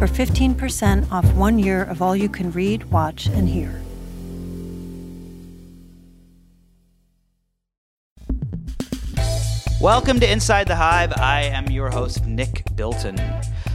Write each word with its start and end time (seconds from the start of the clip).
for 0.00 0.06
15% 0.06 1.12
off 1.12 1.30
one 1.34 1.58
year 1.58 1.82
of 1.82 2.00
all 2.00 2.16
you 2.16 2.30
can 2.30 2.50
read, 2.52 2.82
watch, 2.84 3.26
and 3.26 3.46
hear. 3.46 3.82
Welcome 9.78 10.18
to 10.20 10.32
Inside 10.32 10.68
the 10.68 10.76
Hive. 10.76 11.12
I 11.18 11.42
am 11.42 11.66
your 11.66 11.90
host, 11.90 12.24
Nick 12.24 12.64
Bilton. 12.74 13.20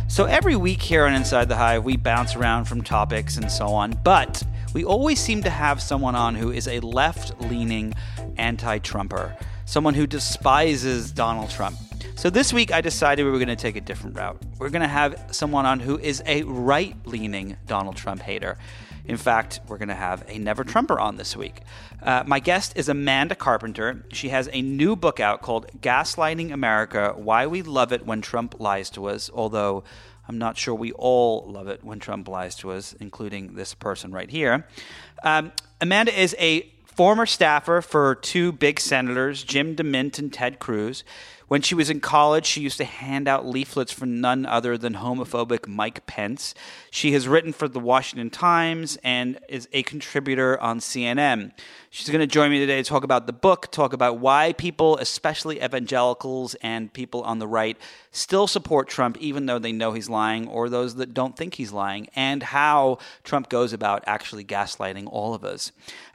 So, 0.07 0.25
every 0.25 0.55
week 0.55 0.81
here 0.81 1.05
on 1.05 1.13
Inside 1.13 1.47
the 1.47 1.57
Hive, 1.57 1.85
we 1.85 1.95
bounce 1.95 2.35
around 2.35 2.65
from 2.65 2.81
topics 2.81 3.37
and 3.37 3.51
so 3.51 3.67
on, 3.67 3.91
but 4.03 4.41
we 4.73 4.83
always 4.83 5.19
seem 5.19 5.43
to 5.43 5.51
have 5.51 5.79
someone 5.79 6.15
on 6.15 6.33
who 6.33 6.51
is 6.51 6.67
a 6.67 6.79
left 6.79 7.39
leaning 7.39 7.93
anti 8.37 8.79
Trumper, 8.79 9.37
someone 9.65 9.93
who 9.93 10.07
despises 10.07 11.11
Donald 11.11 11.51
Trump. 11.51 11.77
So, 12.17 12.29
this 12.29 12.53
week 12.53 12.71
I 12.71 12.79
decided 12.79 13.25
we 13.25 13.31
were 13.31 13.39
going 13.39 13.49
to 13.49 13.57
take 13.57 13.75
a 13.75 13.81
different 13.81 14.15
route. 14.15 14.41
We're 14.57 14.69
going 14.69 14.81
to 14.81 14.87
have 14.87 15.27
someone 15.31 15.65
on 15.65 15.81
who 15.81 15.99
is 15.99 16.23
a 16.25 16.43
right 16.43 16.95
leaning 17.05 17.57
Donald 17.67 17.97
Trump 17.97 18.21
hater. 18.21 18.57
In 19.03 19.17
fact, 19.17 19.59
we're 19.67 19.77
going 19.77 19.89
to 19.89 19.95
have 19.95 20.23
a 20.29 20.39
Never 20.39 20.63
Trumper 20.63 20.97
on 20.97 21.17
this 21.17 21.35
week. 21.35 21.59
Uh, 22.01 22.23
my 22.25 22.39
guest 22.39 22.71
is 22.77 22.87
Amanda 22.87 23.35
Carpenter. 23.35 24.05
She 24.13 24.29
has 24.29 24.49
a 24.53 24.61
new 24.61 24.95
book 24.95 25.19
out 25.19 25.41
called 25.41 25.67
Gaslighting 25.81 26.53
America 26.53 27.13
Why 27.17 27.47
We 27.47 27.61
Love 27.61 27.91
It 27.91 28.05
When 28.05 28.21
Trump 28.21 28.61
Lies 28.61 28.89
to 28.91 29.07
Us, 29.07 29.29
although 29.33 29.83
I'm 30.27 30.37
not 30.37 30.57
sure 30.57 30.73
we 30.73 30.93
all 30.93 31.45
love 31.51 31.67
it 31.67 31.83
when 31.83 31.99
Trump 31.99 32.29
lies 32.29 32.55
to 32.57 32.71
us, 32.71 32.93
including 32.93 33.55
this 33.55 33.73
person 33.73 34.13
right 34.13 34.29
here. 34.29 34.65
Um, 35.21 35.51
Amanda 35.81 36.17
is 36.17 36.33
a 36.39 36.71
former 36.85 37.25
staffer 37.25 37.81
for 37.81 38.15
two 38.15 38.53
big 38.53 38.79
senators, 38.79 39.43
Jim 39.43 39.75
DeMint 39.75 40.17
and 40.17 40.31
Ted 40.31 40.59
Cruz. 40.59 41.03
When 41.47 41.61
she 41.61 41.75
was 41.75 41.91
in 41.91 41.99
college, 41.99 42.45
she 42.45 42.61
used 42.61 42.77
to 42.77 42.85
hand 42.85 43.27
out 43.27 43.45
leaflets 43.45 43.91
for 43.91 44.07
none 44.07 44.47
other 44.47 44.79
than 44.79 44.95
homophobic 44.95 45.67
Mike 45.67 46.07
Pence. 46.07 46.55
She 46.89 47.11
has 47.11 47.27
written 47.27 47.53
for 47.53 47.67
the 47.67 47.79
Washington 47.79 48.31
Times 48.31 48.97
and 49.03 49.37
is 49.47 49.67
a 49.71 49.83
contributor 49.83 50.59
on 50.59 50.79
CNN. 50.79 51.51
She's 51.91 52.09
going 52.09 52.19
to 52.19 52.27
join 52.27 52.49
me 52.49 52.59
today 52.59 52.81
to 52.81 52.89
talk 52.89 53.03
about 53.03 53.27
the 53.27 53.31
book, 53.31 53.71
talk 53.71 53.93
about 53.93 54.17
why 54.17 54.53
people, 54.53 54.97
especially 54.97 55.63
evangelicals 55.63 56.55
and 56.63 56.91
people 56.91 57.21
on 57.21 57.37
the 57.37 57.47
right, 57.47 57.77
still 58.11 58.47
support 58.47 58.87
Trump 58.87 59.17
even 59.19 59.45
though 59.45 59.59
they 59.59 59.71
know 59.71 59.93
he's 59.93 60.09
lying, 60.09 60.47
or 60.47 60.67
those 60.67 60.95
that 60.95 61.13
don't 61.13 61.37
think 61.37 61.53
he's 61.53 61.71
lying, 61.71 62.07
and 62.15 62.41
how 62.41 62.97
Trump 63.23 63.49
goes 63.49 63.71
about 63.71 64.03
actually 64.07 64.43
gaslighting 64.43 65.07
all 65.11 65.35
of 65.35 65.45
us. 65.45 65.71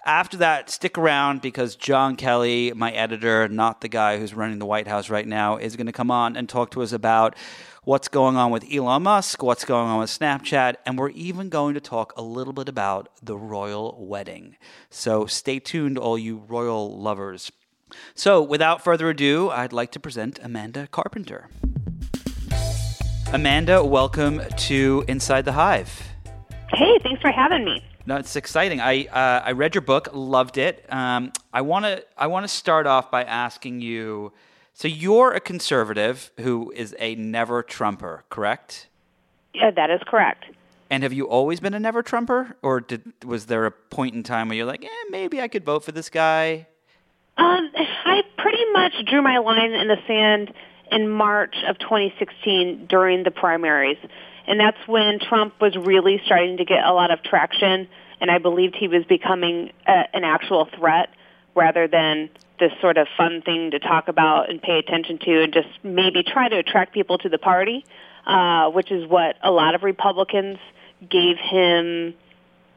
After 0.06 0.38
that, 0.38 0.70
stick 0.70 0.96
around 0.96 1.42
because 1.42 1.76
John 1.76 2.16
Kelly, 2.16 2.72
my 2.74 2.90
editor, 2.92 3.48
not 3.48 3.82
the 3.82 3.88
guy 3.88 4.18
who's 4.18 4.32
running 4.32 4.58
the 4.58 4.64
White 4.64 4.88
House 4.88 5.10
right 5.10 5.26
now, 5.26 5.58
is 5.58 5.76
going 5.76 5.86
to 5.88 5.92
come 5.92 6.10
on 6.10 6.36
and 6.36 6.48
talk 6.48 6.70
to 6.70 6.82
us 6.82 6.92
about 6.92 7.36
what's 7.84 8.08
going 8.08 8.34
on 8.36 8.50
with 8.50 8.64
Elon 8.72 9.02
Musk, 9.02 9.42
what's 9.42 9.66
going 9.66 9.88
on 9.88 10.00
with 10.00 10.08
Snapchat, 10.08 10.76
and 10.86 10.98
we're 10.98 11.10
even 11.10 11.50
going 11.50 11.74
to 11.74 11.80
talk 11.80 12.14
a 12.16 12.22
little 12.22 12.54
bit 12.54 12.66
about 12.66 13.10
the 13.22 13.36
royal 13.36 13.94
wedding. 13.98 14.56
So 14.88 15.26
stay 15.26 15.58
tuned, 15.58 15.98
all 15.98 16.18
you 16.18 16.44
royal 16.48 16.98
lovers. 16.98 17.52
So, 18.14 18.40
without 18.40 18.82
further 18.82 19.10
ado, 19.10 19.50
I'd 19.50 19.72
like 19.72 19.90
to 19.92 20.00
present 20.00 20.38
Amanda 20.42 20.86
Carpenter. 20.92 21.50
Amanda, 23.32 23.84
welcome 23.84 24.40
to 24.56 25.04
Inside 25.08 25.44
the 25.44 25.52
Hive. 25.52 26.02
Hey, 26.72 26.98
thanks 27.02 27.20
for 27.20 27.32
having 27.32 27.64
me. 27.64 27.82
No, 28.10 28.16
it's 28.16 28.34
exciting. 28.34 28.80
I 28.80 29.04
uh, 29.04 29.40
I 29.44 29.52
read 29.52 29.76
your 29.76 29.82
book, 29.82 30.08
loved 30.12 30.58
it. 30.58 30.84
Um, 30.88 31.32
I 31.52 31.60
want 31.60 31.84
to 31.84 32.04
I 32.18 32.26
want 32.26 32.42
to 32.42 32.48
start 32.48 32.88
off 32.88 33.08
by 33.08 33.22
asking 33.22 33.82
you 33.82 34.32
so 34.74 34.88
you're 34.88 35.30
a 35.32 35.38
conservative 35.38 36.32
who 36.40 36.72
is 36.74 36.92
a 36.98 37.14
never 37.14 37.62
Trumper, 37.62 38.24
correct? 38.28 38.88
Yeah, 39.54 39.70
that 39.70 39.90
is 39.90 40.00
correct. 40.08 40.46
And 40.90 41.04
have 41.04 41.12
you 41.12 41.28
always 41.28 41.60
been 41.60 41.72
a 41.72 41.78
never 41.78 42.02
Trumper, 42.02 42.56
or 42.62 42.80
did 42.80 43.12
was 43.24 43.46
there 43.46 43.64
a 43.64 43.70
point 43.70 44.16
in 44.16 44.24
time 44.24 44.48
where 44.48 44.56
you're 44.56 44.66
like, 44.66 44.84
eh, 44.84 45.04
maybe 45.10 45.40
I 45.40 45.46
could 45.46 45.64
vote 45.64 45.84
for 45.84 45.92
this 45.92 46.10
guy? 46.10 46.66
Um, 47.36 47.70
I 47.76 48.22
pretty 48.38 48.64
much 48.72 48.94
drew 49.06 49.22
my 49.22 49.38
line 49.38 49.70
in 49.70 49.86
the 49.86 49.98
sand 50.08 50.52
in 50.90 51.08
March 51.08 51.54
of 51.68 51.78
2016 51.78 52.86
during 52.86 53.22
the 53.22 53.30
primaries, 53.30 53.98
and 54.50 54.58
that's 54.58 54.88
when 54.88 55.20
Trump 55.20 55.54
was 55.60 55.76
really 55.76 56.20
starting 56.26 56.56
to 56.56 56.64
get 56.64 56.84
a 56.84 56.92
lot 56.92 57.12
of 57.12 57.22
traction, 57.22 57.88
and 58.20 58.30
I 58.32 58.38
believed 58.38 58.74
he 58.74 58.88
was 58.88 59.04
becoming 59.04 59.70
a, 59.86 60.02
an 60.12 60.24
actual 60.24 60.68
threat 60.76 61.10
rather 61.54 61.86
than 61.86 62.28
this 62.58 62.72
sort 62.80 62.98
of 62.98 63.06
fun 63.16 63.42
thing 63.42 63.70
to 63.70 63.78
talk 63.78 64.08
about 64.08 64.50
and 64.50 64.60
pay 64.60 64.78
attention 64.78 65.18
to 65.18 65.44
and 65.44 65.52
just 65.52 65.68
maybe 65.84 66.24
try 66.24 66.48
to 66.48 66.58
attract 66.58 66.92
people 66.92 67.16
to 67.18 67.28
the 67.28 67.38
party, 67.38 67.84
uh, 68.26 68.68
which 68.70 68.90
is 68.90 69.08
what 69.08 69.36
a 69.40 69.52
lot 69.52 69.76
of 69.76 69.84
Republicans 69.84 70.58
gave 71.08 71.36
him 71.38 72.14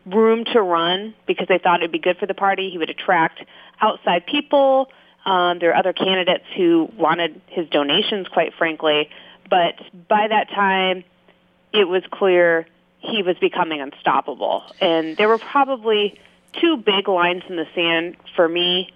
room 0.06 0.46
to 0.46 0.62
run 0.62 1.16
because 1.26 1.48
they 1.48 1.58
thought 1.58 1.82
it 1.82 1.86
would 1.86 1.92
be 1.92 1.98
good 1.98 2.18
for 2.20 2.28
the 2.28 2.36
party. 2.36 2.70
He 2.70 2.78
would 2.78 2.92
attract 2.92 3.44
outside 3.82 4.28
people. 4.28 4.90
Um, 5.26 5.58
there 5.58 5.72
are 5.72 5.78
other 5.78 5.94
candidates 5.94 6.46
who 6.56 6.88
wanted 6.96 7.42
his 7.48 7.68
donations, 7.70 8.28
quite 8.28 8.54
frankly. 8.60 9.10
But 9.50 9.76
by 10.08 10.28
that 10.28 10.50
time, 10.52 11.04
it 11.74 11.88
was 11.88 12.04
clear 12.12 12.68
he 13.00 13.24
was 13.24 13.36
becoming 13.38 13.82
unstoppable. 13.82 14.64
And 14.80 15.18
there 15.18 15.28
were 15.28 15.38
probably 15.38 16.20
two 16.62 16.78
big 16.78 17.08
lines 17.08 17.44
in 17.50 17.56
the 17.56 17.68
sand 17.76 18.16
for 18.36 18.48
me 18.48 18.92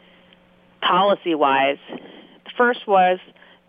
policy 0.82 1.36
wise. 1.36 1.80
The 1.90 2.52
first 2.56 2.88
was 2.88 3.20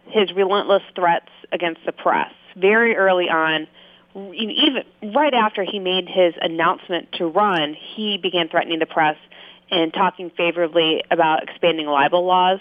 his 0.06 0.32
relentless 0.32 0.82
threats 0.94 1.30
against 1.52 1.84
the 1.84 1.92
press. 1.92 2.32
Very 2.56 2.96
early 2.96 3.28
on, 3.28 3.66
even 4.14 4.84
right 5.14 5.34
after 5.34 5.64
he 5.64 5.78
made 5.78 6.08
his 6.08 6.34
announcement 6.40 7.12
to 7.12 7.26
run, 7.26 7.74
he 7.74 8.18
began 8.18 8.48
threatening 8.48 8.78
the 8.78 8.86
press 8.86 9.16
and 9.70 9.92
talking 9.92 10.30
favorably 10.30 11.02
about 11.10 11.42
expanding 11.42 11.86
libel 11.86 12.24
laws. 12.24 12.60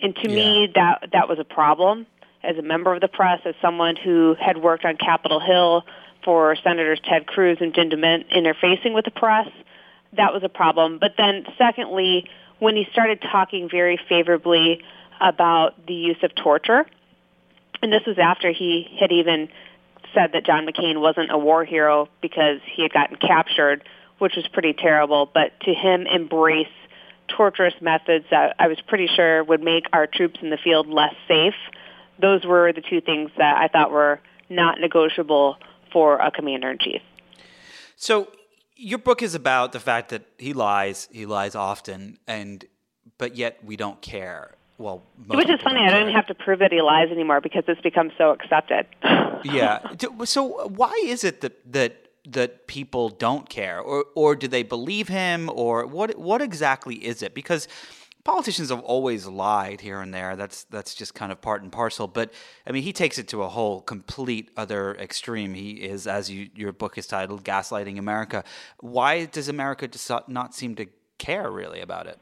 And 0.00 0.14
to 0.16 0.28
yeah. 0.30 0.34
me, 0.34 0.72
that 0.74 1.08
that 1.12 1.28
was 1.28 1.38
a 1.38 1.44
problem. 1.44 2.06
As 2.42 2.56
a 2.56 2.62
member 2.62 2.94
of 2.94 3.00
the 3.00 3.08
press, 3.08 3.40
as 3.44 3.54
someone 3.60 3.96
who 3.96 4.36
had 4.40 4.58
worked 4.58 4.84
on 4.84 4.96
Capitol 4.96 5.40
Hill 5.40 5.84
for 6.24 6.56
Senators 6.56 7.00
Ted 7.04 7.26
Cruz 7.26 7.58
and 7.60 7.74
Jim 7.74 7.90
DeMint 7.90 8.32
interfacing 8.34 8.94
with 8.94 9.04
the 9.04 9.10
press, 9.10 9.48
that 10.16 10.32
was 10.32 10.42
a 10.42 10.48
problem. 10.48 10.98
But 10.98 11.14
then, 11.16 11.44
secondly, 11.56 12.28
when 12.58 12.76
he 12.76 12.86
started 12.92 13.22
talking 13.22 13.68
very 13.68 13.98
favorably 14.08 14.82
about 15.20 15.86
the 15.86 15.94
use 15.94 16.18
of 16.22 16.34
torture. 16.34 16.86
And 17.82 17.92
this 17.92 18.02
was 18.06 18.18
after 18.18 18.50
he 18.50 18.86
had 18.98 19.12
even 19.12 19.48
said 20.14 20.32
that 20.32 20.46
John 20.46 20.66
McCain 20.66 21.00
wasn't 21.00 21.30
a 21.30 21.38
war 21.38 21.64
hero 21.64 22.08
because 22.20 22.60
he 22.64 22.82
had 22.82 22.92
gotten 22.92 23.16
captured, 23.16 23.84
which 24.18 24.34
was 24.36 24.46
pretty 24.48 24.72
terrible. 24.72 25.30
But 25.32 25.58
to 25.60 25.74
him 25.74 26.06
embrace 26.06 26.66
torturous 27.28 27.74
methods 27.80 28.24
that 28.30 28.56
I 28.58 28.68
was 28.68 28.80
pretty 28.80 29.06
sure 29.06 29.44
would 29.44 29.62
make 29.62 29.84
our 29.92 30.06
troops 30.06 30.40
in 30.42 30.50
the 30.50 30.56
field 30.56 30.88
less 30.88 31.14
safe, 31.26 31.54
those 32.20 32.44
were 32.44 32.72
the 32.72 32.82
two 32.82 33.00
things 33.00 33.30
that 33.38 33.56
I 33.56 33.68
thought 33.68 33.90
were 33.90 34.20
not 34.48 34.80
negotiable 34.80 35.56
for 35.92 36.18
a 36.18 36.30
commander 36.30 36.70
in 36.70 36.78
chief. 36.78 37.02
So 37.96 38.28
your 38.76 38.98
book 38.98 39.22
is 39.22 39.34
about 39.34 39.72
the 39.72 39.80
fact 39.80 40.10
that 40.10 40.22
he 40.38 40.52
lies, 40.52 41.08
he 41.10 41.26
lies 41.26 41.54
often, 41.54 42.18
and 42.26 42.64
but 43.18 43.36
yet 43.36 43.58
we 43.64 43.76
don't 43.76 44.00
care. 44.00 44.54
Well, 44.78 45.02
which 45.26 45.50
is 45.50 45.60
funny. 45.62 45.80
I 45.80 45.90
don't 45.90 46.12
have 46.12 46.28
to 46.28 46.34
prove 46.34 46.60
that 46.60 46.70
he 46.70 46.80
lies 46.80 47.10
anymore 47.10 47.40
because 47.40 47.64
it's 47.66 47.80
become 47.80 48.12
so 48.16 48.30
accepted. 48.30 48.86
yeah. 49.44 49.80
So 50.24 50.68
why 50.68 50.92
is 51.04 51.24
it 51.24 51.40
that 51.40 51.72
that 51.72 52.08
that 52.28 52.68
people 52.68 53.08
don't 53.08 53.48
care, 53.48 53.80
or 53.80 54.04
or 54.14 54.36
do 54.36 54.46
they 54.46 54.62
believe 54.62 55.08
him, 55.08 55.50
or 55.52 55.84
what 55.84 56.16
what 56.16 56.40
exactly 56.40 56.94
is 56.94 57.22
it? 57.22 57.34
Because 57.34 57.66
politicians 58.28 58.68
have 58.68 58.80
always 58.80 59.26
lied 59.26 59.80
here 59.80 60.00
and 60.00 60.12
there. 60.12 60.36
That's 60.36 60.64
that's 60.64 60.94
just 60.94 61.14
kind 61.14 61.32
of 61.32 61.40
part 61.40 61.62
and 61.62 61.72
parcel. 61.72 62.06
But 62.06 62.30
I 62.66 62.72
mean, 62.72 62.82
he 62.82 62.92
takes 62.92 63.18
it 63.18 63.26
to 63.28 63.42
a 63.42 63.48
whole 63.48 63.80
complete 63.80 64.50
other 64.54 64.94
extreme. 64.96 65.54
He 65.54 65.70
is, 65.70 66.06
as 66.06 66.30
you, 66.30 66.50
your 66.54 66.72
book 66.72 66.98
is 66.98 67.06
titled, 67.06 67.42
"Gaslighting 67.42 67.98
America." 67.98 68.44
Why 68.80 69.24
does 69.24 69.48
America 69.48 69.88
not 70.28 70.54
seem 70.54 70.74
to 70.74 70.86
care 71.16 71.50
really 71.50 71.80
about 71.80 72.06
it? 72.06 72.18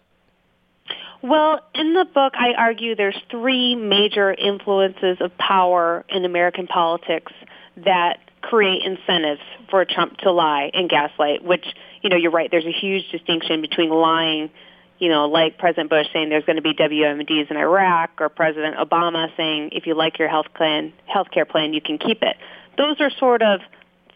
Well, 1.23 1.61
in 1.75 1.95
the 1.95 2.05
book, 2.05 2.35
I 2.37 2.53
argue 2.57 2.95
there's 2.95 3.21
three 3.29 3.75
major 3.75 4.33
influences 4.33 5.17
of 5.21 5.37
power 5.39 6.05
in 6.09 6.25
American 6.25 6.69
politics 6.69 7.33
that 7.79 8.19
create 8.43 8.83
incentives 8.85 9.41
for 9.71 9.85
Trump 9.85 10.19
to 10.19 10.31
lie 10.31 10.71
and 10.73 10.89
gaslight, 10.89 11.43
which, 11.43 11.67
you 12.03 12.11
know, 12.11 12.17
you're 12.17 12.31
right, 12.31 12.49
there's 12.51 12.67
a 12.67 12.73
huge 12.73 13.11
distinction 13.11 13.61
between 13.61 13.91
lying, 13.91 14.51
you 14.99 15.09
know, 15.09 15.27
like 15.27 15.59
President 15.59 15.91
Bush 15.91 16.07
saying 16.13 16.29
there's 16.29 16.45
going 16.45 16.57
to 16.57 16.63
be 16.63 16.75
WMDs 16.75 17.51
in 17.51 17.57
Iraq 17.57 18.11
or 18.21 18.29
President 18.29 18.77
Obama 18.77 19.29
saying 19.37 19.71
if 19.73 19.87
you 19.87 19.95
like 19.95 20.19
your 20.19 20.29
health 20.29 20.47
plan, 20.55 20.93
health 21.07 21.29
care 21.33 21.45
plan, 21.45 21.75
you 21.75 21.81
can 21.81 21.99
keep 21.99 22.23
it. 22.23 22.37
Those 22.79 23.01
are 23.01 23.11
sort 23.19 23.43
of 23.43 23.61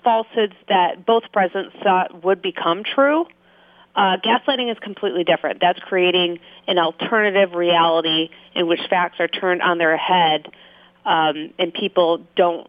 falsehoods 0.02 0.54
that 0.68 1.04
both 1.04 1.24
presidents 1.32 1.76
thought 1.82 2.24
would 2.24 2.40
become 2.40 2.82
true. 2.84 3.26
Uh, 3.94 4.16
gaslighting 4.24 4.70
is 4.70 4.78
completely 4.78 5.24
different. 5.24 5.60
That's 5.60 5.80
creating 5.80 6.38
an 6.66 6.78
alternative 6.78 7.54
reality 7.54 8.30
in 8.54 8.66
which 8.66 8.80
facts 8.88 9.16
are 9.18 9.28
turned 9.28 9.62
on 9.62 9.78
their 9.78 9.96
head 9.96 10.46
um, 11.04 11.52
and 11.58 11.72
people 11.72 12.24
don't 12.36 12.68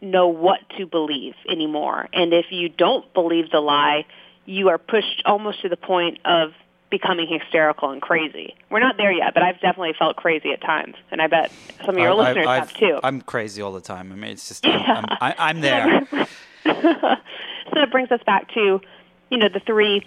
know 0.00 0.28
what 0.28 0.60
to 0.78 0.86
believe 0.86 1.34
anymore. 1.48 2.08
And 2.12 2.32
if 2.32 2.46
you 2.50 2.68
don't 2.68 3.12
believe 3.14 3.50
the 3.50 3.60
lie, 3.60 4.06
you 4.46 4.68
are 4.68 4.78
pushed 4.78 5.22
almost 5.24 5.62
to 5.62 5.68
the 5.68 5.76
point 5.76 6.18
of 6.24 6.52
becoming 6.94 7.26
hysterical 7.28 7.90
and 7.90 8.00
crazy. 8.00 8.54
We're 8.70 8.78
not 8.78 8.96
there 8.96 9.10
yet, 9.10 9.34
but 9.34 9.42
I've 9.42 9.60
definitely 9.60 9.94
felt 9.98 10.14
crazy 10.14 10.52
at 10.52 10.60
times, 10.60 10.94
and 11.10 11.20
I 11.20 11.26
bet 11.26 11.50
some 11.84 11.96
of 11.96 12.00
your 12.00 12.12
I, 12.12 12.14
listeners 12.14 12.46
I, 12.46 12.54
have 12.60 12.72
too. 12.72 13.00
I'm 13.02 13.20
crazy 13.20 13.62
all 13.62 13.72
the 13.72 13.80
time. 13.80 14.12
I 14.12 14.14
mean, 14.14 14.30
it's 14.30 14.46
just 14.46 14.64
I'm, 14.64 14.80
I'm, 14.80 15.18
I, 15.20 15.34
I'm 15.38 15.60
there. 15.60 16.06
so 16.64 17.80
it 17.80 17.90
brings 17.90 18.12
us 18.12 18.20
back 18.24 18.48
to, 18.54 18.80
you 19.28 19.38
know, 19.38 19.48
the 19.48 19.60
three 19.66 20.06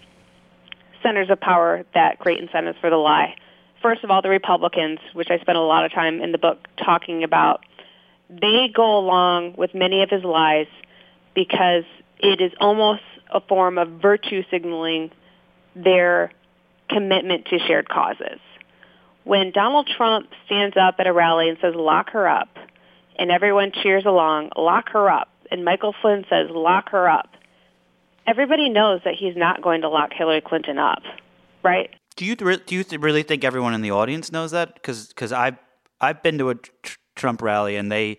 centers 1.04 1.30
of 1.30 1.42
power 1.42 1.84
that 1.94 2.19
create 2.19 2.39
incentives 2.39 2.78
for 2.80 2.89
the 2.89 2.95
lie. 2.95 3.36
First 3.81 4.06
of 4.06 4.10
all, 4.10 4.22
the 4.22 4.30
Republicans, 4.30 5.00
which 5.13 5.30
I 5.30 5.39
spent 5.39 5.57
a 5.57 5.62
lot 5.62 5.84
of 5.84 5.92
time 5.92 6.22
in 6.22 6.31
the 6.31 6.38
book 6.38 6.66
talking 6.78 7.25
about, 7.25 7.66
they 8.30 8.69
go 8.74 8.98
along 8.98 9.56
with 9.57 9.75
many 9.75 10.04
of 10.04 10.10
his 10.10 10.24
lies 10.24 10.68
because 11.36 11.84
it 12.19 12.39
is 12.39 12.54
almost 12.62 13.04
a 13.30 13.42
form 13.42 13.78
of 13.78 13.89
virtue 14.01 14.44
signaling 14.50 15.12
their 15.75 16.31
commitment 16.89 17.45
to 17.45 17.60
shared 17.60 17.89
causes. 17.89 18.39
When 19.24 19.51
Donald 19.51 19.89
Trump 19.98 20.30
stands 20.45 20.78
up 20.78 20.95
at 21.00 21.07
a 21.07 21.13
rally 21.13 21.50
and 21.50 21.57
says, 21.62 21.75
lock 21.75 22.12
her 22.12 22.28
up, 22.28 22.50
and 23.19 23.31
everyone 23.31 23.72
cheers 23.84 24.06
along, 24.06 24.51
lock 24.56 24.89
her 24.89 25.10
up, 25.10 25.30
and 25.51 25.66
Michael 25.66 25.94
Flynn 26.01 26.25
says, 26.30 26.48
lock 26.50 26.89
her 26.92 27.10
up, 27.10 27.30
everybody 28.25 28.69
knows 28.69 29.01
that 29.06 29.16
he's 29.16 29.36
not 29.36 29.62
going 29.62 29.81
to 29.81 29.89
lock 29.89 30.12
Hillary 30.13 30.42
Clinton 30.42 30.78
up, 30.78 31.01
right? 31.63 31.89
Do 32.16 32.25
you 32.25 32.36
do 32.36 32.75
you 32.75 32.84
really 33.00 33.24
think 33.24 33.44
everyone 33.44 33.74
in 33.74 33.81
the 33.81 33.92
audience 33.92 34.31
knows 34.31 34.51
that? 34.51 34.74
Because 34.74 35.07
because 35.07 35.31
I've 35.31 35.57
I've 36.01 36.24
been 36.24 36.38
to 36.39 36.50
a 36.50 36.56
tr- 36.56 36.98
Trump 37.16 37.42
rally 37.42 37.75
and 37.75 37.92
they 37.92 38.18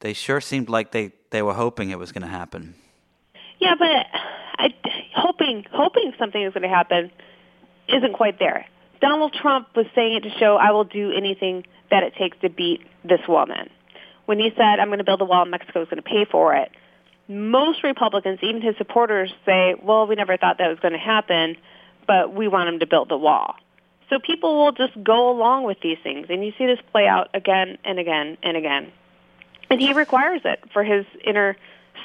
they 0.00 0.12
sure 0.12 0.40
seemed 0.40 0.68
like 0.68 0.92
they 0.92 1.12
they 1.30 1.42
were 1.42 1.54
hoping 1.54 1.90
it 1.90 1.98
was 1.98 2.12
going 2.12 2.22
to 2.22 2.28
happen. 2.28 2.74
Yeah, 3.58 3.74
but 3.78 4.06
I, 4.58 4.74
hoping 5.16 5.64
hoping 5.72 6.12
something 6.18 6.42
is 6.42 6.52
going 6.52 6.62
to 6.62 6.68
happen 6.68 7.10
isn't 7.88 8.14
quite 8.14 8.38
there. 8.38 8.66
Donald 9.00 9.34
Trump 9.34 9.68
was 9.76 9.86
saying 9.94 10.16
it 10.16 10.20
to 10.22 10.30
show 10.38 10.56
I 10.56 10.70
will 10.72 10.84
do 10.84 11.12
anything 11.12 11.64
that 11.90 12.02
it 12.02 12.14
takes 12.16 12.38
to 12.40 12.48
beat 12.48 12.80
this 13.04 13.20
woman. 13.28 13.68
When 14.26 14.38
he 14.38 14.50
said 14.56 14.80
I'm 14.80 14.88
going 14.88 14.98
to 14.98 15.04
build 15.04 15.20
a 15.20 15.26
wall, 15.26 15.44
Mexico 15.44 15.82
is 15.82 15.88
going 15.88 16.02
to 16.02 16.08
pay 16.08 16.24
for 16.30 16.54
it. 16.54 16.70
Most 17.28 17.82
Republicans, 17.82 18.38
even 18.42 18.62
his 18.62 18.76
supporters, 18.76 19.32
say, 19.44 19.74
"Well, 19.82 20.06
we 20.06 20.14
never 20.14 20.36
thought 20.36 20.58
that 20.58 20.68
was 20.68 20.78
going 20.80 20.92
to 20.92 20.98
happen, 20.98 21.56
but 22.06 22.34
we 22.34 22.48
want 22.48 22.68
him 22.68 22.80
to 22.80 22.86
build 22.86 23.08
the 23.08 23.16
wall." 23.16 23.56
So 24.10 24.18
people 24.18 24.56
will 24.62 24.72
just 24.72 24.92
go 25.02 25.30
along 25.30 25.64
with 25.64 25.78
these 25.80 25.98
things, 26.02 26.26
and 26.28 26.44
you 26.44 26.52
see 26.58 26.66
this 26.66 26.78
play 26.92 27.06
out 27.06 27.30
again 27.34 27.78
and 27.84 27.98
again 27.98 28.36
and 28.42 28.56
again. 28.56 28.92
And 29.70 29.80
he 29.80 29.92
requires 29.92 30.42
it 30.44 30.60
for 30.72 30.84
his 30.84 31.06
inner 31.24 31.56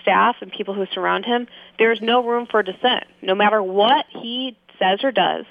staff 0.01 0.37
and 0.41 0.51
people 0.51 0.73
who 0.73 0.85
surround 0.93 1.25
him. 1.25 1.47
There 1.77 1.91
is 1.91 2.01
no 2.01 2.23
room 2.23 2.47
for 2.49 2.63
dissent. 2.63 3.03
No 3.21 3.35
matter 3.35 3.61
what 3.61 4.05
he 4.09 4.57
says 4.79 5.03
or 5.03 5.11
does, 5.11 5.45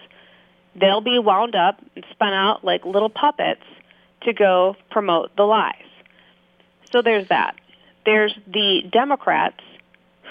they'll 0.75 1.01
be 1.01 1.19
wound 1.19 1.55
up 1.55 1.81
and 1.95 2.05
spun 2.11 2.33
out 2.33 2.65
like 2.65 2.85
little 2.85 3.11
puppets 3.11 3.63
to 4.23 4.33
go 4.33 4.77
promote 4.91 5.37
the 5.37 5.45
lies. 5.45 5.75
So 6.93 7.03
there's 7.03 7.29
that. 7.29 7.57
There's 8.05 8.35
the 8.47 8.83
Democrats 8.91 9.61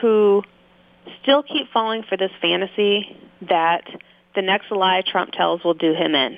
who 0.01 0.43
still 1.21 1.43
keep 1.43 1.71
falling 1.71 2.03
for 2.03 2.17
this 2.17 2.31
fantasy 2.41 3.17
that 3.41 3.83
the 4.35 4.41
next 4.41 4.71
lie 4.71 5.03
Trump 5.05 5.31
tells 5.31 5.63
will 5.63 5.73
do 5.73 5.93
him 5.93 6.15
in. 6.15 6.37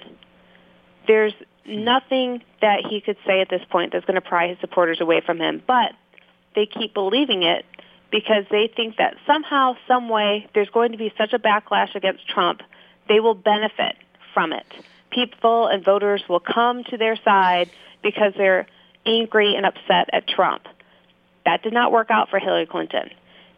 There's 1.08 1.34
nothing 1.66 2.42
that 2.62 2.86
he 2.90 3.02
could 3.02 3.18
say 3.26 3.42
at 3.42 3.50
this 3.50 3.62
point 3.70 3.94
that's 3.94 4.06
going 4.06 4.16
to 4.16 4.22
pry 4.22 4.50
his 4.50 4.58
supporters 4.60 5.02
away 5.02 5.22
from 5.26 5.40
him, 5.40 5.62
but 5.66 5.94
they 6.56 6.66
keep 6.66 6.94
believing 6.94 7.44
it 7.44 7.66
because 8.12 8.46
they 8.50 8.72
think 8.76 8.98
that 8.98 9.16
somehow, 9.28 9.76
some 9.88 10.10
way, 10.10 10.48
there's 10.54 10.70
going 10.70 10.92
to 10.94 10.98
be 10.98 11.14
such 11.18 11.34
a 11.34 11.40
backlash 11.40 11.96
against 11.96 12.28
Trump, 12.28 12.62
they 13.10 13.20
will 13.20 13.36
benefit 13.36 13.96
from 14.34 14.54
it. 14.54 14.66
People 15.12 15.68
and 15.68 15.84
voters 15.84 16.24
will 16.30 16.40
come 16.40 16.84
to 16.86 16.98
their 16.98 17.18
side 17.26 17.70
because 18.02 18.34
they're 18.38 18.68
angry 19.06 19.56
and 19.56 19.66
upset 19.66 20.10
at 20.14 20.28
Trump. 20.28 20.64
That 21.46 21.64
did 21.64 21.74
not 21.74 21.92
work 21.92 22.12
out 22.12 22.30
for 22.30 22.40
Hillary 22.40 22.68
Clinton. 22.68 23.10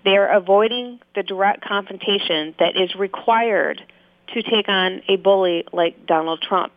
They 0.04 0.18
are 0.18 0.32
avoiding 0.32 1.00
the 1.14 1.24
direct 1.24 1.64
confrontation 1.64 2.56
that 2.58 2.76
is 2.76 2.96
required 2.96 3.84
to 4.34 4.42
take 4.42 4.70
on 4.70 5.02
a 5.08 5.18
bully 5.18 5.66
like 5.74 6.08
Donald 6.08 6.42
Trump. 6.42 6.74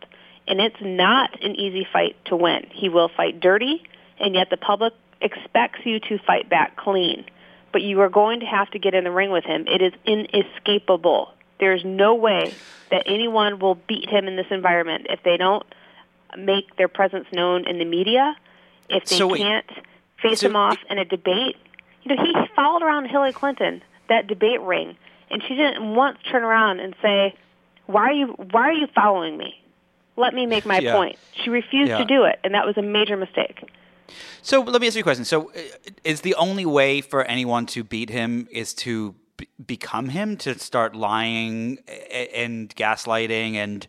And 0.47 0.59
it's 0.59 0.75
not 0.81 1.41
an 1.43 1.55
easy 1.55 1.87
fight 1.91 2.17
to 2.25 2.35
win. 2.35 2.67
He 2.71 2.89
will 2.89 3.09
fight 3.09 3.39
dirty, 3.39 3.81
and 4.19 4.35
yet 4.35 4.49
the 4.49 4.57
public 4.57 4.93
expects 5.21 5.79
you 5.85 5.99
to 6.01 6.19
fight 6.19 6.49
back 6.49 6.75
clean. 6.75 7.25
But 7.71 7.81
you 7.81 8.01
are 8.01 8.09
going 8.09 8.41
to 8.41 8.45
have 8.45 8.69
to 8.71 8.79
get 8.79 8.93
in 8.93 9.05
the 9.05 9.11
ring 9.11 9.31
with 9.31 9.43
him. 9.43 9.65
It 9.67 9.81
is 9.81 9.93
inescapable. 10.05 11.34
There's 11.59 11.83
no 11.85 12.15
way 12.15 12.53
that 12.91 13.03
anyone 13.05 13.59
will 13.59 13.75
beat 13.75 14.09
him 14.09 14.27
in 14.27 14.35
this 14.35 14.47
environment 14.51 15.07
if 15.09 15.21
they 15.23 15.37
don't 15.37 15.65
make 16.37 16.75
their 16.75 16.87
presence 16.87 17.27
known 17.31 17.67
in 17.67 17.79
the 17.79 17.85
media, 17.85 18.35
if 18.89 19.05
they 19.05 19.17
so 19.17 19.33
can't 19.35 19.69
face 20.21 20.41
so 20.41 20.47
him 20.47 20.55
off 20.55 20.77
in 20.89 20.97
a 20.97 21.05
debate. 21.05 21.55
You 22.03 22.15
know, 22.15 22.23
he 22.23 22.33
followed 22.55 22.83
around 22.83 23.05
Hillary 23.05 23.33
Clinton, 23.33 23.81
that 24.09 24.27
debate 24.27 24.61
ring, 24.61 24.95
and 25.31 25.41
she 25.47 25.55
didn't 25.55 25.95
once 25.95 26.19
turn 26.29 26.43
around 26.43 26.79
and 26.79 26.95
say, 27.01 27.35
why 27.87 28.09
are 28.09 28.13
you 28.13 28.27
why 28.51 28.69
are 28.69 28.73
you 28.73 28.87
following 28.93 29.37
me? 29.37 29.61
Let 30.17 30.33
me 30.33 30.45
make 30.45 30.65
my 30.65 30.79
yeah. 30.79 30.95
point. 30.95 31.17
She 31.43 31.49
refused 31.49 31.89
yeah. 31.89 31.97
to 31.97 32.05
do 32.05 32.23
it, 32.23 32.39
and 32.43 32.53
that 32.53 32.65
was 32.65 32.77
a 32.77 32.81
major 32.81 33.17
mistake. 33.17 33.69
So 34.41 34.61
let 34.61 34.79
me 34.79 34.87
ask 34.87 34.95
you 34.95 35.01
a 35.01 35.03
question. 35.03 35.25
So, 35.25 35.49
uh, 35.49 35.61
is 36.03 36.21
the 36.21 36.35
only 36.35 36.65
way 36.65 37.01
for 37.01 37.23
anyone 37.23 37.65
to 37.67 37.83
beat 37.83 38.09
him 38.09 38.47
is 38.51 38.73
to 38.75 39.15
become 39.65 40.09
him, 40.09 40.37
to 40.37 40.57
start 40.59 40.95
lying 40.95 41.79
and 42.33 42.75
gaslighting 42.75 43.55
and 43.55 43.87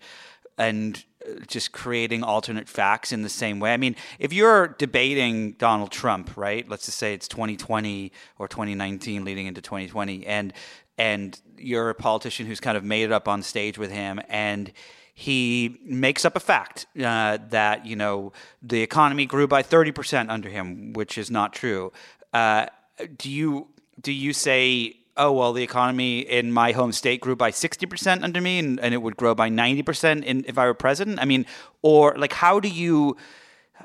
and 0.59 1.05
uh, 1.27 1.41
just 1.47 1.73
creating 1.73 2.23
alternate 2.23 2.69
facts 2.69 3.13
in 3.13 3.23
the 3.23 3.29
same 3.29 3.61
way. 3.61 3.73
I 3.73 3.77
mean, 3.77 3.97
if 4.19 4.33
you're 4.33 4.69
debating 4.69 5.53
Donald 5.53 5.91
Trump, 5.91 6.37
right? 6.37 6.69
Let's 6.69 6.87
just 6.87 6.99
say 6.99 7.13
it's 7.13 7.29
2020 7.29 8.13
or 8.39 8.49
2019 8.49 9.25
leading 9.25 9.47
into 9.47 9.61
2020 9.61 10.27
and 10.27 10.53
and 10.99 11.39
you're 11.59 11.91
a 11.91 11.95
politician 11.95 12.47
who's 12.47 12.61
kind 12.61 12.77
of 12.77 12.85
made 12.85 13.05
it 13.05 13.13
up 13.13 13.29
on 13.29 13.43
stage 13.43 13.77
with 13.77 13.91
him 13.91 14.21
and 14.29 14.73
he 15.13 15.79
makes 15.83 16.25
up 16.25 16.37
a 16.37 16.41
fact 16.41 16.87
uh, 17.03 17.39
that 17.49 17.87
you 17.87 17.97
know 17.97 18.33
the 18.63 18.83
economy 18.83 19.27
grew 19.27 19.47
by 19.47 19.63
30% 19.63 20.31
under 20.31 20.49
him 20.49 20.93
which 20.95 21.19
is 21.19 21.31
not 21.31 21.53
true 21.53 21.93
uh, 22.33 22.67
do 23.19 23.31
you 23.31 23.69
do 24.01 24.13
you 24.13 24.33
say 24.33 24.97
oh 25.17 25.33
well 25.33 25.53
the 25.53 25.63
economy 25.63 26.21
in 26.21 26.53
my 26.53 26.73
home 26.73 26.93
state 26.93 27.21
grew 27.21 27.37
by 27.37 27.51
60% 27.51 28.23
under 28.23 28.41
me 28.41 28.59
and, 28.59 28.81
and 28.81 28.95
it 28.95 28.99
would 28.99 29.17
grow 29.17 29.35
by 29.35 29.49
90% 29.49 30.25
in, 30.25 30.45
if 30.47 30.59
i 30.59 30.67
were 30.67 30.75
president 30.75 31.19
i 31.21 31.25
mean 31.25 31.47
or 31.83 32.15
like 32.17 32.33
how 32.33 32.61
do 32.61 32.69
you 32.69 33.17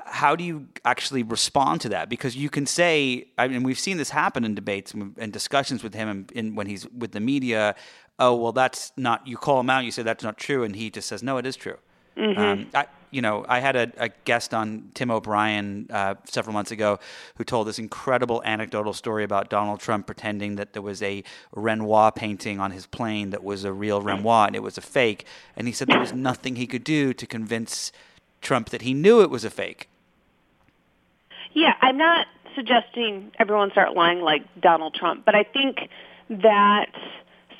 how 0.06 0.36
do 0.36 0.44
you 0.44 0.68
actually 0.84 1.22
respond 1.22 1.80
to 1.82 1.88
that? 1.90 2.08
Because 2.08 2.36
you 2.36 2.50
can 2.50 2.66
say, 2.66 3.28
I 3.38 3.48
mean, 3.48 3.62
we've 3.62 3.78
seen 3.78 3.96
this 3.96 4.10
happen 4.10 4.44
in 4.44 4.54
debates 4.54 4.92
and 4.92 5.32
discussions 5.32 5.82
with 5.82 5.94
him 5.94 6.08
and, 6.08 6.32
in, 6.32 6.54
when 6.54 6.66
he's 6.66 6.88
with 6.90 7.12
the 7.12 7.20
media. 7.20 7.74
Oh, 8.18 8.34
well, 8.36 8.52
that's 8.52 8.92
not. 8.96 9.26
You 9.26 9.36
call 9.36 9.60
him 9.60 9.70
out. 9.70 9.84
You 9.84 9.90
say 9.90 10.02
that's 10.02 10.24
not 10.24 10.38
true, 10.38 10.64
and 10.64 10.76
he 10.76 10.90
just 10.90 11.08
says, 11.08 11.22
no, 11.22 11.38
it 11.38 11.46
is 11.46 11.56
true. 11.56 11.76
Mm-hmm. 12.16 12.40
Um, 12.40 12.66
I, 12.74 12.86
you 13.12 13.20
know, 13.20 13.44
I 13.46 13.60
had 13.60 13.76
a, 13.76 13.92
a 13.98 14.08
guest 14.24 14.54
on 14.54 14.90
Tim 14.94 15.10
O'Brien 15.10 15.86
uh, 15.90 16.14
several 16.24 16.54
months 16.54 16.70
ago 16.70 16.98
who 17.36 17.44
told 17.44 17.68
this 17.68 17.78
incredible 17.78 18.42
anecdotal 18.44 18.94
story 18.94 19.22
about 19.22 19.50
Donald 19.50 19.80
Trump 19.80 20.06
pretending 20.06 20.56
that 20.56 20.72
there 20.72 20.82
was 20.82 21.02
a 21.02 21.22
Renoir 21.54 22.10
painting 22.10 22.58
on 22.58 22.70
his 22.70 22.86
plane 22.86 23.30
that 23.30 23.44
was 23.44 23.64
a 23.64 23.72
real 23.72 24.00
Renoir 24.00 24.46
and 24.46 24.56
it 24.56 24.62
was 24.62 24.78
a 24.78 24.80
fake. 24.80 25.26
And 25.54 25.66
he 25.68 25.74
said 25.74 25.88
there 25.88 26.00
was 26.00 26.14
nothing 26.14 26.56
he 26.56 26.66
could 26.66 26.84
do 26.84 27.12
to 27.12 27.26
convince 27.26 27.92
Trump 28.40 28.70
that 28.70 28.82
he 28.82 28.94
knew 28.94 29.20
it 29.20 29.30
was 29.30 29.44
a 29.44 29.50
fake. 29.50 29.88
Yeah, 31.52 31.74
I'm 31.82 31.98
not 31.98 32.26
suggesting 32.54 33.30
everyone 33.38 33.70
start 33.72 33.94
lying 33.94 34.20
like 34.20 34.42
Donald 34.58 34.94
Trump, 34.94 35.26
but 35.26 35.34
I 35.34 35.42
think 35.42 35.90
that 36.30 36.86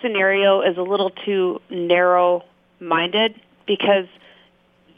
scenario 0.00 0.62
is 0.62 0.78
a 0.78 0.82
little 0.82 1.10
too 1.10 1.60
narrow-minded 1.68 3.38
because 3.66 4.06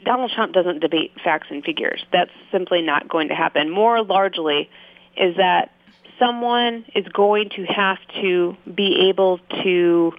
Donald 0.05 0.31
Trump 0.31 0.53
doesn't 0.53 0.79
debate 0.79 1.11
facts 1.23 1.47
and 1.49 1.63
figures. 1.63 2.05
That's 2.13 2.31
simply 2.51 2.81
not 2.81 3.09
going 3.09 3.29
to 3.29 3.35
happen. 3.35 3.69
More 3.69 4.03
largely 4.03 4.69
is 5.17 5.35
that 5.37 5.71
someone 6.19 6.85
is 6.95 7.05
going 7.07 7.49
to 7.55 7.65
have 7.65 7.97
to 8.21 8.55
be 8.73 9.09
able 9.09 9.39
to 9.63 10.13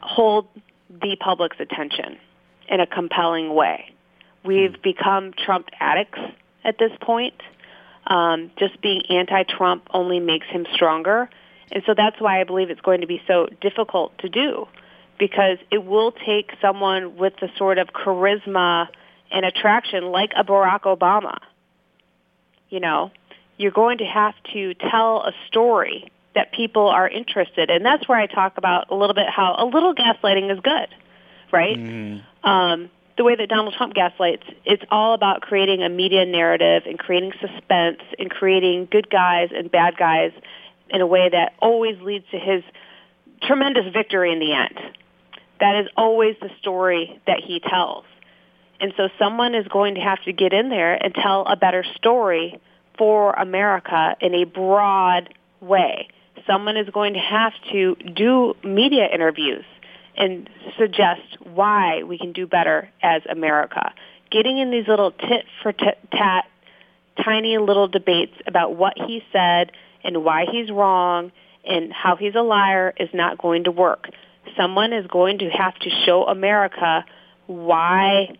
hold 0.00 0.46
the 0.90 1.16
public's 1.18 1.56
attention 1.58 2.18
in 2.68 2.80
a 2.80 2.86
compelling 2.86 3.54
way. 3.54 3.92
We've 4.44 4.80
become 4.82 5.32
Trump 5.32 5.68
addicts 5.80 6.20
at 6.62 6.78
this 6.78 6.92
point. 7.00 7.34
Um, 8.06 8.50
just 8.58 8.80
being 8.82 9.02
anti-Trump 9.08 9.88
only 9.90 10.20
makes 10.20 10.46
him 10.46 10.66
stronger. 10.74 11.30
And 11.72 11.82
so 11.86 11.94
that's 11.96 12.20
why 12.20 12.40
I 12.40 12.44
believe 12.44 12.68
it's 12.68 12.82
going 12.82 13.00
to 13.00 13.06
be 13.06 13.22
so 13.26 13.48
difficult 13.60 14.16
to 14.18 14.28
do 14.28 14.68
because 15.18 15.58
it 15.70 15.84
will 15.84 16.12
take 16.12 16.50
someone 16.60 17.16
with 17.16 17.34
the 17.40 17.48
sort 17.56 17.78
of 17.78 17.88
charisma 17.88 18.88
and 19.30 19.44
attraction 19.44 20.04
like 20.04 20.32
a 20.36 20.44
Barack 20.44 20.82
Obama. 20.82 21.38
You 22.68 22.80
know, 22.80 23.10
you're 23.56 23.72
going 23.72 23.98
to 23.98 24.04
have 24.04 24.34
to 24.52 24.74
tell 24.74 25.22
a 25.22 25.32
story 25.48 26.10
that 26.34 26.52
people 26.52 26.88
are 26.88 27.08
interested 27.08 27.70
in. 27.70 27.82
That's 27.82 28.08
where 28.08 28.18
I 28.18 28.26
talk 28.26 28.58
about 28.58 28.90
a 28.90 28.94
little 28.94 29.14
bit 29.14 29.26
how 29.28 29.54
a 29.58 29.66
little 29.66 29.94
gaslighting 29.94 30.52
is 30.52 30.58
good, 30.60 30.88
right? 31.52 31.76
Mm-hmm. 31.76 32.48
Um, 32.48 32.90
the 33.16 33.22
way 33.22 33.36
that 33.36 33.48
Donald 33.48 33.74
Trump 33.74 33.94
gaslights, 33.94 34.42
it's 34.64 34.82
all 34.90 35.14
about 35.14 35.40
creating 35.40 35.82
a 35.82 35.88
media 35.88 36.26
narrative 36.26 36.82
and 36.86 36.98
creating 36.98 37.32
suspense 37.40 38.00
and 38.18 38.28
creating 38.28 38.88
good 38.90 39.08
guys 39.08 39.50
and 39.54 39.70
bad 39.70 39.96
guys 39.96 40.32
in 40.90 41.00
a 41.00 41.06
way 41.06 41.28
that 41.28 41.52
always 41.60 42.00
leads 42.00 42.24
to 42.32 42.38
his 42.38 42.64
tremendous 43.42 43.92
victory 43.92 44.32
in 44.32 44.40
the 44.40 44.52
end. 44.52 44.96
That 45.60 45.80
is 45.80 45.88
always 45.96 46.36
the 46.40 46.50
story 46.60 47.20
that 47.26 47.40
he 47.40 47.60
tells. 47.60 48.04
And 48.80 48.92
so 48.96 49.08
someone 49.18 49.54
is 49.54 49.66
going 49.68 49.94
to 49.94 50.00
have 50.00 50.22
to 50.24 50.32
get 50.32 50.52
in 50.52 50.68
there 50.68 50.94
and 50.94 51.14
tell 51.14 51.46
a 51.46 51.56
better 51.56 51.84
story 51.96 52.58
for 52.98 53.32
America 53.32 54.16
in 54.20 54.34
a 54.34 54.44
broad 54.44 55.32
way. 55.60 56.08
Someone 56.46 56.76
is 56.76 56.88
going 56.90 57.14
to 57.14 57.20
have 57.20 57.52
to 57.72 57.94
do 57.94 58.54
media 58.62 59.06
interviews 59.12 59.64
and 60.16 60.48
suggest 60.78 61.22
why 61.42 62.02
we 62.02 62.18
can 62.18 62.32
do 62.32 62.46
better 62.46 62.90
as 63.02 63.22
America. 63.30 63.92
Getting 64.30 64.58
in 64.58 64.70
these 64.70 64.86
little 64.86 65.12
tit 65.12 65.44
for 65.62 65.72
tat, 65.72 66.44
tiny 67.24 67.58
little 67.58 67.88
debates 67.88 68.34
about 68.46 68.74
what 68.74 68.94
he 68.96 69.22
said 69.32 69.72
and 70.02 70.24
why 70.24 70.46
he's 70.50 70.70
wrong 70.70 71.32
and 71.66 71.92
how 71.92 72.16
he's 72.16 72.34
a 72.34 72.42
liar 72.42 72.92
is 72.98 73.08
not 73.14 73.38
going 73.38 73.64
to 73.64 73.70
work. 73.70 74.10
Someone 74.56 74.92
is 74.92 75.06
going 75.06 75.38
to 75.38 75.50
have 75.50 75.74
to 75.76 75.90
show 76.04 76.24
America 76.24 77.04
why 77.46 78.36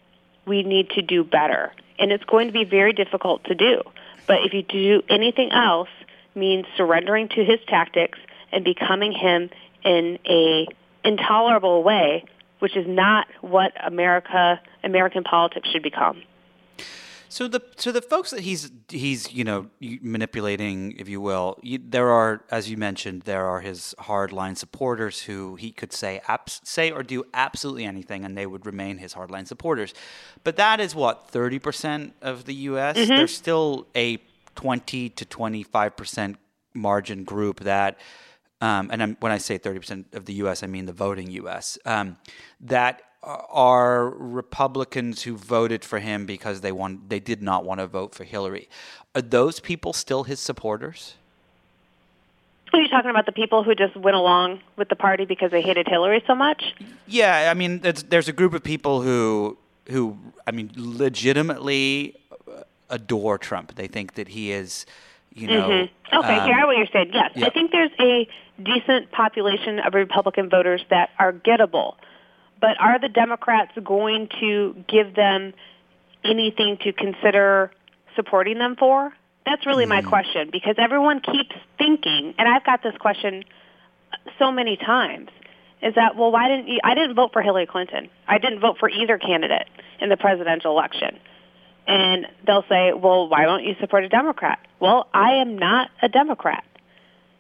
we 0.46 0.62
need 0.62 0.90
to 0.90 1.02
do 1.02 1.25
better. 1.25 1.73
And 1.99 2.12
it's 2.12 2.25
going 2.25 2.49
to 2.49 2.52
be 2.52 2.64
very 2.64 2.92
difficult 2.92 3.44
to 3.44 3.54
do. 3.54 3.82
But 4.26 4.38
if 4.44 4.52
you 4.52 4.62
do 4.62 5.02
anything 5.08 5.52
else, 5.52 5.88
means 6.34 6.66
surrendering 6.76 7.28
to 7.28 7.44
his 7.44 7.61
tactics 7.68 8.18
and 8.50 8.64
becoming 8.64 9.12
him 9.12 9.50
in 9.84 10.18
a 10.26 10.66
intolerable 11.04 11.82
way, 11.82 12.25
which 12.58 12.76
is 12.76 12.87
not 12.87 13.26
what 13.40 13.73
America 13.84 14.61
American 14.82 15.23
politics 15.23 15.68
should 15.70 15.82
become. 15.82 16.23
So 17.34 17.48
the 17.48 17.60
so 17.74 17.90
the 17.90 18.00
folks 18.00 18.30
that 18.30 18.42
he's 18.42 18.70
he's 18.88 19.32
you 19.32 19.42
know 19.42 19.66
manipulating, 19.80 20.92
if 21.00 21.08
you 21.08 21.20
will, 21.20 21.58
you, 21.62 21.80
there 21.84 22.08
are, 22.08 22.44
as 22.48 22.70
you 22.70 22.76
mentioned, 22.76 23.22
there 23.22 23.46
are 23.46 23.58
his 23.58 23.92
hardline 23.98 24.56
supporters 24.56 25.22
who 25.22 25.56
he 25.56 25.72
could 25.72 25.92
say 25.92 26.20
abs- 26.28 26.60
say 26.62 26.92
or 26.92 27.02
do 27.02 27.24
absolutely 27.34 27.86
anything, 27.86 28.24
and 28.24 28.38
they 28.38 28.46
would 28.46 28.64
remain 28.64 28.98
his 28.98 29.14
hardline 29.14 29.48
supporters. 29.48 29.94
But 30.44 30.54
that 30.58 30.78
is 30.78 30.94
what 30.94 31.28
thirty 31.28 31.58
percent 31.58 32.14
of 32.22 32.44
the 32.44 32.54
U.S. 32.70 32.96
Mm-hmm. 32.96 33.16
There's 33.16 33.36
still 33.36 33.88
a 33.96 34.18
twenty 34.54 35.08
to 35.08 35.24
twenty 35.24 35.64
five 35.64 35.96
percent 35.96 36.36
margin 36.72 37.24
group 37.24 37.64
that. 37.64 37.98
Um, 38.60 38.90
and 38.92 39.02
I'm, 39.02 39.16
when 39.20 39.30
I 39.30 39.36
say 39.36 39.58
30% 39.58 40.14
of 40.14 40.24
the 40.24 40.32
U.S., 40.34 40.62
I 40.62 40.68
mean 40.68 40.86
the 40.86 40.92
voting 40.94 41.30
U.S. 41.32 41.76
Um, 41.84 42.16
that 42.60 43.02
are 43.24 44.10
Republicans 44.10 45.22
who 45.22 45.36
voted 45.36 45.84
for 45.84 45.98
him 45.98 46.26
because 46.26 46.60
they 46.60 46.72
want 46.72 47.08
they 47.08 47.20
did 47.20 47.42
not 47.42 47.64
want 47.64 47.80
to 47.80 47.86
vote 47.86 48.14
for 48.14 48.24
Hillary. 48.24 48.68
Are 49.14 49.22
those 49.22 49.60
people 49.60 49.92
still 49.92 50.24
his 50.24 50.40
supporters? 50.40 51.14
Are 52.72 52.80
you 52.80 52.88
talking 52.88 53.10
about 53.10 53.24
the 53.24 53.32
people 53.32 53.62
who 53.62 53.74
just 53.74 53.96
went 53.96 54.16
along 54.16 54.60
with 54.76 54.88
the 54.88 54.96
party 54.96 55.24
because 55.24 55.52
they 55.52 55.62
hated 55.62 55.86
Hillary 55.86 56.24
so 56.26 56.34
much? 56.34 56.74
Yeah, 57.06 57.48
I 57.50 57.54
mean, 57.54 57.80
there's 57.80 58.28
a 58.28 58.32
group 58.32 58.52
of 58.52 58.64
people 58.64 59.00
who 59.00 59.56
who 59.88 60.18
I 60.46 60.50
mean, 60.50 60.70
legitimately 60.76 62.16
adore 62.90 63.38
Trump. 63.38 63.74
They 63.76 63.86
think 63.86 64.14
that 64.14 64.28
he 64.28 64.52
is, 64.52 64.86
you 65.32 65.46
know. 65.46 65.68
Mm-hmm. 65.68 66.16
Okay, 66.16 66.38
um, 66.38 66.46
hear 66.46 66.66
what 66.66 66.76
you're 66.76 66.86
saying. 66.92 67.10
Yes, 67.12 67.32
yeah. 67.34 67.46
I 67.46 67.50
think 67.50 67.70
there's 67.70 67.90
a 68.00 68.28
decent 68.62 69.10
population 69.12 69.78
of 69.80 69.94
Republican 69.94 70.48
voters 70.48 70.84
that 70.90 71.10
are 71.18 71.32
gettable 71.32 71.94
but 72.61 72.80
are 72.80 72.99
the 72.99 73.08
Democrats 73.08 73.73
going 73.82 74.28
to 74.40 74.84
give 74.88 75.14
them 75.14 75.52
anything 76.25 76.78
to 76.78 76.92
consider 76.92 77.70
supporting 78.16 78.58
them 78.58 78.76
for? 78.76 79.12
That's 79.44 79.66
really 79.66 79.87
my 79.87 80.00
hmm. 80.00 80.08
question 80.08 80.49
because 80.50 80.76
everyone 80.78 81.20
keeps 81.20 81.54
thinking, 81.78 82.34
and 82.38 82.49
I've 82.49 82.64
got 82.64 82.82
this 82.82 82.94
question 82.99 83.44
so 84.38 84.50
many 84.50 84.76
times, 84.76 85.28
is 85.82 85.94
that, 85.96 86.16
well, 86.16 86.32
why 86.32 86.49
didn't 86.49 86.68
you, 86.68 86.80
I 86.82 86.94
didn't 86.94 87.14
vote 87.14 87.32
for 87.32 87.42
Hillary 87.42 87.66
Clinton. 87.66 88.08
I 88.26 88.38
didn't 88.38 88.61
vote 88.61 88.78
for 88.80 88.88
either 88.88 89.18
candidate 89.18 89.68
in 90.00 90.08
the 90.08 90.16
presidential 90.16 90.70
election. 90.73 91.18
And 91.87 92.26
they'll 92.46 92.64
say, 92.70 92.94
well, 92.94 93.28
why 93.28 93.44
don't 93.44 93.64
you 93.64 93.75
support 93.78 94.04
a 94.04 94.08
Democrat? 94.08 94.58
Well, 94.80 95.08
I 95.12 95.34
am 95.42 95.58
not 95.58 95.90
a 96.00 96.08
Democrat. 96.08 96.64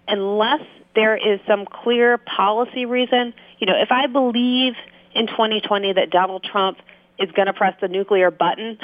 Unless 0.06 0.60
there 0.94 1.16
is 1.16 1.40
some 1.46 1.64
clear 1.64 2.18
policy 2.18 2.84
reason, 2.84 3.32
you 3.58 3.66
know, 3.66 3.80
if 3.80 3.90
I 3.90 4.06
believe– 4.08 4.74
in 5.14 5.26
2020 5.26 5.94
that 5.94 6.10
Donald 6.10 6.44
Trump 6.44 6.78
is 7.18 7.30
going 7.32 7.46
to 7.46 7.52
press 7.52 7.74
the 7.80 7.88
nuclear 7.88 8.30
button, 8.30 8.78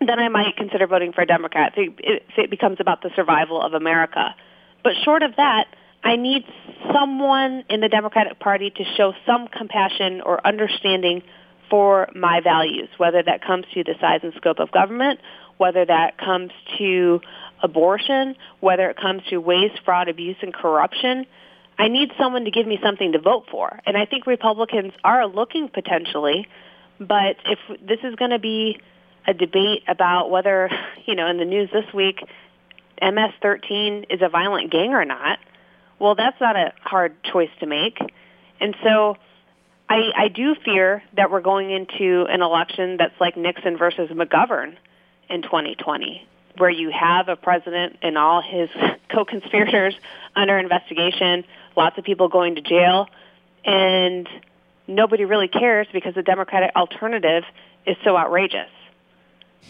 then 0.00 0.18
I 0.18 0.28
might 0.28 0.56
consider 0.56 0.86
voting 0.86 1.12
for 1.12 1.22
a 1.22 1.26
Democrat 1.26 1.72
if 1.76 2.22
it 2.36 2.50
becomes 2.50 2.78
about 2.80 3.02
the 3.02 3.10
survival 3.16 3.60
of 3.60 3.74
America. 3.74 4.34
But 4.84 4.92
short 5.04 5.22
of 5.22 5.36
that, 5.36 5.66
I 6.04 6.16
need 6.16 6.44
someone 6.92 7.64
in 7.68 7.80
the 7.80 7.88
Democratic 7.88 8.38
Party 8.38 8.70
to 8.70 8.84
show 8.96 9.12
some 9.26 9.48
compassion 9.48 10.20
or 10.20 10.46
understanding 10.46 11.22
for 11.68 12.08
my 12.14 12.40
values, 12.40 12.88
whether 12.96 13.22
that 13.22 13.44
comes 13.44 13.66
to 13.74 13.84
the 13.84 13.94
size 14.00 14.20
and 14.22 14.32
scope 14.34 14.58
of 14.58 14.70
government, 14.70 15.20
whether 15.58 15.84
that 15.84 16.16
comes 16.16 16.50
to 16.78 17.20
abortion, 17.62 18.36
whether 18.60 18.88
it 18.88 18.96
comes 18.96 19.22
to 19.30 19.38
waste, 19.38 19.80
fraud, 19.84 20.08
abuse, 20.08 20.36
and 20.40 20.54
corruption. 20.54 21.26
I 21.78 21.88
need 21.88 22.10
someone 22.18 22.44
to 22.44 22.50
give 22.50 22.66
me 22.66 22.78
something 22.82 23.12
to 23.12 23.20
vote 23.20 23.44
for. 23.50 23.80
And 23.86 23.96
I 23.96 24.04
think 24.04 24.26
Republicans 24.26 24.92
are 25.04 25.26
looking 25.26 25.68
potentially, 25.68 26.48
but 26.98 27.36
if 27.44 27.58
this 27.80 28.00
is 28.02 28.16
going 28.16 28.32
to 28.32 28.40
be 28.40 28.80
a 29.26 29.32
debate 29.32 29.84
about 29.86 30.30
whether, 30.30 30.70
you 31.06 31.14
know, 31.14 31.28
in 31.28 31.38
the 31.38 31.44
news 31.44 31.70
this 31.72 31.84
week, 31.94 32.20
MS-13 33.00 34.06
is 34.10 34.22
a 34.22 34.28
violent 34.28 34.72
gang 34.72 34.92
or 34.92 35.04
not, 35.04 35.38
well, 36.00 36.16
that's 36.16 36.40
not 36.40 36.56
a 36.56 36.72
hard 36.80 37.22
choice 37.22 37.50
to 37.60 37.66
make. 37.66 37.98
And 38.60 38.74
so 38.82 39.16
I, 39.88 40.10
I 40.16 40.28
do 40.28 40.56
fear 40.64 41.02
that 41.16 41.30
we're 41.30 41.40
going 41.40 41.70
into 41.70 42.26
an 42.28 42.42
election 42.42 42.96
that's 42.96 43.20
like 43.20 43.36
Nixon 43.36 43.78
versus 43.78 44.10
McGovern 44.10 44.76
in 45.30 45.42
2020 45.42 46.26
where 46.58 46.70
you 46.70 46.90
have 46.90 47.28
a 47.28 47.36
president 47.36 47.96
and 48.02 48.18
all 48.18 48.42
his 48.42 48.68
co-conspirators 49.12 49.94
under 50.36 50.58
investigation, 50.58 51.44
lots 51.78 51.96
of 51.96 52.04
people 52.04 52.28
going 52.28 52.56
to 52.56 52.60
jail, 52.60 53.06
and 53.64 54.28
nobody 54.86 55.24
really 55.24 55.48
cares 55.48 55.86
because 55.92 56.14
the 56.14 56.22
Democratic 56.22 56.72
alternative 56.76 57.44
is 57.86 57.96
so 58.04 58.16
outrageous. 58.16 58.68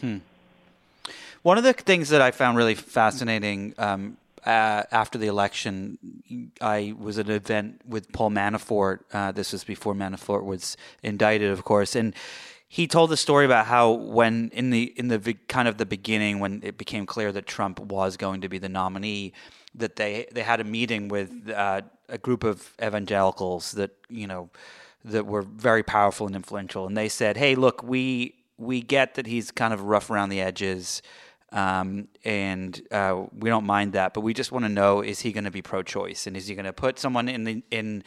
Hmm. 0.00 0.18
One 1.42 1.58
of 1.58 1.64
the 1.64 1.72
things 1.72 2.08
that 2.08 2.20
I 2.20 2.32
found 2.32 2.56
really 2.56 2.74
fascinating 2.74 3.74
um, 3.78 4.16
uh, 4.44 4.82
after 4.90 5.18
the 5.18 5.28
election, 5.28 5.98
I 6.60 6.94
was 6.98 7.18
at 7.18 7.26
an 7.26 7.32
event 7.32 7.82
with 7.86 8.10
Paul 8.12 8.30
Manafort. 8.30 9.00
Uh, 9.12 9.30
this 9.32 9.52
was 9.52 9.62
before 9.62 9.94
Manafort 9.94 10.44
was 10.44 10.76
indicted, 11.02 11.50
of 11.50 11.64
course, 11.64 11.94
and 11.94 12.14
he 12.70 12.86
told 12.86 13.10
the 13.10 13.16
story 13.16 13.46
about 13.46 13.66
how 13.66 13.92
when 13.92 14.50
in 14.52 14.70
the 14.70 14.92
in 14.96 15.08
the 15.08 15.34
kind 15.48 15.68
of 15.68 15.78
the 15.78 15.86
beginning 15.86 16.38
when 16.38 16.60
it 16.62 16.76
became 16.76 17.06
clear 17.06 17.32
that 17.32 17.46
Trump 17.46 17.80
was 17.80 18.18
going 18.18 18.42
to 18.42 18.48
be 18.48 18.58
the 18.58 18.68
nominee, 18.68 19.32
that 19.78 19.96
they 19.96 20.26
they 20.32 20.42
had 20.42 20.60
a 20.60 20.64
meeting 20.64 21.08
with 21.08 21.50
uh, 21.50 21.82
a 22.08 22.18
group 22.18 22.44
of 22.44 22.74
evangelicals 22.82 23.72
that 23.72 23.90
you 24.08 24.26
know 24.26 24.50
that 25.04 25.26
were 25.26 25.42
very 25.42 25.82
powerful 25.82 26.26
and 26.26 26.36
influential, 26.36 26.86
and 26.86 26.96
they 26.96 27.08
said, 27.08 27.36
"Hey, 27.36 27.54
look, 27.54 27.82
we 27.82 28.34
we 28.56 28.80
get 28.82 29.14
that 29.14 29.26
he's 29.26 29.50
kind 29.50 29.72
of 29.72 29.82
rough 29.82 30.10
around 30.10 30.28
the 30.28 30.40
edges." 30.40 31.02
Um, 31.50 32.08
and 32.26 32.82
uh, 32.90 33.24
we 33.32 33.48
don't 33.48 33.64
mind 33.64 33.94
that, 33.94 34.12
but 34.12 34.20
we 34.20 34.34
just 34.34 34.52
want 34.52 34.64
to 34.64 34.68
know: 34.68 35.00
is 35.00 35.20
he 35.20 35.32
going 35.32 35.44
to 35.44 35.50
be 35.50 35.62
pro-choice, 35.62 36.26
and 36.26 36.36
is 36.36 36.46
he 36.46 36.54
going 36.54 36.66
to 36.66 36.72
put 36.72 36.98
someone 36.98 37.28
in 37.28 37.44
the 37.44 37.62
in 37.70 38.04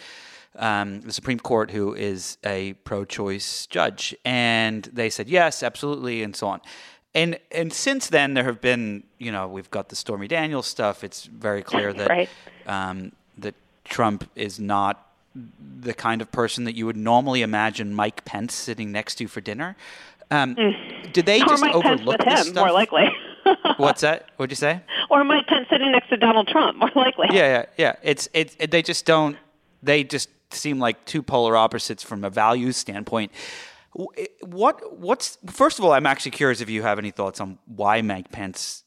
um, 0.56 1.02
the 1.02 1.14
Supreme 1.14 1.40
Court 1.40 1.72
who 1.72 1.94
is 1.94 2.38
a 2.44 2.74
pro 2.84 3.06
choice 3.06 3.68
judge. 3.68 4.16
And 4.26 4.84
they 4.92 5.10
said, 5.10 5.30
yes, 5.30 5.64
absolutely, 5.64 6.24
and 6.24 6.36
so 6.36 6.48
on. 6.48 6.62
And 7.14 7.40
and 7.52 7.74
since 7.74 8.08
then 8.08 8.34
there 8.34 8.44
have 8.46 8.62
been 8.62 9.04
you 9.18 9.32
know 9.32 9.48
we've 9.48 9.72
got 9.72 9.90
the 9.90 9.96
Stormy 9.96 10.28
Daniels 10.28 10.68
stuff. 10.68 11.04
It's 11.04 11.26
very 11.26 11.62
clear 11.62 11.94
that 11.94 12.10
right. 12.10 12.30
um, 12.66 13.12
that 13.38 13.56
Trump 13.84 14.30
is 14.36 14.60
not 14.60 15.08
the 15.80 15.94
kind 15.94 16.22
of 16.22 16.32
person 16.32 16.66
that 16.66 16.76
you 16.76 16.86
would 16.86 16.98
normally 16.98 17.42
imagine 17.42 17.94
Mike 17.94 18.26
Pence 18.26 18.54
sitting 18.54 18.92
next 18.92 19.16
to 19.16 19.28
for 19.28 19.42
dinner. 19.42 19.76
Um, 20.30 20.56
mm. 20.56 21.14
Did 21.14 21.26
they 21.26 21.42
or 21.42 21.46
just 21.46 21.62
Mike 21.62 21.76
overlook 21.76 22.20
Pence 22.20 22.28
with 22.28 22.38
this 22.38 22.48
him, 22.48 22.54
stuff? 22.54 22.66
More 22.66 22.74
likely. 22.74 23.10
What's 23.78 24.02
that? 24.02 24.30
What'd 24.38 24.52
you 24.52 24.56
say? 24.56 24.82
Or 25.10 25.24
Mike 25.24 25.48
Pence 25.48 25.68
sitting 25.70 25.92
next 25.92 26.10
to 26.10 26.18
Donald 26.18 26.48
Trump, 26.48 26.78
more 26.78 26.92
likely. 26.96 27.28
Yeah, 27.32 27.48
yeah, 27.48 27.66
yeah. 27.78 27.96
It's 28.02 28.30
it, 28.34 28.56
it. 28.60 28.72
They 28.72 28.82
just 28.82 29.06
don't. 29.06 29.38
They 29.84 30.04
just 30.04 30.30
seem 30.52 30.80
like 30.80 31.04
two 31.06 31.22
polar 31.22 31.58
opposites 31.58 32.04
from 32.04 32.24
a 32.24 32.30
values 32.30 32.78
standpoint. 32.78 33.32
What 33.94 34.98
what's 34.98 35.38
first 35.48 35.80
of 35.80 35.86
all, 35.86 35.92
I'm 35.92 36.06
actually 36.06 36.32
curious 36.32 36.62
if 36.62 36.70
you 36.70 36.82
have 36.84 36.98
any 36.98 37.12
thoughts 37.12 37.42
on 37.42 37.60
why 37.66 38.02
Mike 38.02 38.32
Pence, 38.32 38.84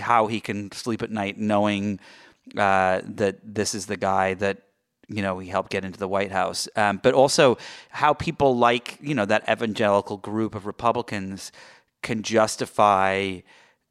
how 0.00 0.26
he 0.26 0.40
can 0.40 0.70
sleep 0.72 1.02
at 1.02 1.10
night 1.10 1.38
knowing 1.38 2.00
uh, 2.56 3.00
that 3.04 3.38
this 3.42 3.74
is 3.74 3.86
the 3.86 3.96
guy 3.96 4.34
that 4.34 4.62
you 5.08 5.22
know 5.22 5.38
he 5.38 5.48
helped 5.48 5.70
get 5.70 5.84
into 5.84 5.98
the 5.98 6.08
White 6.08 6.32
House, 6.32 6.68
um, 6.76 7.00
but 7.02 7.14
also 7.14 7.56
how 7.90 8.12
people 8.12 8.56
like 8.56 8.98
you 9.00 9.14
know 9.14 9.24
that 9.24 9.48
evangelical 9.48 10.16
group 10.18 10.54
of 10.54 10.66
Republicans 10.66 11.52
can 12.02 12.22
justify 12.22 13.38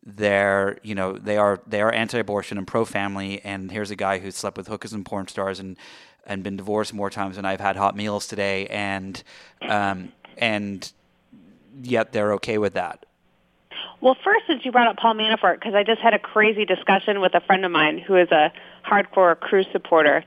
their 0.04 0.78
you 0.84 0.96
know 0.96 1.18
they 1.18 1.38
are 1.38 1.60
they 1.68 1.82
are 1.82 1.92
anti-abortion 1.92 2.58
and 2.58 2.68
pro-family, 2.68 3.42
and 3.44 3.72
here's 3.72 3.92
a 3.92 3.96
guy 3.96 4.20
who 4.20 4.32
slept 4.32 4.58
with 4.58 4.68
hookers 4.68 4.94
and 4.94 5.06
porn 5.06 5.28
stars 5.28 5.60
and 5.60 5.78
and 6.26 6.44
been 6.44 6.56
divorced 6.56 6.94
more 6.94 7.10
times 7.10 7.36
than 7.36 7.46
I've 7.46 7.60
had 7.60 7.76
hot 7.76 7.96
meals 7.96 8.28
today, 8.28 8.68
and 8.68 9.22
um, 9.62 10.12
and 10.38 10.92
yet 11.82 12.12
they're 12.12 12.34
okay 12.34 12.58
with 12.58 12.74
that. 12.74 13.06
Well, 14.02 14.18
first, 14.24 14.48
since 14.48 14.66
you 14.66 14.72
brought 14.72 14.88
up 14.88 14.98
Paul 14.98 15.14
Manafort, 15.14 15.56
because 15.60 15.76
I 15.76 15.84
just 15.84 16.02
had 16.02 16.14
a 16.14 16.20
crazy 16.20 16.66
discussion 16.66 17.22
with 17.22 17.36
a 17.36 17.42
friend 17.42 17.64
of 17.64 17.72
mine 17.72 18.00
who 18.00 18.16
is 18.16 18.32
a 18.32 18.52
hardcore 18.84 19.40
Cruz 19.40 19.68
supporter, 19.72 20.24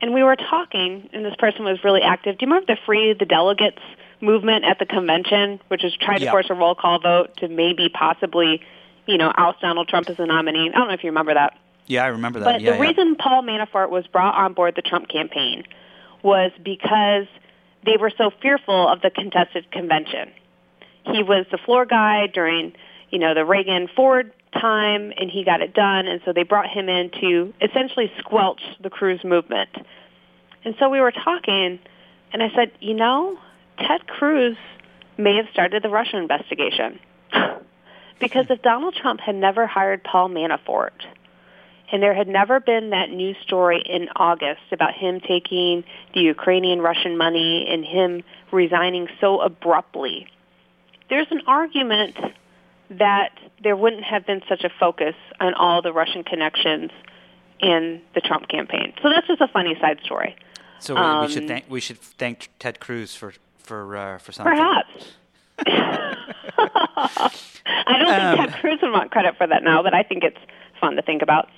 and 0.00 0.12
we 0.12 0.22
were 0.22 0.36
talking, 0.36 1.08
and 1.12 1.24
this 1.24 1.36
person 1.38 1.64
was 1.64 1.82
really 1.84 2.02
active. 2.02 2.36
Do 2.38 2.44
you 2.44 2.50
remember 2.50 2.74
the 2.74 2.80
Free 2.84 3.14
the 3.14 3.24
Delegates 3.24 3.80
movement 4.20 4.64
at 4.64 4.78
the 4.78 4.86
convention, 4.86 5.60
which 5.68 5.84
is 5.84 5.94
trying 5.96 6.20
to 6.20 6.30
force 6.30 6.46
a 6.50 6.54
roll 6.54 6.74
call 6.74 6.98
vote 6.98 7.36
to 7.38 7.48
maybe 7.48 7.88
possibly, 7.88 8.60
you 9.06 9.18
know, 9.18 9.32
oust 9.36 9.60
Donald 9.60 9.88
Trump 9.88 10.10
as 10.10 10.18
a 10.18 10.26
nominee? 10.26 10.70
I 10.74 10.76
don't 10.76 10.88
know 10.88 10.94
if 10.94 11.04
you 11.04 11.10
remember 11.10 11.34
that. 11.34 11.56
Yeah, 11.86 12.04
I 12.04 12.08
remember 12.08 12.40
that. 12.40 12.44
But 12.44 12.60
yeah, 12.60 12.72
the 12.72 12.76
yeah. 12.76 12.82
reason 12.82 13.16
Paul 13.16 13.42
Manafort 13.42 13.90
was 13.90 14.06
brought 14.08 14.34
on 14.34 14.52
board 14.52 14.74
the 14.74 14.82
Trump 14.82 15.08
campaign 15.08 15.64
was 16.22 16.50
because 16.62 17.26
they 17.86 17.96
were 17.98 18.12
so 18.18 18.30
fearful 18.42 18.88
of 18.88 19.00
the 19.00 19.10
contested 19.10 19.70
convention. 19.70 20.32
He 21.04 21.22
was 21.22 21.46
the 21.50 21.58
floor 21.64 21.86
guy 21.86 22.26
during, 22.26 22.72
you 23.10 23.18
know, 23.18 23.32
the 23.34 23.44
Reagan 23.44 23.88
Ford 23.94 24.32
time, 24.52 25.12
and 25.16 25.30
he 25.30 25.44
got 25.44 25.60
it 25.60 25.72
done. 25.72 26.06
And 26.06 26.20
so 26.24 26.32
they 26.32 26.42
brought 26.42 26.68
him 26.68 26.88
in 26.88 27.10
to 27.20 27.54
essentially 27.60 28.10
squelch 28.18 28.60
the 28.82 28.90
Cruz 28.90 29.20
movement. 29.24 29.70
And 30.64 30.74
so 30.78 30.88
we 30.88 31.00
were 31.00 31.12
talking, 31.12 31.78
and 32.32 32.42
I 32.42 32.48
said, 32.54 32.72
you 32.80 32.94
know, 32.94 33.38
Ted 33.78 34.06
Cruz 34.06 34.56
may 35.16 35.36
have 35.36 35.46
started 35.52 35.82
the 35.82 35.88
Russian 35.88 36.18
investigation. 36.18 36.98
because 38.20 38.46
if 38.50 38.62
Donald 38.62 38.94
Trump 38.94 39.20
had 39.20 39.36
never 39.36 39.66
hired 39.66 40.02
Paul 40.02 40.28
Manafort, 40.28 40.90
and 41.92 42.02
there 42.02 42.14
had 42.14 42.28
never 42.28 42.60
been 42.60 42.90
that 42.90 43.10
news 43.10 43.36
story 43.42 43.82
in 43.84 44.08
August 44.16 44.62
about 44.72 44.94
him 44.94 45.20
taking 45.20 45.84
the 46.14 46.20
Ukrainian 46.20 46.80
Russian 46.80 47.16
money 47.16 47.66
and 47.68 47.84
him 47.84 48.22
resigning 48.52 49.08
so 49.20 49.40
abruptly. 49.40 50.26
There's 51.08 51.28
an 51.30 51.42
argument 51.46 52.16
that 52.90 53.30
there 53.62 53.76
wouldn't 53.76 54.04
have 54.04 54.26
been 54.26 54.42
such 54.48 54.64
a 54.64 54.70
focus 54.80 55.14
on 55.40 55.54
all 55.54 55.82
the 55.82 55.92
Russian 55.92 56.24
connections 56.24 56.90
in 57.60 58.00
the 58.14 58.20
Trump 58.20 58.48
campaign. 58.48 58.92
So 59.02 59.08
that's 59.08 59.26
just 59.26 59.40
a 59.40 59.48
funny 59.48 59.76
side 59.80 60.00
story. 60.04 60.36
So 60.78 60.96
um, 60.96 61.26
we 61.26 61.32
should 61.32 61.48
thank 61.48 61.64
we 61.68 61.80
should 61.80 61.98
thank 61.98 62.50
Ted 62.58 62.80
Cruz 62.80 63.14
for 63.14 63.32
for 63.58 63.96
uh, 63.96 64.18
for 64.18 64.32
something. 64.32 64.54
Perhaps. 64.54 65.12
I 66.58 67.98
don't 67.98 68.10
um, 68.10 68.36
think 68.36 68.50
Ted 68.50 68.60
Cruz 68.60 68.78
would 68.82 68.92
want 68.92 69.10
credit 69.10 69.36
for 69.36 69.46
that 69.46 69.62
now, 69.62 69.82
but 69.82 69.94
I 69.94 70.02
think 70.02 70.22
it's 70.22 70.38
fun 70.80 70.96
to 70.96 71.02
think 71.02 71.22
about. 71.22 71.48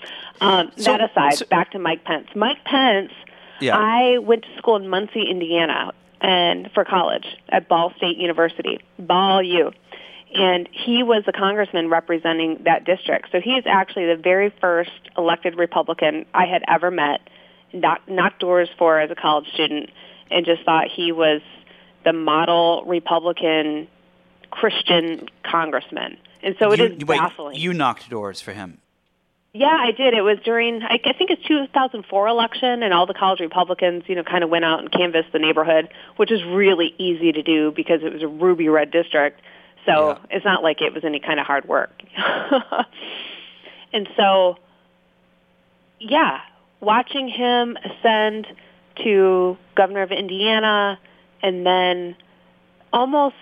Um, 0.41 0.71
so, 0.77 0.93
that 0.93 1.11
aside, 1.11 1.35
so, 1.35 1.47
back 1.47 1.73
to 1.73 1.79
Mike 1.79 2.05
Pence. 2.05 2.29
Mike 2.35 2.65
Pence, 2.65 3.13
yeah. 3.61 3.77
I 3.77 4.19
went 4.19 4.43
to 4.43 4.57
school 4.57 4.77
in 4.77 4.89
Muncie, 4.89 5.25
Indiana, 5.29 5.93
and 6.21 6.71
for 6.73 6.85
college 6.85 7.27
at 7.49 7.69
Ball 7.69 7.93
State 7.97 8.17
University, 8.17 8.81
Ball 8.99 9.43
U. 9.43 9.73
And 10.35 10.69
he 10.73 11.03
was 11.03 11.25
a 11.27 11.33
congressman 11.33 11.89
representing 11.89 12.63
that 12.65 12.85
district. 12.85 13.29
So 13.33 13.41
he 13.41 13.53
is 13.53 13.65
actually 13.67 14.07
the 14.07 14.21
very 14.21 14.53
first 14.61 14.91
elected 15.17 15.57
Republican 15.57 16.27
I 16.35 16.45
had 16.45 16.63
ever 16.69 16.91
met, 16.91 17.21
knocked, 17.73 18.09
knocked 18.09 18.41
doors 18.41 18.69
for 18.79 19.01
as 19.01 19.11
a 19.11 19.15
college 19.15 19.49
student, 19.55 19.91
and 20.31 20.45
just 20.45 20.65
thought 20.65 20.89
he 20.95 21.13
was 21.13 21.41
the 22.05 22.13
model 22.13 22.85
Republican 22.87 23.89
Christian 24.51 25.29
congressman. 25.43 26.19
And 26.43 26.57
so 26.59 26.73
it 26.73 26.79
you, 26.79 26.87
is 26.87 27.05
wait, 27.05 27.19
baffling. 27.19 27.57
You 27.57 27.73
knocked 27.73 28.09
doors 28.11 28.41
for 28.41 28.53
him. 28.53 28.79
Yeah, 29.55 29.77
I 29.79 29.93
did. 29.93 30.15
It 30.15 30.21
was 30.21 30.39
during 30.45 30.83
I 30.83 30.99
think 30.99 31.31
it's 31.31 31.43
2004 31.49 32.29
election, 32.29 32.83
and 32.83 32.93
all 32.93 33.07
the 33.07 33.15
college 33.15 33.41
Republicans, 33.41 34.05
you 34.07 34.15
know, 34.15 34.23
kind 34.23 34.45
of 34.45 34.51
went 34.51 34.65
out 34.65 34.81
and 34.81 34.93
canvassed 34.93 35.33
the 35.33 35.39
neighborhood, 35.39 35.89
which 36.17 36.31
is 36.31 36.43
really 36.45 36.95
easy 36.99 37.33
to 37.33 37.43
do 37.43 37.73
because 37.75 38.01
it 38.03 38.13
was 38.13 38.23
a 38.23 38.29
ruby 38.29 38.69
red 38.69 38.91
district. 38.91 39.41
So 39.87 40.09
yeah. 40.09 40.19
it's 40.37 40.45
not 40.45 40.63
like 40.63 40.83
it 40.83 40.93
was 40.93 41.03
any 41.05 41.19
kind 41.19 41.41
of 41.41 41.47
hard 41.47 41.67
work. 41.67 42.03
and 43.93 44.07
so, 44.17 44.57
yeah, 45.99 46.41
watching 46.81 47.29
him 47.29 47.79
ascend 47.83 48.47
to 49.03 49.57
governor 49.75 50.03
of 50.03 50.11
Indiana, 50.11 50.99
and 51.43 51.65
then 51.65 52.17
almost 52.93 53.37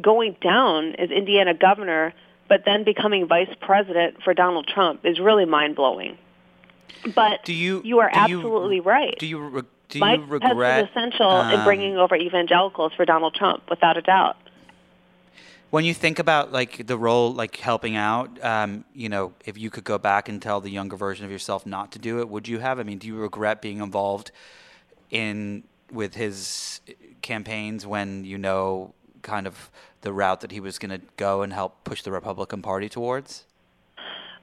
going 0.00 0.36
down 0.40 0.94
as 0.96 1.10
Indiana 1.10 1.52
governor 1.52 2.14
but 2.48 2.62
then 2.64 2.84
becoming 2.84 3.26
vice 3.26 3.54
president 3.60 4.22
for 4.22 4.34
Donald 4.34 4.66
Trump 4.66 5.04
is 5.04 5.20
really 5.20 5.44
mind 5.44 5.76
blowing. 5.76 6.16
But 7.14 7.44
do 7.44 7.52
you, 7.52 7.82
you 7.84 8.00
are 8.00 8.10
absolutely 8.12 8.76
you, 8.76 8.82
right. 8.82 9.18
Do 9.18 9.26
you 9.26 9.40
re- 9.40 9.62
do 9.88 9.98
Mike 10.00 10.20
you 10.20 10.26
regret 10.26 10.52
Pence 10.52 10.90
is 10.90 10.90
essential 10.90 11.30
um, 11.30 11.52
in 11.52 11.64
bringing 11.64 11.96
over 11.96 12.14
evangelicals 12.14 12.92
for 12.94 13.04
Donald 13.04 13.34
Trump, 13.34 13.62
without 13.70 13.96
a 13.96 14.02
doubt. 14.02 14.36
When 15.70 15.84
you 15.84 15.92
think 15.92 16.18
about 16.18 16.52
like 16.52 16.86
the 16.86 16.96
role, 16.96 17.32
like 17.32 17.56
helping 17.56 17.96
out, 17.96 18.42
um, 18.44 18.84
you 18.94 19.08
know, 19.08 19.34
if 19.44 19.58
you 19.58 19.70
could 19.70 19.84
go 19.84 19.98
back 19.98 20.28
and 20.28 20.40
tell 20.40 20.60
the 20.60 20.70
younger 20.70 20.96
version 20.96 21.24
of 21.24 21.30
yourself 21.30 21.66
not 21.66 21.92
to 21.92 21.98
do 21.98 22.20
it, 22.20 22.28
would 22.28 22.48
you 22.48 22.58
have? 22.58 22.78
I 22.78 22.82
mean, 22.84 22.98
do 22.98 23.06
you 23.06 23.16
regret 23.16 23.60
being 23.60 23.80
involved 23.80 24.30
in 25.10 25.64
with 25.90 26.14
his 26.14 26.80
campaigns 27.22 27.86
when 27.86 28.24
you 28.24 28.38
know 28.38 28.94
kind 29.22 29.46
of 29.46 29.70
the 30.02 30.12
route 30.12 30.40
that 30.42 30.52
he 30.52 30.60
was 30.60 30.78
going 30.78 30.98
to 30.98 31.04
go 31.16 31.42
and 31.42 31.52
help 31.52 31.84
push 31.84 32.02
the 32.02 32.12
Republican 32.12 32.62
Party 32.62 32.88
towards? 32.88 33.44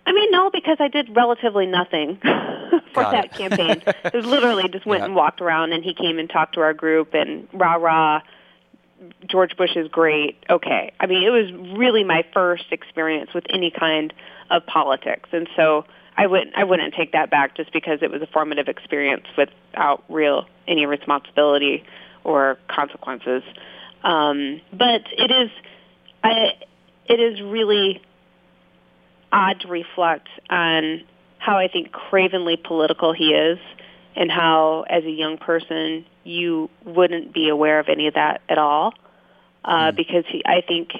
I 0.08 0.12
mean, 0.14 0.30
no, 0.32 0.50
because 0.52 0.78
I 0.80 0.88
did 0.88 1.16
relatively 1.16 1.66
nothing 1.66 2.18
for 2.22 3.02
Got 3.02 3.12
that 3.12 3.26
it. 3.26 3.34
campaign. 3.34 3.82
It 4.14 4.24
literally 4.26 4.68
just 4.70 4.86
went 4.86 5.02
Yeah. 5.02 5.06
and 5.06 5.16
walked 5.16 5.42
around, 5.42 5.74
and 5.74 5.84
he 5.84 5.94
came 5.94 6.20
and 6.20 6.30
talked 6.30 6.54
to 6.56 6.62
our 6.62 6.74
group, 6.74 7.14
and 7.14 7.48
rah 7.54 7.76
rah. 7.76 8.22
George 9.28 9.58
Bush 9.58 9.76
is 9.76 9.88
great. 9.90 10.38
Okay, 10.50 10.92
I 11.00 11.06
mean, 11.06 11.24
it 11.24 11.30
was 11.30 11.52
really 11.78 12.04
my 12.04 12.24
first 12.34 12.66
experience 12.72 13.34
with 13.34 13.46
any 13.50 13.70
kind 13.72 14.14
of 14.50 14.66
politics, 14.68 15.30
and 15.34 15.50
so 15.56 15.86
I 16.18 16.28
wouldn't 16.28 16.56
I 16.56 16.64
wouldn't 16.64 16.94
take 16.94 17.12
that 17.12 17.30
back 17.30 17.58
just 17.58 17.74
because 17.74 18.00
it 18.02 18.10
was 18.12 18.22
a 18.22 18.28
formative 18.28 18.68
experience 18.68 19.26
without 19.38 20.04
real 20.08 20.46
any 20.68 20.86
responsibility 20.86 21.84
or 22.24 22.58
consequences. 22.70 23.44
Um, 24.06 24.62
but 24.72 25.02
it 25.18 25.32
is, 25.32 25.50
I, 26.24 26.52
it 27.08 27.20
is 27.20 27.42
really 27.42 28.02
odd 29.32 29.60
to 29.62 29.68
reflect 29.68 30.30
on 30.50 31.04
how 31.40 31.58
I 31.58 31.68
think 31.68 31.92
cravenly 31.92 32.56
political 32.56 33.14
he 33.14 33.34
is, 33.34 33.58
and 34.16 34.32
how, 34.32 34.86
as 34.90 35.04
a 35.04 35.10
young 35.10 35.38
person, 35.38 36.06
you 36.24 36.70
wouldn't 36.86 37.34
be 37.34 37.50
aware 37.50 37.80
of 37.80 37.90
any 37.90 38.08
of 38.08 38.14
that 38.14 38.42
at 38.48 38.58
all, 38.58 38.94
uh, 39.66 39.92
because 39.92 40.24
he, 40.30 40.42
I 40.46 40.62
think 40.66 40.92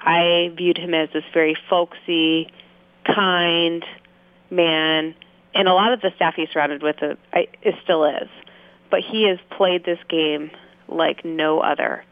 I 0.00 0.52
viewed 0.56 0.78
him 0.78 0.94
as 0.94 1.08
this 1.12 1.24
very 1.34 1.56
folksy, 1.68 2.52
kind 3.04 3.84
man, 4.50 5.14
and 5.54 5.66
a 5.66 5.72
lot 5.72 5.92
of 5.92 6.00
the 6.00 6.12
staff 6.14 6.34
he 6.36 6.46
surrounded 6.52 6.82
with 6.82 7.02
it, 7.02 7.18
I, 7.32 7.48
it 7.62 7.74
still 7.82 8.04
is. 8.04 8.28
But 8.90 9.00
he 9.00 9.28
has 9.28 9.38
played 9.50 9.84
this 9.84 9.98
game 10.08 10.50
like 10.88 11.24
no 11.24 11.60
other 11.60 12.04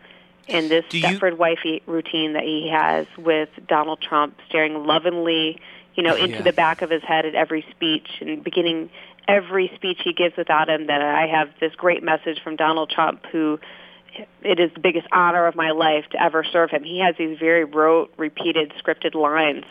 and 0.49 0.71
this 0.71 0.85
Do 0.89 0.99
you- 0.99 1.07
Stepford 1.07 1.37
wifey 1.37 1.83
routine 1.87 2.33
that 2.35 2.45
he 2.45 2.69
has 2.73 3.07
with 3.17 3.49
Donald 3.67 4.01
Trump 4.01 4.39
staring 4.49 4.87
lovingly, 4.87 5.61
you 5.95 6.03
know, 6.03 6.13
oh, 6.15 6.17
into 6.17 6.37
Yeah. 6.37 6.43
the 6.43 6.53
back 6.53 6.83
of 6.83 6.91
his 6.91 7.03
head 7.03 7.27
at 7.27 7.35
every 7.35 7.65
speech 7.71 8.09
and 8.21 8.43
beginning 8.43 8.91
every 9.27 9.71
speech 9.75 10.01
he 10.03 10.13
gives 10.15 10.37
without 10.37 10.69
him 10.71 10.87
that 10.87 11.03
I 11.03 11.27
have 11.27 11.51
this 11.61 11.75
great 11.75 12.03
message 12.03 12.41
from 12.43 12.57
Donald 12.57 12.89
Trump 12.91 13.27
who 13.27 13.61
it 14.43 14.59
is 14.59 14.73
the 14.73 14.81
biggest 14.81 15.07
honor 15.13 15.47
of 15.47 15.55
my 15.55 15.71
life 15.71 16.07
to 16.11 16.23
ever 16.23 16.43
serve 16.45 16.71
him. 16.71 16.83
He 16.83 16.99
has 17.01 17.15
these 17.19 17.39
very 17.39 17.65
rote, 17.65 18.13
repeated, 18.17 18.73
scripted 18.83 19.15
lines 19.15 19.65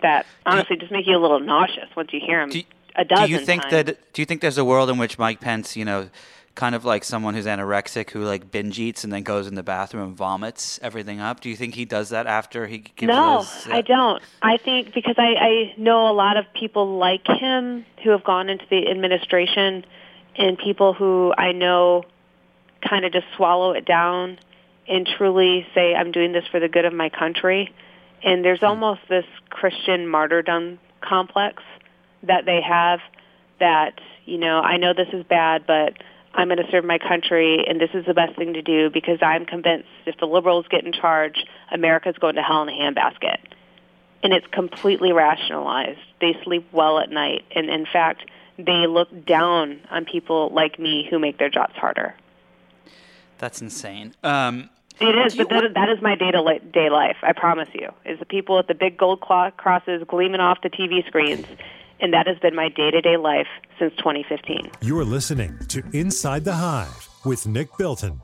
that 0.00 0.26
honestly 0.46 0.76
just 0.76 0.90
make 0.90 1.06
you 1.06 1.16
a 1.16 1.20
little 1.20 1.38
nauseous 1.40 1.88
once 1.94 2.12
you 2.12 2.20
hear 2.24 2.40
him. 2.40 2.48
Do 2.48 2.58
you, 2.58 2.64
a 2.96 3.04
dozen 3.04 3.26
do 3.26 3.32
you 3.32 3.38
think 3.38 3.62
times. 3.62 3.72
that? 3.86 4.12
Do 4.12 4.22
you 4.22 4.26
think 4.26 4.40
there's 4.40 4.58
a 4.58 4.64
world 4.64 4.90
in 4.90 4.98
which 4.98 5.18
Mike 5.18 5.40
Pence, 5.40 5.76
you 5.76 5.84
know, 5.84 6.08
kind 6.54 6.74
of 6.74 6.84
like 6.84 7.02
someone 7.04 7.34
who's 7.34 7.46
anorexic 7.46 8.10
who 8.10 8.24
like 8.24 8.50
binge 8.50 8.78
eats 8.78 9.04
and 9.04 9.12
then 9.12 9.22
goes 9.22 9.46
in 9.46 9.54
the 9.54 9.62
bathroom 9.62 10.08
and 10.08 10.16
vomits 10.16 10.78
everything 10.82 11.20
up? 11.20 11.40
Do 11.40 11.48
you 11.48 11.56
think 11.56 11.74
he 11.74 11.84
does 11.84 12.10
that 12.10 12.26
after 12.26 12.66
he 12.66 12.78
gives 12.78 13.08
No, 13.08 13.38
his, 13.38 13.66
uh, 13.66 13.74
I 13.74 13.80
don't. 13.80 14.22
I 14.42 14.56
think 14.58 14.92
because 14.94 15.14
I, 15.18 15.34
I 15.34 15.74
know 15.76 16.10
a 16.10 16.12
lot 16.12 16.36
of 16.36 16.44
people 16.54 16.98
like 16.98 17.26
him 17.26 17.84
who 18.02 18.10
have 18.10 18.24
gone 18.24 18.48
into 18.48 18.66
the 18.68 18.90
administration 18.90 19.84
and 20.36 20.58
people 20.58 20.92
who 20.92 21.32
I 21.36 21.52
know 21.52 22.04
kind 22.86 23.04
of 23.04 23.12
just 23.12 23.26
swallow 23.36 23.72
it 23.72 23.84
down 23.84 24.38
and 24.88 25.08
truly 25.16 25.66
say, 25.74 25.94
I'm 25.94 26.12
doing 26.12 26.32
this 26.32 26.44
for 26.50 26.60
the 26.60 26.68
good 26.68 26.84
of 26.84 26.92
my 26.92 27.08
country. 27.08 27.72
And 28.22 28.44
there's 28.44 28.62
almost 28.62 29.00
this 29.08 29.24
Christian 29.50 30.06
martyrdom 30.06 30.78
complex 31.00 31.62
that 32.24 32.44
they 32.44 32.60
have 32.60 33.00
that, 33.58 34.00
you 34.24 34.38
know, 34.38 34.60
I 34.60 34.76
know 34.76 34.92
this 34.94 35.08
is 35.12 35.24
bad, 35.24 35.66
but 35.66 35.94
I'm 36.34 36.48
going 36.48 36.58
to 36.58 36.70
serve 36.70 36.84
my 36.84 36.98
country 36.98 37.64
and 37.66 37.80
this 37.80 37.90
is 37.94 38.06
the 38.06 38.14
best 38.14 38.36
thing 38.36 38.54
to 38.54 38.62
do 38.62 38.90
because 38.90 39.18
I'm 39.22 39.44
convinced 39.44 39.88
if 40.06 40.16
the 40.18 40.26
liberals 40.26 40.66
get 40.70 40.84
in 40.84 40.92
charge, 40.92 41.44
America's 41.70 42.16
going 42.18 42.36
to 42.36 42.42
hell 42.42 42.62
in 42.62 42.68
a 42.68 42.72
handbasket. 42.72 43.38
And 44.22 44.32
it's 44.32 44.46
completely 44.52 45.12
rationalized. 45.12 45.98
They 46.20 46.36
sleep 46.44 46.68
well 46.72 46.98
at 47.00 47.10
night. 47.10 47.44
And 47.54 47.68
in 47.68 47.86
fact, 47.86 48.22
they 48.56 48.86
look 48.86 49.26
down 49.26 49.80
on 49.90 50.04
people 50.04 50.50
like 50.50 50.78
me 50.78 51.06
who 51.10 51.18
make 51.18 51.38
their 51.38 51.50
jobs 51.50 51.74
harder. 51.74 52.14
That's 53.38 53.60
insane. 53.60 54.14
Um, 54.22 54.70
It 55.00 55.26
is, 55.26 55.34
but 55.34 55.48
that, 55.48 55.74
that 55.74 55.88
is 55.88 56.00
my 56.00 56.14
day 56.14 56.30
to 56.30 56.60
day 56.72 56.90
life. 56.90 57.16
I 57.22 57.32
promise 57.32 57.68
you. 57.72 57.88
Is 58.04 58.20
the 58.20 58.26
people 58.26 58.56
with 58.56 58.68
the 58.68 58.74
big 58.74 58.96
gold 58.96 59.20
clo- 59.20 59.50
crosses 59.56 60.04
gleaming 60.06 60.40
off 60.40 60.58
the 60.62 60.70
TV 60.70 61.04
screens, 61.06 61.46
and 62.02 62.12
that 62.12 62.26
has 62.26 62.38
been 62.40 62.54
my 62.54 62.68
day 62.68 62.90
to 62.90 63.00
day 63.00 63.16
life 63.16 63.46
since 63.78 63.94
2015. 63.96 64.70
You're 64.82 65.04
listening 65.04 65.56
to 65.68 65.82
Inside 65.92 66.44
the 66.44 66.54
Hive 66.54 67.08
with 67.24 67.46
Nick 67.46 67.68
Bilton. 67.78 68.20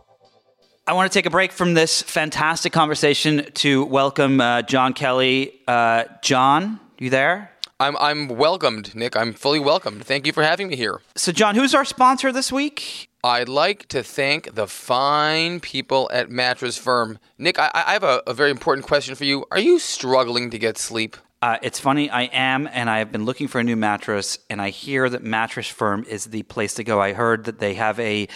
I 0.87 0.93
want 0.95 1.11
to 1.11 1.17
take 1.17 1.27
a 1.27 1.31
break 1.31 1.53
from 1.53 1.75
this 1.75 2.03
fantastic 2.03 2.73
conversation 2.73 3.47
to 3.55 3.85
welcome 3.85 4.41
uh, 4.41 4.63
John 4.63 4.95
Kelly. 4.95 5.61
Uh, 5.69 6.05
John, 6.23 6.81
you 6.99 7.09
there? 7.09 7.53
I'm 7.81 7.97
I'm 7.99 8.29
welcomed, 8.29 8.95
Nick. 8.97 9.17
I'm 9.17 9.33
fully 9.33 9.61
welcomed. 9.61 10.05
Thank 10.05 10.27
you 10.27 10.33
for 10.33 10.43
having 10.43 10.69
me 10.69 10.77
here. 10.77 11.01
So, 11.15 11.31
John, 11.31 11.55
who's 11.55 11.75
our 11.75 11.85
sponsor 11.85 12.33
this 12.33 12.51
week? 12.51 13.09
I'd 13.23 13.49
like 13.49 13.87
to 13.89 14.03
thank 14.03 14.55
the 14.55 14.67
fine 14.67 15.61
people 15.61 16.11
at 16.13 16.31
Mattress 16.31 16.77
Firm. 16.77 17.19
Nick, 17.37 17.59
I, 17.59 17.71
I 17.73 17.93
have 17.93 18.03
a, 18.03 18.23
a 18.27 18.35
very 18.35 18.51
important 18.51 18.87
question 18.87 19.15
for 19.15 19.25
you. 19.25 19.45
Are 19.53 19.59
you 19.59 19.79
struggling 19.79 20.51
to 20.51 20.59
get 20.59 20.79
sleep? 20.79 21.17
Uh, 21.41 21.57
it's 21.63 21.79
funny, 21.79 22.11
I 22.11 22.23
am, 22.25 22.69
and 22.73 22.91
I 22.91 22.99
have 22.99 23.13
been 23.13 23.25
looking 23.25 23.47
for 23.47 23.61
a 23.61 23.65
new 23.65 23.77
mattress, 23.77 24.39
and 24.51 24.61
I 24.61 24.71
hear 24.71 25.09
that 25.09 25.23
Mattress 25.23 25.69
Firm 25.69 26.05
is 26.09 26.25
the 26.27 26.43
place 26.43 26.75
to 26.75 26.85
go. 26.85 27.01
I 27.01 27.13
heard 27.13 27.45
that 27.45 27.61
they 27.61 27.75
have 27.75 28.01
a, 28.01 28.27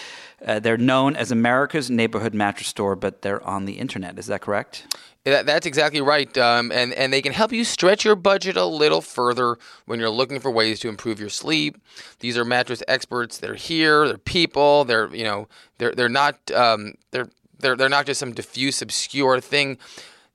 uh, 0.45 0.59
they're 0.59 0.77
known 0.77 1.17
as 1.17 1.29
America's 1.29 1.89
neighborhood 1.89 2.33
mattress 2.33 2.69
store, 2.69 2.95
but 2.95 3.21
they're 3.21 3.43
on 3.45 3.65
the 3.65 3.73
internet. 3.73 4.17
Is 4.17 4.27
that 4.27 4.39
correct? 4.39 4.95
That's 5.25 5.65
exactly 5.65 5.99
right. 5.99 6.37
Um, 6.37 6.71
and, 6.71 6.93
and 6.93 7.11
they 7.11 7.21
can 7.21 7.33
help 7.33 7.51
you 7.51 7.65
stretch 7.65 8.05
your 8.05 8.15
budget 8.15 8.55
a 8.55 8.65
little 8.65 9.01
further 9.01 9.57
when 9.85 9.99
you're 9.99 10.09
looking 10.09 10.39
for 10.39 10.51
ways 10.51 10.79
to 10.81 10.89
improve 10.89 11.19
your 11.19 11.29
sleep. 11.29 11.81
These 12.19 12.37
are 12.37 12.45
mattress 12.45 12.83
experts. 12.87 13.37
They're 13.37 13.55
here. 13.55 14.07
They're 14.07 14.17
people. 14.17 14.83
They're 14.83 15.13
you 15.15 15.23
know 15.23 15.47
they're 15.77 15.93
they're 15.93 16.09
not 16.09 16.51
um, 16.51 16.95
they're 17.11 17.29
they're 17.59 17.77
they're 17.77 17.87
not 17.87 18.05
just 18.05 18.19
some 18.19 18.33
diffuse 18.33 18.81
obscure 18.81 19.39
thing. 19.39 19.77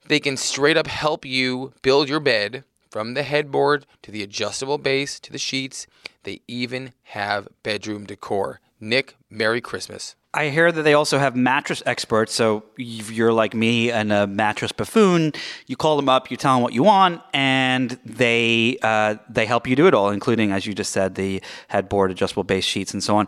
They 0.09 0.19
can 0.19 0.37
straight 0.37 0.75
up 0.75 0.87
help 0.87 1.23
you 1.23 1.71
build 1.83 2.09
your 2.09 2.19
bed 2.19 2.63
from 2.89 3.13
the 3.13 3.21
headboard 3.21 3.85
to 4.01 4.11
the 4.11 4.23
adjustable 4.23 4.79
base 4.79 5.19
to 5.19 5.31
the 5.31 5.37
sheets. 5.37 5.85
They 6.23 6.41
even 6.47 6.93
have 7.03 7.47
bedroom 7.61 8.05
decor. 8.05 8.59
Nick, 8.79 9.17
Merry 9.29 9.61
Christmas. 9.61 10.15
I 10.33 10.49
hear 10.49 10.71
that 10.71 10.81
they 10.81 10.95
also 10.95 11.19
have 11.19 11.35
mattress 11.35 11.83
experts. 11.85 12.33
So 12.33 12.63
if 12.77 13.11
you're 13.11 13.33
like 13.33 13.53
me 13.53 13.91
and 13.91 14.11
a 14.11 14.25
mattress 14.25 14.71
buffoon, 14.71 15.33
you 15.67 15.75
call 15.75 15.95
them 15.95 16.09
up, 16.09 16.31
you 16.31 16.37
tell 16.37 16.55
them 16.55 16.63
what 16.63 16.73
you 16.73 16.81
want, 16.81 17.21
and 17.31 17.99
they 18.03 18.77
uh, 18.81 19.15
they 19.29 19.45
help 19.45 19.67
you 19.67 19.75
do 19.75 19.85
it 19.85 19.93
all, 19.93 20.09
including, 20.09 20.51
as 20.51 20.65
you 20.65 20.73
just 20.73 20.91
said, 20.91 21.15
the 21.15 21.41
headboard, 21.67 22.09
adjustable 22.09 22.43
base 22.43 22.65
sheets, 22.65 22.93
and 22.93 23.03
so 23.03 23.17
on. 23.17 23.27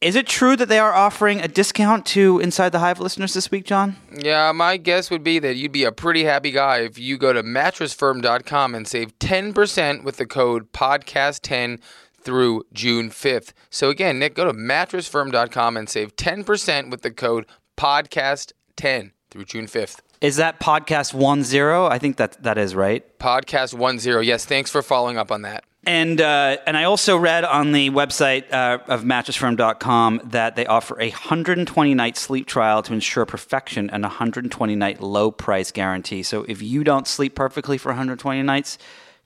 Is 0.00 0.14
it 0.14 0.28
true 0.28 0.54
that 0.54 0.68
they 0.68 0.78
are 0.78 0.92
offering 0.92 1.40
a 1.40 1.48
discount 1.48 2.06
to 2.06 2.38
Inside 2.38 2.70
the 2.70 2.78
Hive 2.78 3.00
listeners 3.00 3.34
this 3.34 3.50
week, 3.50 3.64
John? 3.64 3.96
Yeah, 4.16 4.52
my 4.52 4.76
guess 4.76 5.10
would 5.10 5.24
be 5.24 5.40
that 5.40 5.56
you'd 5.56 5.72
be 5.72 5.82
a 5.82 5.90
pretty 5.90 6.22
happy 6.22 6.52
guy 6.52 6.78
if 6.78 7.00
you 7.00 7.18
go 7.18 7.32
to 7.32 7.42
mattressfirm.com 7.42 8.76
and 8.76 8.86
save 8.86 9.18
10% 9.18 10.04
with 10.04 10.16
the 10.18 10.26
code 10.26 10.72
podcast10 10.72 11.80
through 12.20 12.62
June 12.72 13.10
5th. 13.10 13.52
So 13.70 13.90
again, 13.90 14.20
Nick, 14.20 14.36
go 14.36 14.44
to 14.44 14.52
mattressfirm.com 14.52 15.76
and 15.76 15.88
save 15.88 16.14
10% 16.14 16.90
with 16.92 17.02
the 17.02 17.10
code 17.10 17.46
podcast10 17.76 19.10
through 19.30 19.44
June 19.46 19.66
5th. 19.66 19.98
Is 20.20 20.36
that 20.36 20.60
podcast 20.60 21.12
one 21.12 21.42
zero? 21.42 21.86
I 21.86 21.98
think 21.98 22.18
that 22.18 22.40
that 22.44 22.56
is 22.56 22.76
right. 22.76 23.18
Podcast 23.18 23.76
10. 23.76 24.22
Yes, 24.22 24.44
thanks 24.44 24.70
for 24.70 24.80
following 24.80 25.18
up 25.18 25.32
on 25.32 25.42
that. 25.42 25.64
And 25.84 26.20
uh, 26.20 26.58
and 26.66 26.76
I 26.76 26.84
also 26.84 27.16
read 27.16 27.44
on 27.44 27.72
the 27.72 27.90
website 27.90 28.52
uh, 28.52 28.78
of 28.88 29.04
mattressfirm.com 29.04 30.22
that 30.24 30.56
they 30.56 30.66
offer 30.66 31.00
a 31.00 31.10
120 31.10 31.94
night 31.94 32.16
sleep 32.16 32.46
trial 32.46 32.82
to 32.82 32.92
ensure 32.92 33.24
perfection 33.24 33.88
and 33.90 34.04
a 34.04 34.08
120 34.08 34.74
night 34.74 35.00
low 35.00 35.30
price 35.30 35.70
guarantee. 35.70 36.22
So 36.22 36.42
if 36.44 36.60
you 36.60 36.84
don't 36.84 37.06
sleep 37.06 37.34
perfectly 37.34 37.78
for 37.78 37.90
120 37.90 38.42
nights, 38.42 38.76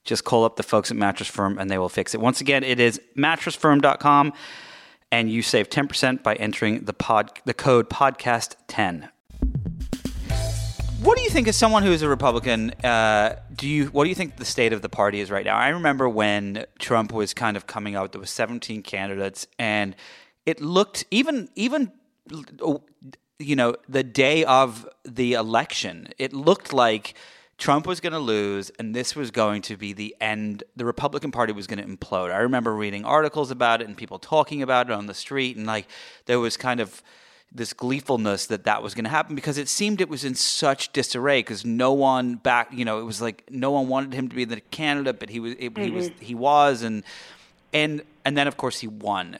just 0.03 0.23
call 0.23 0.45
up 0.45 0.55
the 0.55 0.63
folks 0.63 0.91
at 0.91 0.97
Mattress 0.97 1.29
Firm 1.29 1.57
and 1.57 1.71
they 1.71 1.77
will 1.77 1.89
fix 1.89 2.13
it. 2.13 2.21
Once 2.21 2.39
again, 2.39 2.63
it 2.63 2.79
is 2.79 3.01
mattressfirm.com 3.17 4.33
and 5.11 5.31
you 5.31 5.41
save 5.41 5.69
10% 5.69 6.23
by 6.23 6.35
entering 6.35 6.85
the 6.85 6.93
pod 6.93 7.39
the 7.45 7.53
code 7.53 7.89
podcast 7.89 8.55
10. 8.67 9.09
What 11.03 11.17
do 11.17 11.23
you 11.23 11.29
think 11.29 11.49
as 11.49 11.57
someone 11.57 11.83
who 11.83 11.91
is 11.91 12.01
a 12.01 12.07
Republican? 12.07 12.69
Uh, 12.81 13.35
do 13.53 13.67
you 13.67 13.87
what 13.87 14.05
do 14.05 14.09
you 14.09 14.15
think 14.15 14.37
the 14.37 14.45
state 14.45 14.71
of 14.71 14.81
the 14.81 14.87
party 14.87 15.19
is 15.19 15.29
right 15.29 15.45
now? 15.45 15.57
I 15.57 15.67
remember 15.67 16.07
when 16.07 16.65
Trump 16.79 17.11
was 17.11 17.33
kind 17.33 17.57
of 17.57 17.67
coming 17.67 17.93
out. 17.93 18.13
There 18.13 18.21
was 18.21 18.29
17 18.29 18.83
candidates, 18.83 19.45
and 19.59 19.97
it 20.45 20.61
looked 20.61 21.03
even 21.11 21.49
even 21.55 21.91
you 23.37 23.55
know 23.57 23.75
the 23.89 24.03
day 24.03 24.45
of 24.45 24.87
the 25.03 25.33
election, 25.33 26.07
it 26.17 26.31
looked 26.31 26.71
like 26.71 27.15
Trump 27.57 27.85
was 27.85 27.99
going 27.99 28.13
to 28.13 28.19
lose, 28.19 28.71
and 28.79 28.95
this 28.95 29.13
was 29.13 29.29
going 29.29 29.61
to 29.63 29.75
be 29.75 29.91
the 29.91 30.15
end. 30.21 30.63
The 30.77 30.85
Republican 30.85 31.31
Party 31.31 31.51
was 31.51 31.67
going 31.67 31.85
to 31.85 31.85
implode. 31.85 32.31
I 32.31 32.37
remember 32.37 32.73
reading 32.73 33.03
articles 33.03 33.51
about 33.51 33.81
it 33.81 33.89
and 33.89 33.97
people 33.97 34.19
talking 34.19 34.61
about 34.61 34.89
it 34.89 34.93
on 34.93 35.07
the 35.07 35.13
street, 35.13 35.57
and 35.57 35.67
like 35.67 35.89
there 36.27 36.39
was 36.39 36.55
kind 36.55 36.79
of 36.79 37.03
this 37.55 37.71
gleefulness 37.71 38.47
that 38.47 38.63
that 38.63 38.81
was 38.81 38.95
going 38.95 39.03
to 39.03 39.09
happen 39.09 39.35
because 39.35 39.59
it 39.59 39.69
seemed 39.69 40.01
it 40.01 40.09
was 40.09 40.23
in 40.23 40.33
such 40.33 40.91
disarray 40.91 41.39
because 41.39 41.63
no 41.63 41.93
one 41.93 42.35
back 42.35 42.69
you 42.73 42.83
know 42.83 42.99
it 42.99 43.03
was 43.03 43.21
like 43.21 43.43
no 43.49 43.69
one 43.71 43.87
wanted 43.87 44.13
him 44.13 44.27
to 44.27 44.35
be 44.35 44.43
the 44.43 44.59
candidate 44.59 45.19
but 45.19 45.29
he 45.29 45.39
was 45.39 45.53
it, 45.59 45.77
he 45.77 45.91
was 45.91 46.09
he 46.19 46.33
was 46.33 46.81
and 46.81 47.03
and 47.73 48.03
and 48.23 48.37
then 48.37 48.47
of 48.47 48.55
course 48.57 48.79
he 48.79 48.87
won. 48.87 49.37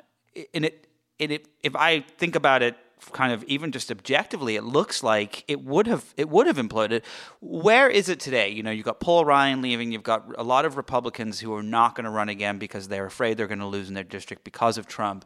And 0.53 0.65
it 0.65 0.87
and 1.19 1.31
it 1.31 1.47
if 1.61 1.75
I 1.75 2.01
think 2.17 2.35
about 2.35 2.61
it 2.61 2.75
kind 3.11 3.33
of 3.33 3.43
even 3.45 3.73
just 3.73 3.91
objectively 3.91 4.55
it 4.55 4.63
looks 4.63 5.03
like 5.03 5.43
it 5.49 5.61
would 5.61 5.87
have 5.87 6.13
it 6.17 6.29
would 6.29 6.47
have 6.47 6.57
imploded. 6.57 7.03
Where 7.39 7.89
is 7.89 8.09
it 8.09 8.19
today? 8.19 8.49
You 8.49 8.63
know 8.63 8.71
you've 8.71 8.85
got 8.85 8.99
Paul 8.99 9.25
Ryan 9.25 9.61
leaving 9.61 9.91
you've 9.91 10.03
got 10.03 10.25
a 10.37 10.43
lot 10.43 10.65
of 10.65 10.77
Republicans 10.77 11.39
who 11.39 11.53
are 11.53 11.63
not 11.63 11.95
going 11.95 12.05
to 12.05 12.09
run 12.09 12.29
again 12.29 12.57
because 12.57 12.87
they're 12.87 13.05
afraid 13.05 13.37
they're 13.37 13.47
going 13.47 13.59
to 13.59 13.67
lose 13.67 13.87
in 13.87 13.93
their 13.93 14.03
district 14.03 14.43
because 14.43 14.77
of 14.77 14.87
Trump. 14.87 15.25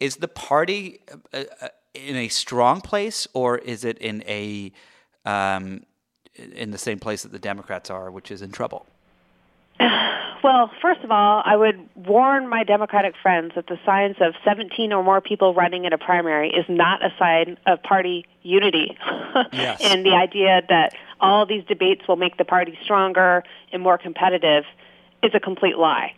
Is 0.00 0.16
the 0.16 0.28
party 0.28 1.00
uh, 1.32 1.44
uh, 1.62 1.68
in 1.94 2.16
a 2.16 2.28
strong 2.28 2.80
place, 2.80 3.26
or 3.32 3.58
is 3.58 3.84
it 3.84 3.98
in 3.98 4.22
a 4.26 4.72
um, 5.24 5.84
in 6.34 6.70
the 6.70 6.78
same 6.78 6.98
place 6.98 7.22
that 7.22 7.32
the 7.32 7.38
Democrats 7.38 7.90
are, 7.90 8.10
which 8.10 8.30
is 8.30 8.42
in 8.42 8.50
trouble? 8.50 8.86
Well, 10.44 10.70
first 10.82 11.00
of 11.02 11.10
all, 11.10 11.42
I 11.42 11.56
would 11.56 11.88
warn 11.94 12.50
my 12.50 12.64
Democratic 12.64 13.14
friends 13.22 13.52
that 13.54 13.66
the 13.66 13.78
signs 13.86 14.16
of 14.20 14.34
17 14.44 14.92
or 14.92 15.02
more 15.02 15.22
people 15.22 15.54
running 15.54 15.86
in 15.86 15.94
a 15.94 15.98
primary 15.98 16.50
is 16.50 16.66
not 16.68 17.02
a 17.02 17.08
sign 17.18 17.56
of 17.66 17.82
party 17.82 18.26
unity. 18.42 18.96
Yes. 19.52 19.80
and 19.82 20.06
the 20.06 20.12
idea 20.12 20.62
that 20.68 20.94
all 21.20 21.44
these 21.44 21.64
debates 21.64 22.06
will 22.06 22.14
make 22.14 22.36
the 22.36 22.44
party 22.44 22.78
stronger 22.84 23.42
and 23.72 23.82
more 23.82 23.98
competitive 23.98 24.62
is 25.24 25.32
a 25.34 25.40
complete 25.40 25.76
lie. 25.76 26.14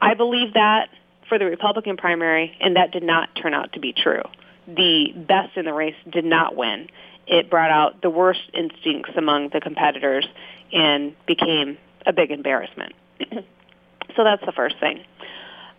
I 0.00 0.14
believe 0.14 0.54
that 0.54 0.88
for 1.28 1.38
the 1.38 1.44
Republican 1.44 1.96
primary, 1.96 2.56
and 2.60 2.74
that 2.74 2.90
did 2.90 3.04
not 3.04 3.28
turn 3.40 3.54
out 3.54 3.74
to 3.74 3.80
be 3.80 3.92
true. 3.92 4.22
The 4.68 5.12
best 5.16 5.56
in 5.56 5.64
the 5.64 5.72
race 5.72 5.96
did 6.10 6.24
not 6.24 6.54
win. 6.54 6.88
It 7.26 7.50
brought 7.50 7.70
out 7.70 8.02
the 8.02 8.10
worst 8.10 8.42
instincts 8.54 9.10
among 9.16 9.48
the 9.50 9.60
competitors 9.60 10.26
and 10.72 11.14
became 11.26 11.78
a 12.06 12.12
big 12.12 12.30
embarrassment. 12.30 12.92
so 13.30 14.24
that's 14.24 14.44
the 14.44 14.52
first 14.52 14.78
thing. 14.78 15.04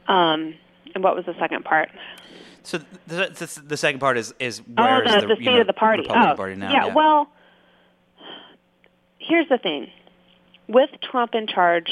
Um, 0.07 0.55
and 0.95 1.03
what 1.03 1.15
was 1.15 1.25
the 1.25 1.35
second 1.39 1.65
part? 1.65 1.89
So 2.63 2.79
the, 3.07 3.29
the, 3.33 3.61
the 3.65 3.77
second 3.77 3.99
part 3.99 4.17
is 4.17 4.33
is 4.39 4.59
where 4.59 5.01
oh, 5.01 5.09
the, 5.09 5.17
is 5.17 5.21
the, 5.21 5.27
the, 5.27 5.35
state 5.35 5.45
you 5.45 5.51
know, 5.51 5.61
of 5.61 5.67
the 5.67 5.73
party. 5.73 6.03
Republican 6.03 6.31
oh, 6.31 6.35
Party 6.35 6.55
now? 6.55 6.71
yeah, 6.71 6.93
Well, 6.93 7.31
here's 9.17 9.47
the 9.49 9.57
thing: 9.57 9.87
with 10.67 10.89
Trump 11.01 11.35
in 11.35 11.47
charge, 11.47 11.89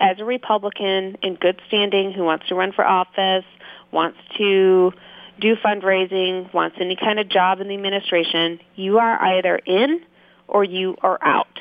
as 0.00 0.18
a 0.18 0.24
Republican 0.24 1.16
in 1.22 1.36
good 1.36 1.60
standing 1.68 2.12
who 2.12 2.24
wants 2.24 2.48
to 2.48 2.54
run 2.54 2.72
for 2.72 2.84
office, 2.84 3.44
wants 3.92 4.18
to 4.38 4.92
do 5.40 5.56
fundraising, 5.56 6.52
wants 6.52 6.76
any 6.80 6.96
kind 6.96 7.18
of 7.18 7.28
job 7.28 7.60
in 7.60 7.68
the 7.68 7.74
administration, 7.74 8.60
you 8.76 8.98
are 8.98 9.20
either 9.22 9.56
in 9.56 10.00
or 10.48 10.64
you 10.64 10.96
are 11.02 11.18
out. 11.22 11.60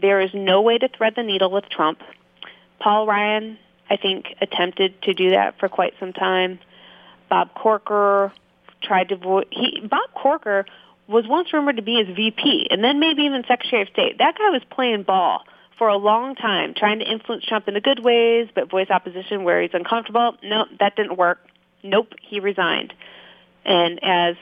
There 0.00 0.20
is 0.20 0.30
no 0.34 0.62
way 0.62 0.78
to 0.78 0.88
thread 0.88 1.14
the 1.16 1.22
needle 1.22 1.50
with 1.50 1.68
Trump. 1.68 2.00
Paul 2.80 3.06
Ryan, 3.06 3.58
I 3.88 3.96
think, 3.96 4.26
attempted 4.40 5.00
to 5.02 5.14
do 5.14 5.30
that 5.30 5.58
for 5.58 5.68
quite 5.68 5.94
some 5.98 6.12
time. 6.12 6.58
Bob 7.28 7.54
Corker 7.54 8.32
tried 8.82 9.08
to 9.08 9.44
he 9.50 9.80
Bob 9.80 10.10
Corker 10.14 10.66
was 11.08 11.24
once 11.26 11.52
rumored 11.52 11.76
to 11.76 11.82
be 11.82 12.02
his 12.04 12.14
VP 12.14 12.66
and 12.70 12.82
then 12.82 13.00
maybe 13.00 13.22
even 13.22 13.42
Secretary 13.48 13.82
of 13.82 13.88
State. 13.88 14.18
That 14.18 14.36
guy 14.36 14.50
was 14.50 14.62
playing 14.70 15.04
ball 15.04 15.42
for 15.78 15.88
a 15.88 15.96
long 15.96 16.34
time, 16.34 16.74
trying 16.74 16.98
to 17.00 17.04
influence 17.10 17.44
Trump 17.44 17.68
in 17.68 17.74
the 17.74 17.80
good 17.80 18.02
ways, 18.02 18.48
but 18.54 18.70
voice 18.70 18.88
opposition 18.90 19.44
where 19.44 19.62
he's 19.62 19.72
uncomfortable. 19.74 20.36
No, 20.42 20.64
that 20.80 20.96
didn't 20.96 21.16
work. 21.16 21.38
Nope, 21.86 22.12
he 22.22 22.40
resigned. 22.40 22.92
And 23.64 23.98
as 24.02 24.36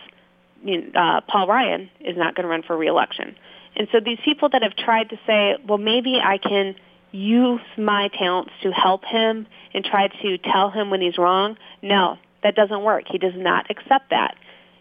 you 0.62 0.90
know, 0.90 1.00
uh, 1.00 1.20
Paul 1.28 1.46
Ryan 1.46 1.90
is 2.00 2.16
not 2.16 2.34
going 2.34 2.44
to 2.44 2.48
run 2.48 2.62
for 2.62 2.76
reelection. 2.76 3.36
And 3.76 3.88
so 3.92 4.00
these 4.00 4.18
people 4.24 4.48
that 4.50 4.62
have 4.62 4.76
tried 4.76 5.10
to 5.10 5.16
say, 5.26 5.56
well, 5.66 5.78
maybe 5.78 6.20
I 6.22 6.38
can 6.38 6.76
use 7.10 7.60
my 7.76 8.08
talents 8.08 8.52
to 8.62 8.70
help 8.70 9.04
him 9.04 9.46
and 9.72 9.84
try 9.84 10.08
to 10.08 10.38
tell 10.38 10.70
him 10.70 10.90
when 10.90 11.00
he's 11.00 11.18
wrong. 11.18 11.56
No, 11.82 12.18
that 12.42 12.54
doesn't 12.54 12.82
work. 12.82 13.04
He 13.10 13.18
does 13.18 13.34
not 13.36 13.70
accept 13.70 14.10
that. 14.10 14.36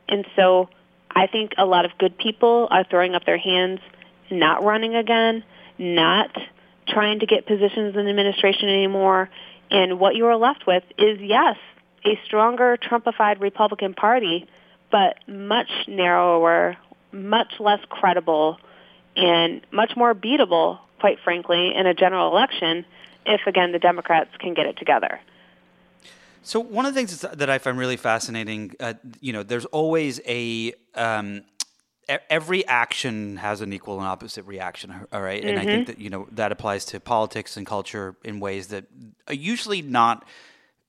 And 0.07 0.25
so 0.35 0.69
I 1.09 1.27
think 1.27 1.53
a 1.57 1.65
lot 1.65 1.85
of 1.85 1.91
good 1.97 2.17
people 2.17 2.67
are 2.71 2.83
throwing 2.83 3.15
up 3.15 3.25
their 3.25 3.37
hands, 3.37 3.79
not 4.31 4.63
running 4.63 4.95
again, 4.95 5.43
not 5.77 6.29
trying 6.87 7.19
to 7.19 7.25
get 7.25 7.45
positions 7.45 7.95
in 7.95 8.07
administration 8.07 8.69
anymore. 8.69 9.29
And 9.71 9.99
what 9.99 10.15
you 10.15 10.25
are 10.27 10.37
left 10.37 10.65
with 10.67 10.83
is, 10.97 11.19
yes, 11.19 11.57
a 12.05 12.19
stronger 12.25 12.77
Trumpified 12.77 13.39
Republican 13.39 13.93
Party, 13.93 14.47
but 14.91 15.17
much 15.27 15.69
narrower, 15.87 16.77
much 17.11 17.53
less 17.59 17.79
credible, 17.89 18.57
and 19.15 19.65
much 19.71 19.95
more 19.95 20.13
beatable, 20.13 20.79
quite 20.99 21.19
frankly, 21.23 21.73
in 21.75 21.85
a 21.85 21.93
general 21.93 22.31
election 22.31 22.85
if, 23.25 23.41
again, 23.47 23.71
the 23.71 23.79
Democrats 23.79 24.31
can 24.39 24.53
get 24.53 24.65
it 24.65 24.77
together. 24.77 25.19
So 26.41 26.59
one 26.59 26.85
of 26.85 26.93
the 26.93 26.99
things 26.99 27.21
that 27.21 27.49
I 27.49 27.57
find 27.57 27.77
really 27.77 27.95
fascinating, 27.95 28.73
uh, 28.79 28.95
you 29.21 29.31
know, 29.31 29.43
there's 29.43 29.65
always 29.65 30.19
a 30.27 30.73
um, 30.93 31.43
every 32.29 32.67
action 32.67 33.37
has 33.37 33.61
an 33.61 33.71
equal 33.71 33.97
and 33.99 34.07
opposite 34.07 34.43
reaction, 34.43 34.93
all 35.11 35.21
right? 35.21 35.43
And 35.43 35.57
mm-hmm. 35.57 35.67
I 35.67 35.71
think 35.71 35.87
that 35.87 35.99
you 35.99 36.09
know 36.09 36.27
that 36.31 36.51
applies 36.51 36.83
to 36.85 36.99
politics 36.99 37.55
and 37.55 37.65
culture 37.65 38.17
in 38.25 38.41
ways 38.41 38.67
that 38.67 38.85
are 39.27 39.33
usually 39.33 39.81
not 39.81 40.25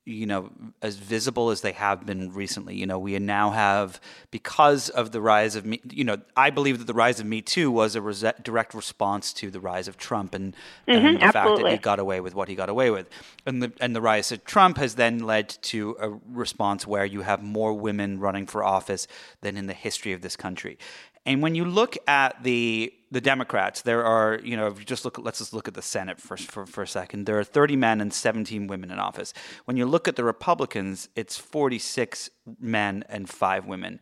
you 0.07 0.27
know 0.27 0.51
as 0.83 0.97
visible 0.97 1.51
as 1.51 1.63
they 1.63 1.73
have 1.73 2.05
been 2.05 2.33
recently. 2.33 2.77
You 2.77 2.87
know 2.87 2.99
we 2.99 3.19
now 3.19 3.51
have 3.51 4.01
because 4.31 4.89
of 4.91 5.13
the 5.13 5.21
rise 5.21 5.57
of 5.57 5.65
me 5.65 5.81
you 5.91 6.05
know 6.05 6.19
i 6.37 6.51
believe 6.51 6.79
that 6.79 6.87
the 6.87 6.95
rise 6.95 7.21
of 7.21 7.27
me 7.27 7.41
too 7.41 7.71
was 7.71 7.95
a 7.95 8.03
res- 8.03 8.25
direct 8.43 8.75
response 8.75 9.33
to 9.35 9.51
the 9.51 9.61
rise 9.61 9.89
of 9.89 9.97
trump 9.97 10.35
and, 10.35 10.55
mm-hmm, 10.87 11.07
and 11.07 11.17
the 11.17 11.23
absolutely. 11.23 11.57
fact 11.57 11.63
that 11.63 11.73
he 11.73 11.79
got 11.79 11.99
away 11.99 12.21
with 12.21 12.35
what 12.35 12.49
he 12.49 12.55
got 12.55 12.69
away 12.69 12.91
with. 12.91 13.09
And 13.47 13.63
the 13.63 13.73
and 13.81 13.95
the 13.95 14.01
rise 14.01 14.31
of 14.33 14.45
trump 14.45 14.77
has 14.79 14.97
then 14.97 15.21
led 15.21 15.49
to 15.49 15.97
a 16.01 16.11
response 16.33 16.87
where 16.87 17.05
you 17.05 17.23
have 17.23 17.43
more 17.43 17.73
women 17.73 18.21
running 18.21 18.47
for 18.47 18.63
office 18.63 19.07
than 19.41 19.57
in 19.57 19.67
the 19.67 19.75
history 19.75 20.13
of 20.13 20.21
this 20.21 20.37
country 20.37 20.79
and 21.27 21.43
when 21.43 21.55
you 21.55 21.65
look 21.65 21.97
at 22.07 22.43
the 22.43 22.93
the 23.15 23.21
Democrats, 23.21 23.83
there 23.83 24.05
are, 24.05 24.41
you 24.43 24.57
know, 24.57 24.67
if 24.67 24.79
you 24.81 24.85
just 24.85 25.05
look, 25.05 25.19
let's 25.19 25.39
just 25.39 25.53
look 25.53 25.69
at 25.69 25.75
the 25.75 25.83
Senate 25.83 26.21
for, 26.21 26.37
for, 26.37 26.67
for 26.67 26.83
a 26.83 26.87
second. 26.87 27.27
There 27.27 27.39
are 27.39 27.45
30 27.45 27.77
men 27.77 28.01
and 28.01 28.13
17 28.13 28.67
women 28.67 28.91
in 28.91 28.99
office. 28.99 29.33
When 29.67 29.77
you 29.77 29.87
look 29.87 30.09
at 30.09 30.17
the 30.17 30.25
Republicans, 30.25 31.09
it's 31.15 31.39
46 31.39 32.29
men 32.59 33.05
and 33.09 33.31
five 33.31 33.67
women. 33.67 34.01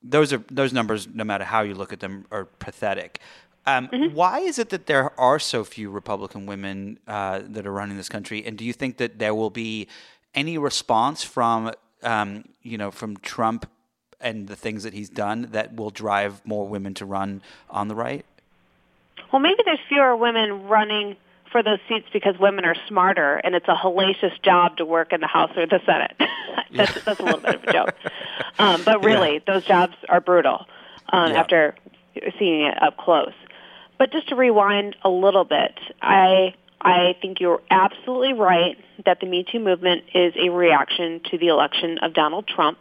Those 0.00 0.32
are 0.32 0.44
those 0.48 0.72
numbers, 0.72 1.08
no 1.12 1.24
matter 1.24 1.42
how 1.42 1.62
you 1.62 1.74
look 1.74 1.92
at 1.92 1.98
them, 1.98 2.24
are 2.30 2.44
pathetic. 2.44 3.18
Um, 3.66 3.88
mm-hmm. 3.88 4.14
Why 4.14 4.38
is 4.40 4.58
it 4.60 4.68
that 4.70 4.86
there 4.86 5.18
are 5.20 5.38
so 5.40 5.64
few 5.64 5.90
Republican 5.90 6.46
women 6.46 6.98
uh, 7.06 7.40
that 7.44 7.66
are 7.66 7.72
running 7.72 7.96
this 7.96 8.08
country? 8.08 8.44
And 8.44 8.56
do 8.56 8.64
you 8.64 8.72
think 8.72 8.96
that 8.98 9.18
there 9.18 9.34
will 9.34 9.50
be 9.50 9.88
any 10.34 10.56
response 10.56 11.24
from, 11.24 11.72
um, 12.02 12.44
you 12.62 12.78
know, 12.78 12.90
from 12.90 13.16
Trump 13.18 13.66
and 14.22 14.48
the 14.48 14.56
things 14.56 14.82
that 14.84 14.92
he's 14.92 15.08
done 15.08 15.48
that 15.52 15.74
will 15.74 15.90
drive 15.90 16.40
more 16.44 16.66
women 16.66 16.94
to 16.94 17.04
run 17.04 17.42
on 17.70 17.88
the 17.88 17.94
right? 17.94 18.24
Well, 19.32 19.40
maybe 19.40 19.62
there's 19.64 19.80
fewer 19.88 20.16
women 20.16 20.68
running 20.68 21.16
for 21.50 21.62
those 21.62 21.78
seats 21.88 22.06
because 22.12 22.38
women 22.38 22.64
are 22.64 22.74
smarter 22.88 23.36
and 23.36 23.54
it's 23.54 23.68
a 23.68 23.74
hellacious 23.74 24.40
job 24.42 24.78
to 24.78 24.84
work 24.84 25.12
in 25.12 25.20
the 25.20 25.26
House 25.26 25.50
or 25.56 25.66
the 25.66 25.80
Senate. 25.84 26.14
that's, 26.18 26.96
yeah. 26.96 27.02
that's 27.04 27.20
a 27.20 27.22
little 27.22 27.40
bit 27.40 27.54
of 27.56 27.64
a 27.64 27.72
joke. 27.72 27.94
Um, 28.58 28.82
but 28.84 29.04
really, 29.04 29.34
yeah. 29.34 29.40
those 29.46 29.64
jobs 29.64 29.94
are 30.08 30.20
brutal 30.20 30.66
um, 31.12 31.32
yeah. 31.32 31.40
after 31.40 31.74
seeing 32.38 32.62
it 32.62 32.82
up 32.82 32.96
close. 32.96 33.32
But 33.98 34.12
just 34.12 34.28
to 34.30 34.34
rewind 34.34 34.96
a 35.02 35.08
little 35.08 35.44
bit, 35.44 35.78
I 36.00 36.54
I 36.80 37.14
think 37.22 37.40
you're 37.40 37.62
absolutely 37.70 38.32
right 38.32 38.76
that 39.04 39.20
the 39.20 39.26
Me 39.26 39.44
Too 39.50 39.60
movement 39.60 40.04
is 40.14 40.34
a 40.36 40.48
reaction 40.48 41.20
to 41.30 41.38
the 41.38 41.48
election 41.48 41.98
of 41.98 42.12
Donald 42.12 42.46
Trump. 42.48 42.78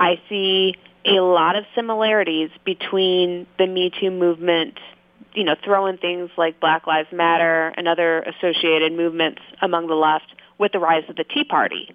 I 0.00 0.20
see 0.28 0.74
a 1.04 1.20
lot 1.20 1.54
of 1.54 1.64
similarities 1.76 2.50
between 2.64 3.46
the 3.58 3.68
Me 3.68 3.92
Too 4.00 4.10
movement 4.10 4.78
you 5.34 5.44
know, 5.44 5.54
throwing 5.64 5.96
things 5.98 6.30
like 6.36 6.60
Black 6.60 6.86
Lives 6.86 7.08
Matter 7.12 7.72
and 7.76 7.86
other 7.86 8.20
associated 8.22 8.92
movements 8.92 9.40
among 9.62 9.86
the 9.86 9.94
left 9.94 10.26
with 10.58 10.72
the 10.72 10.78
rise 10.78 11.04
of 11.08 11.16
the 11.16 11.24
Tea 11.24 11.44
Party. 11.44 11.94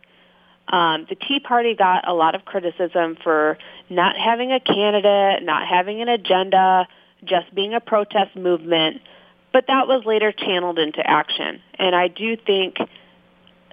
Um, 0.67 1.05
the 1.09 1.15
Tea 1.15 1.39
Party 1.39 1.75
got 1.75 2.07
a 2.07 2.13
lot 2.13 2.33
of 2.33 2.45
criticism 2.45 3.17
for 3.23 3.57
not 3.89 4.15
having 4.17 4.51
a 4.51 4.59
candidate, 4.59 5.43
not 5.43 5.67
having 5.67 6.01
an 6.01 6.09
agenda, 6.09 6.87
just 7.23 7.53
being 7.53 7.73
a 7.73 7.79
protest 7.79 8.35
movement, 8.35 9.01
but 9.53 9.65
that 9.67 9.87
was 9.87 10.03
later 10.05 10.31
channeled 10.31 10.79
into 10.79 11.05
action. 11.05 11.61
And 11.77 11.95
I 11.95 12.07
do 12.07 12.35
think 12.37 12.77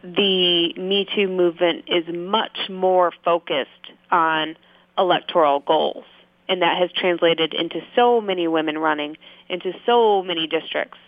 the 0.02 0.74
Me 0.76 1.06
Too 1.14 1.28
movement 1.28 1.84
is 1.86 2.04
much 2.12 2.68
more 2.68 3.12
focused 3.24 3.68
on 4.12 4.56
electoral 4.96 5.60
goals 5.60 6.04
and 6.48 6.62
that 6.62 6.78
has 6.78 6.90
translated 6.92 7.54
into 7.54 7.80
so 7.96 8.20
many 8.20 8.46
women 8.46 8.76
running 8.76 9.16
into 9.48 9.72
so 9.86 10.22
many 10.22 10.46
districts. 10.46 10.98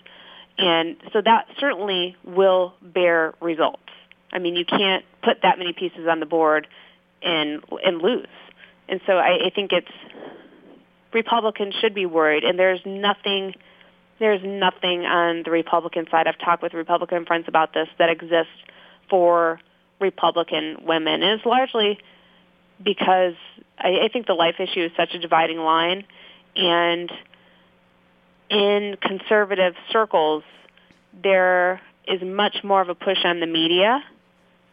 And 0.56 0.96
so 1.12 1.20
that 1.20 1.46
certainly 1.58 2.16
will 2.24 2.74
bear 2.80 3.34
results. 3.40 3.82
I 4.32 4.38
mean, 4.38 4.56
you 4.56 4.64
can't 4.64 5.04
put 5.22 5.42
that 5.42 5.58
many 5.58 5.72
pieces 5.72 6.06
on 6.08 6.20
the 6.20 6.26
board 6.26 6.66
and 7.22 7.62
and 7.84 8.00
lose. 8.00 8.26
And 8.88 9.00
so 9.06 9.14
I, 9.14 9.46
I 9.46 9.50
think 9.50 9.72
it's 9.72 9.90
Republicans 11.12 11.74
should 11.80 11.94
be 11.94 12.06
worried, 12.06 12.44
and 12.44 12.58
there's 12.58 12.80
nothing 12.84 13.54
there's 14.18 14.42
nothing 14.44 15.04
on 15.04 15.42
the 15.44 15.50
Republican 15.50 16.06
side. 16.10 16.26
I've 16.26 16.38
talked 16.38 16.62
with 16.62 16.72
Republican 16.72 17.26
friends 17.26 17.46
about 17.48 17.74
this 17.74 17.88
that 17.98 18.10
exists 18.10 18.52
for 19.10 19.60
Republican 20.00 20.84
women. 20.86 21.22
And 21.22 21.38
it's 21.38 21.46
largely 21.46 21.98
because 22.82 23.34
I, 23.78 24.04
I 24.04 24.08
think 24.12 24.26
the 24.26 24.34
life 24.34 24.56
issue 24.58 24.84
is 24.84 24.92
such 24.96 25.14
a 25.14 25.18
dividing 25.18 25.58
line, 25.58 26.04
and 26.56 27.10
in 28.50 28.96
conservative 29.00 29.74
circles, 29.90 30.44
there 31.22 31.80
is 32.06 32.20
much 32.22 32.56
more 32.62 32.80
of 32.80 32.88
a 32.88 32.94
push 32.94 33.24
on 33.24 33.40
the 33.40 33.46
media 33.46 34.02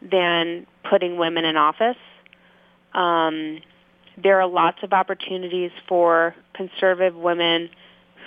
than 0.02 0.66
putting 0.90 1.18
women 1.18 1.46
in 1.46 1.56
office. 1.56 1.98
Um, 2.94 3.60
there 4.22 4.42
are 4.42 4.48
lots 4.48 4.80
of 4.84 4.94
opportunities 4.94 5.72
for 5.88 6.36
conservative 6.54 7.16
women 7.16 7.70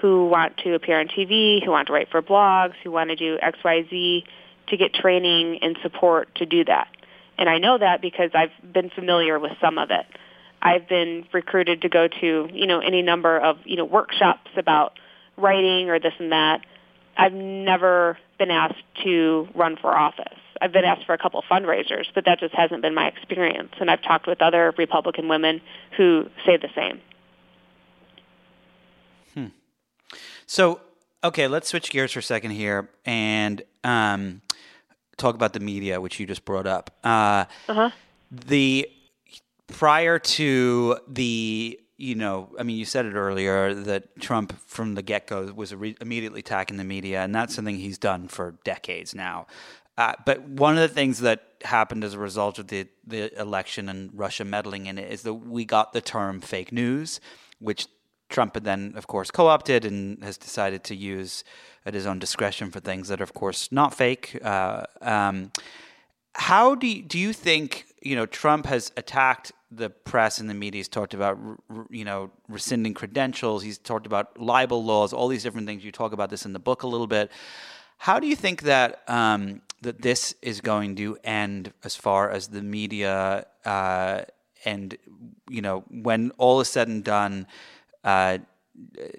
who 0.00 0.28
want 0.28 0.56
to 0.58 0.74
appear 0.74 0.98
on 0.98 1.08
TV, 1.08 1.64
who 1.64 1.70
want 1.70 1.88
to 1.88 1.92
write 1.92 2.10
for 2.10 2.22
blogs, 2.22 2.74
who 2.82 2.90
want 2.90 3.10
to 3.10 3.16
do 3.16 3.38
X, 3.40 3.58
Y, 3.64 3.87
Z 3.88 4.24
to 4.68 4.76
get 4.76 4.94
training 4.94 5.58
and 5.62 5.78
support 5.82 6.34
to 6.37 6.46
do 6.46 6.64
that. 6.64 6.88
And 7.38 7.49
I 7.49 7.59
know 7.59 7.79
that 7.79 8.01
because 8.01 8.31
I've 8.35 8.73
been 8.73 8.90
familiar 8.90 9.38
with 9.38 9.53
some 9.61 9.79
of 9.79 9.90
it. 9.90 10.07
I've 10.62 10.88
been 10.88 11.27
recruited 11.33 11.83
to 11.83 11.88
go 11.88 12.09
to, 12.09 12.49
you 12.53 12.66
know, 12.66 12.81
any 12.81 13.03
number 13.03 13.38
of, 13.38 13.59
you 13.64 13.77
know, 13.77 13.85
workshops 13.85 14.51
about 14.57 14.99
writing 15.37 15.90
or 15.90 16.01
this 16.01 16.14
and 16.18 16.33
that. 16.33 16.62
I've 17.16 17.33
never 17.33 18.18
been 18.38 18.51
asked 18.51 18.83
to 19.05 19.49
run 19.55 19.77
for 19.77 19.97
office. 19.97 20.38
I've 20.61 20.73
been 20.73 20.85
asked 20.85 21.05
for 21.05 21.12
a 21.12 21.18
couple 21.18 21.40
of 21.40 21.44
fundraisers, 21.47 22.07
but 22.14 22.25
that 22.25 22.40
just 22.40 22.55
hasn't 22.55 22.83
been 22.83 22.94
my 22.94 23.09
experience. 23.09 23.73
And 23.81 23.90
I've 23.90 24.03
talked 24.03 24.27
with 24.27 24.40
other 24.40 24.73
Republican 24.79 25.29
women 25.29 25.61
who 25.97 26.29
say 26.47 26.57
the 26.57 26.68
same. 26.75 27.01
Hmm. 29.35 29.47
So, 30.47 30.81
okay, 31.23 31.49
let's 31.49 31.68
switch 31.68 31.90
gears 31.90 32.12
for 32.12 32.20
a 32.20 32.23
second 32.23 32.53
here. 32.53 32.88
And 33.05 33.62
um, 33.83 34.40
talk 35.16 35.35
about 35.35 35.53
the 35.53 35.61
media, 35.61 36.00
which 36.00 36.18
you 36.20 36.27
just 36.27 36.44
brought 36.44 36.66
up. 36.66 36.90
Uh, 37.05 37.44
uh-huh. 37.68 37.90
The 38.31 38.88
prior 39.68 40.18
to 40.18 40.98
the 41.09 41.81
you 41.96 42.16
know, 42.16 42.50
I 42.59 42.64
mean, 42.64 42.77
you 42.77 42.85
said 42.85 43.07
it 43.07 43.14
earlier 43.14 43.72
that 43.72 44.20
Trump 44.20 44.59
from 44.66 44.94
the 44.94 45.03
get 45.03 45.29
go 45.29 45.53
was 45.55 45.72
re- 45.74 45.96
immediately 46.00 46.40
attacking 46.40 46.77
the 46.77 46.85
media, 46.85 47.22
and 47.22 47.35
that's 47.35 47.55
something 47.55 47.77
he's 47.77 47.98
done 47.98 48.27
for 48.27 48.57
decades 48.64 49.14
now. 49.14 49.46
Uh, 49.96 50.14
but 50.27 50.42
one 50.42 50.74
of 50.74 50.81
the 50.81 50.92
things 50.92 51.20
that 51.20 51.44
happened 51.62 52.03
as 52.03 52.14
a 52.14 52.18
result 52.18 52.59
of 52.59 52.66
the, 52.66 52.88
the 53.07 53.33
election 53.40 53.88
and 53.88 54.11
Russia 54.12 54.44
meddling 54.44 54.87
in 54.87 54.98
it 54.98 55.11
is 55.11 55.22
that 55.22 55.35
we 55.35 55.64
got 55.64 55.92
the 55.92 56.00
term 56.00 56.40
fake 56.40 56.72
news, 56.72 57.20
which 57.61 57.87
Trump 58.35 58.55
had 58.55 58.64
then, 58.64 58.92
of 58.97 59.07
course, 59.07 59.31
co 59.31 59.47
opted 59.47 59.85
and 59.85 60.23
has 60.25 60.37
decided 60.37 60.83
to 60.85 60.94
use 60.97 61.44
at 61.87 61.94
his 61.94 62.05
own 62.05 62.18
discretion 62.18 62.70
for 62.73 62.81
things 62.81 63.07
that 63.09 63.20
are, 63.20 63.25
of 63.25 63.33
course, 63.33 63.70
not 63.70 63.94
fake. 63.94 64.37
Uh, 64.42 64.83
um, 65.01 65.53
how 66.35 66.75
do 66.75 66.88
you, 66.88 67.03
do 67.03 67.16
you 67.16 67.33
think 67.33 67.87
you 68.03 68.16
know 68.16 68.27
Trump 68.27 68.66
has 68.66 68.90
attacked 68.97 69.53
the 69.70 69.88
press 69.88 70.40
and 70.40 70.51
the 70.51 70.55
media? 70.55 70.81
He's 70.81 70.88
talked 70.88 71.14
about 71.14 71.38
you 71.90 72.05
know 72.05 72.33
rescinding 72.49 72.94
credentials. 72.94 73.62
He's 73.62 73.79
talked 73.79 74.05
about 74.05 74.40
libel 74.40 74.83
laws, 74.83 75.12
all 75.12 75.29
these 75.29 75.44
different 75.44 75.68
things. 75.68 75.85
You 75.85 75.92
talk 75.92 76.12
about 76.12 76.29
this 76.29 76.44
in 76.44 76.53
the 76.53 76.59
book 76.59 76.83
a 76.83 76.88
little 76.88 77.07
bit. 77.07 77.31
How 77.99 78.18
do 78.18 78.27
you 78.27 78.35
think 78.35 78.62
that 78.62 79.05
um, 79.07 79.62
that 79.83 80.03
this 80.03 80.35
is 80.42 80.61
going 80.61 80.97
to 80.97 81.16
end 81.23 81.73
as 81.85 81.94
far 81.94 82.31
as 82.31 82.49
the 82.49 82.62
media 82.62 83.47
uh, 83.64 84.23
and 84.64 84.99
you 85.49 85.62
know 85.62 85.85
when 85.88 86.33
all 86.37 86.61
is 86.61 86.68
said 86.68 86.88
and 86.88 87.05
done? 87.05 87.47
Uh, 88.05 88.38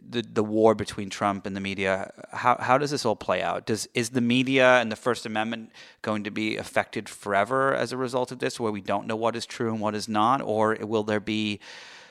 the 0.10 0.22
the 0.22 0.44
war 0.44 0.76
between 0.76 1.10
Trump 1.10 1.46
and 1.46 1.56
the 1.56 1.62
media. 1.62 2.12
How 2.32 2.58
how 2.60 2.78
does 2.78 2.92
this 2.92 3.06
all 3.06 3.16
play 3.16 3.42
out? 3.42 3.66
Does 3.66 3.88
is 3.94 4.10
the 4.10 4.22
media 4.22 4.80
and 4.82 4.92
the 4.92 4.98
First 4.98 5.26
Amendment 5.26 5.72
going 6.02 6.24
to 6.26 6.32
be 6.32 6.58
affected 6.58 7.08
forever 7.08 7.74
as 7.74 7.92
a 7.92 7.98
result 7.98 8.32
of 8.32 8.40
this, 8.40 8.60
where 8.60 8.72
we 8.72 8.82
don't 8.82 9.08
know 9.08 9.16
what 9.16 9.36
is 9.36 9.46
true 9.46 9.72
and 9.72 9.80
what 9.80 9.96
is 9.96 10.10
not, 10.10 10.42
or 10.42 10.78
will 10.82 11.04
there 11.04 11.22
be 11.22 11.60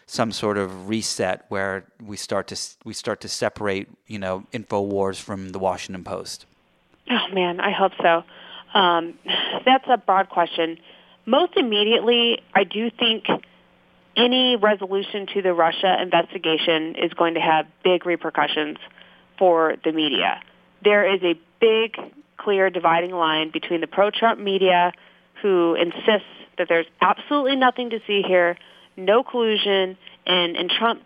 some 0.06 0.32
sort 0.32 0.58
of 0.58 0.88
reset 0.88 1.44
where 1.48 1.84
we 2.02 2.16
start 2.16 2.46
to 2.48 2.56
we 2.84 2.94
start 2.94 3.20
to 3.20 3.28
separate, 3.28 3.88
you 4.06 4.18
know, 4.18 4.46
Infowars 4.52 5.20
from 5.20 5.50
the 5.50 5.58
Washington 5.58 6.02
Post? 6.02 6.46
Oh 7.10 7.34
man, 7.34 7.60
I 7.60 7.72
hope 7.72 7.92
so. 8.00 8.24
Um, 8.78 9.18
that's 9.66 9.84
a 9.88 9.98
broad 9.98 10.30
question. 10.30 10.78
Most 11.26 11.56
immediately, 11.56 12.42
I 12.54 12.64
do 12.64 12.90
think 12.90 13.24
any 14.16 14.56
resolution 14.56 15.26
to 15.34 15.42
the 15.42 15.52
Russia 15.52 15.96
investigation 16.00 16.96
is 16.96 17.12
going 17.14 17.34
to 17.34 17.40
have 17.40 17.66
big 17.82 18.06
repercussions 18.06 18.78
for 19.38 19.76
the 19.84 19.92
media. 19.92 20.40
There 20.82 21.14
is 21.14 21.22
a 21.22 21.34
big, 21.60 21.96
clear 22.36 22.70
dividing 22.70 23.12
line 23.12 23.50
between 23.50 23.80
the 23.80 23.86
pro-Trump 23.86 24.38
media 24.38 24.92
who 25.42 25.74
insists 25.74 26.28
that 26.58 26.68
there's 26.68 26.86
absolutely 27.00 27.56
nothing 27.56 27.90
to 27.90 28.00
see 28.06 28.22
here, 28.26 28.56
no 28.96 29.24
collusion, 29.24 29.96
and, 30.26 30.56
and 30.56 30.70
Trump, 30.70 31.02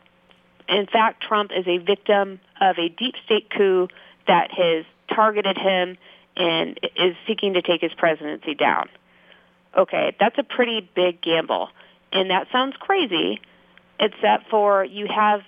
in 0.68 0.86
fact, 0.86 1.22
Trump 1.22 1.50
is 1.56 1.66
a 1.66 1.78
victim 1.78 2.40
of 2.60 2.76
a 2.78 2.88
deep 2.88 3.14
state 3.24 3.48
coup 3.50 3.88
that 4.26 4.50
has 4.50 4.84
targeted 5.14 5.56
him 5.56 5.96
and 6.36 6.78
is 6.96 7.16
seeking 7.26 7.54
to 7.54 7.62
take 7.62 7.80
his 7.80 7.92
presidency 7.96 8.54
down. 8.54 8.88
Okay, 9.76 10.14
that's 10.20 10.36
a 10.38 10.42
pretty 10.42 10.88
big 10.94 11.20
gamble. 11.22 11.68
And 12.12 12.30
that 12.30 12.48
sounds 12.50 12.74
crazy, 12.78 13.40
except 14.00 14.48
for 14.50 14.84
you 14.84 15.06
have 15.06 15.40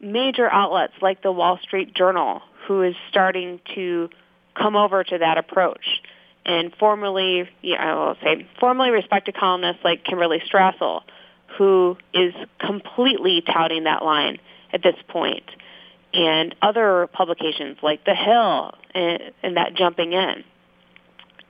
major 0.00 0.50
outlets 0.50 0.94
like 1.00 1.22
the 1.22 1.32
Wall 1.32 1.58
Street 1.62 1.94
Journal 1.94 2.42
who 2.66 2.82
is 2.82 2.94
starting 3.10 3.60
to 3.74 4.08
come 4.54 4.76
over 4.76 5.04
to 5.04 5.18
that 5.18 5.38
approach. 5.38 6.02
And 6.44 6.72
formerly, 6.78 7.48
yeah, 7.62 7.76
I 7.76 7.94
will 7.94 8.16
say, 8.22 8.46
formerly 8.60 8.90
respected 8.90 9.36
columnists 9.36 9.84
like 9.84 10.04
Kimberly 10.04 10.40
Strassel, 10.50 11.02
who 11.58 11.96
is 12.14 12.34
completely 12.58 13.42
touting 13.42 13.84
that 13.84 14.04
line 14.04 14.38
at 14.72 14.82
this 14.82 14.96
point, 15.08 15.44
and 16.12 16.54
other 16.62 17.08
publications 17.12 17.78
like 17.82 18.04
The 18.04 18.14
Hill 18.14 18.72
and, 18.94 19.22
and 19.42 19.56
that 19.56 19.74
jumping 19.74 20.12
in. 20.12 20.44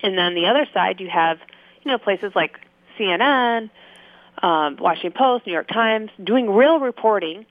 And 0.03 0.17
then 0.17 0.35
the 0.35 0.47
other 0.47 0.67
side, 0.73 1.01
you 1.01 1.09
have, 1.09 1.39
you 1.83 1.91
know, 1.91 1.99
places 1.99 2.33
like 2.35 2.59
CNN, 2.99 3.71
um, 4.43 4.77
Washington 4.79 5.13
Post, 5.17 5.47
New 5.47 5.53
York 5.53 5.69
Times, 5.69 6.11
doing 6.23 6.51
real 6.51 6.79
reporting 6.79 7.47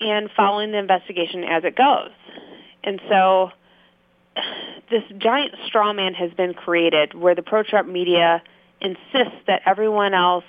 and 0.00 0.30
following 0.36 0.72
the 0.72 0.78
investigation 0.78 1.44
as 1.44 1.64
it 1.64 1.76
goes. 1.76 2.10
And 2.84 3.00
so 3.08 3.50
this 4.90 5.02
giant 5.18 5.54
straw 5.66 5.92
man 5.92 6.14
has 6.14 6.32
been 6.32 6.54
created 6.54 7.14
where 7.14 7.34
the 7.34 7.42
pro-Trump 7.42 7.88
media 7.88 8.42
insists 8.80 9.38
that 9.46 9.62
everyone 9.66 10.14
else 10.14 10.44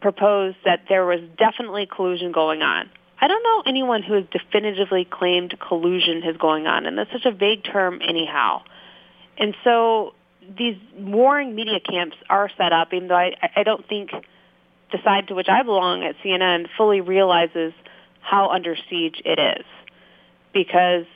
proposed 0.00 0.56
that 0.64 0.84
there 0.88 1.06
was 1.06 1.20
definitely 1.38 1.86
collusion 1.86 2.32
going 2.32 2.60
on. 2.62 2.90
I 3.20 3.28
don't 3.28 3.42
know 3.44 3.62
anyone 3.66 4.02
who 4.02 4.14
has 4.14 4.24
definitively 4.32 5.04
claimed 5.08 5.54
collusion 5.60 6.24
is 6.24 6.36
going 6.36 6.66
on, 6.66 6.86
and 6.86 6.98
that's 6.98 7.12
such 7.12 7.24
a 7.24 7.30
vague 7.30 7.62
term 7.62 8.00
anyhow. 8.02 8.62
And 9.38 9.54
so 9.62 10.14
these 10.56 10.76
warring 10.96 11.54
media 11.54 11.80
camps 11.80 12.16
are 12.28 12.50
set 12.56 12.72
up, 12.72 12.92
even 12.92 13.08
though 13.08 13.16
I, 13.16 13.32
I 13.56 13.62
don't 13.62 13.86
think 13.88 14.10
the 14.90 14.98
side 15.04 15.28
to 15.28 15.34
which 15.34 15.48
I 15.48 15.62
belong 15.62 16.04
at 16.04 16.16
CNN 16.24 16.68
fully 16.76 17.00
realizes 17.00 17.72
how 18.20 18.50
under 18.50 18.76
siege 18.90 19.20
it 19.24 19.38
is. 19.38 19.64
Because 20.52 21.06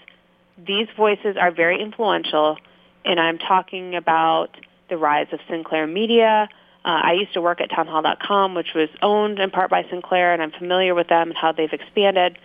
these 0.57 0.89
voices 0.97 1.37
are 1.39 1.51
very 1.51 1.81
influential, 1.81 2.57
and 3.05 3.21
I'm 3.21 3.39
talking 3.39 3.95
about 3.95 4.57
the 4.89 4.97
rise 4.97 5.27
of 5.33 5.41
Sinclair 5.49 5.87
Media. 5.87 6.49
Uh, 6.85 7.01
I 7.03 7.13
used 7.15 7.35
to 7.35 7.41
work 7.41 7.61
at 7.61 7.71
townhall.com, 7.71 8.55
which 8.55 8.73
was 8.75 8.89
owned 9.03 9.39
in 9.39 9.51
part 9.51 9.71
by 9.71 9.85
Sinclair, 9.91 10.33
and 10.33 10.43
I'm 10.43 10.53
familiar 10.53 10.95
with 10.95 11.09
them 11.09 11.29
and 11.29 11.37
how 11.37 11.53
they've 11.53 11.73
expanded. 11.73 12.39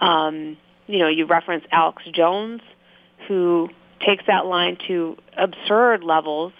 Um, 0.00 0.56
you 0.86 0.98
know, 0.98 1.08
you 1.08 1.26
reference 1.26 1.64
Alex 1.72 2.02
Jones, 2.12 2.60
who 3.26 3.70
takes 4.04 4.24
that 4.26 4.46
line 4.46 4.78
to 4.88 5.16
absurd 5.36 6.02
levels, 6.02 6.52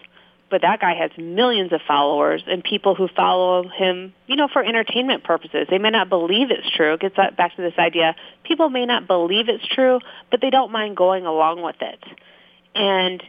but 0.50 0.62
that 0.62 0.80
guy 0.80 0.94
has 0.94 1.10
millions 1.16 1.72
of 1.72 1.80
followers 1.86 2.42
and 2.46 2.62
people 2.62 2.94
who 2.94 3.08
follow 3.08 3.68
him, 3.68 4.12
you 4.26 4.36
know, 4.36 4.48
for 4.52 4.64
entertainment 4.64 5.22
purposes. 5.22 5.68
They 5.70 5.78
may 5.78 5.90
not 5.90 6.08
believe 6.08 6.50
it's 6.50 6.68
true. 6.70 6.94
It 6.94 7.00
gets 7.00 7.16
back 7.16 7.54
to 7.56 7.62
this 7.62 7.74
idea. 7.78 8.16
People 8.44 8.68
may 8.68 8.84
not 8.84 9.06
believe 9.06 9.48
it's 9.48 9.66
true, 9.66 10.00
but 10.30 10.40
they 10.40 10.50
don't 10.50 10.72
mind 10.72 10.96
going 10.96 11.24
along 11.24 11.62
with 11.62 11.76
it. 11.80 12.02
And 12.74 13.22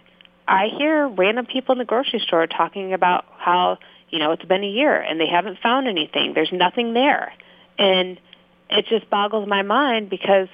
I 0.48 0.68
hear 0.78 1.08
random 1.08 1.46
people 1.46 1.74
in 1.74 1.80
the 1.80 1.86
grocery 1.86 2.20
store 2.20 2.48
talking 2.48 2.94
about 2.94 3.26
how, 3.38 3.78
you 4.10 4.20
know, 4.20 4.32
it's 4.32 4.46
been 4.46 4.64
a 4.64 4.70
year 4.70 5.00
and 5.00 5.20
they 5.20 5.28
haven't 5.28 5.60
found 5.60 5.88
anything. 5.88 6.34
There's 6.34 6.52
nothing 6.52 6.94
there. 6.94 7.34
And 7.78 8.20
it 8.70 8.88
just 8.88 9.10
boggles 9.10 9.48
my 9.48 9.62
mind 9.62 10.10
because, 10.10 10.48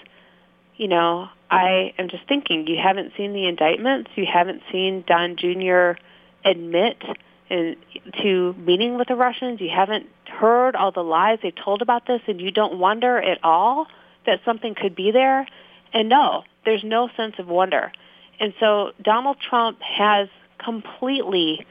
you 0.75 0.87
know, 0.87 1.29
I 1.49 1.93
am 1.97 2.09
just 2.09 2.27
thinking, 2.27 2.67
you 2.67 2.77
haven't 2.81 3.13
seen 3.15 3.33
the 3.33 3.47
indictments. 3.47 4.11
You 4.15 4.25
haven't 4.31 4.61
seen 4.71 5.03
Don 5.07 5.37
Jr. 5.37 5.99
admit 6.43 7.01
in, 7.49 7.77
to 8.21 8.53
meeting 8.53 8.97
with 8.97 9.07
the 9.07 9.15
Russians. 9.15 9.61
You 9.61 9.69
haven't 9.73 10.07
heard 10.25 10.75
all 10.75 10.91
the 10.91 11.03
lies 11.03 11.39
they've 11.41 11.53
told 11.55 11.81
about 11.81 12.05
this, 12.05 12.21
and 12.27 12.41
you 12.41 12.51
don't 12.51 12.79
wonder 12.79 13.17
at 13.17 13.39
all 13.43 13.87
that 14.25 14.41
something 14.43 14.75
could 14.75 14.95
be 14.95 15.11
there. 15.11 15.47
And 15.93 16.09
no, 16.09 16.43
there's 16.65 16.83
no 16.83 17.09
sense 17.15 17.35
of 17.39 17.47
wonder. 17.47 17.91
And 18.39 18.53
so 18.59 18.91
Donald 19.01 19.37
Trump 19.39 19.81
has 19.81 20.27
completely 20.63 21.65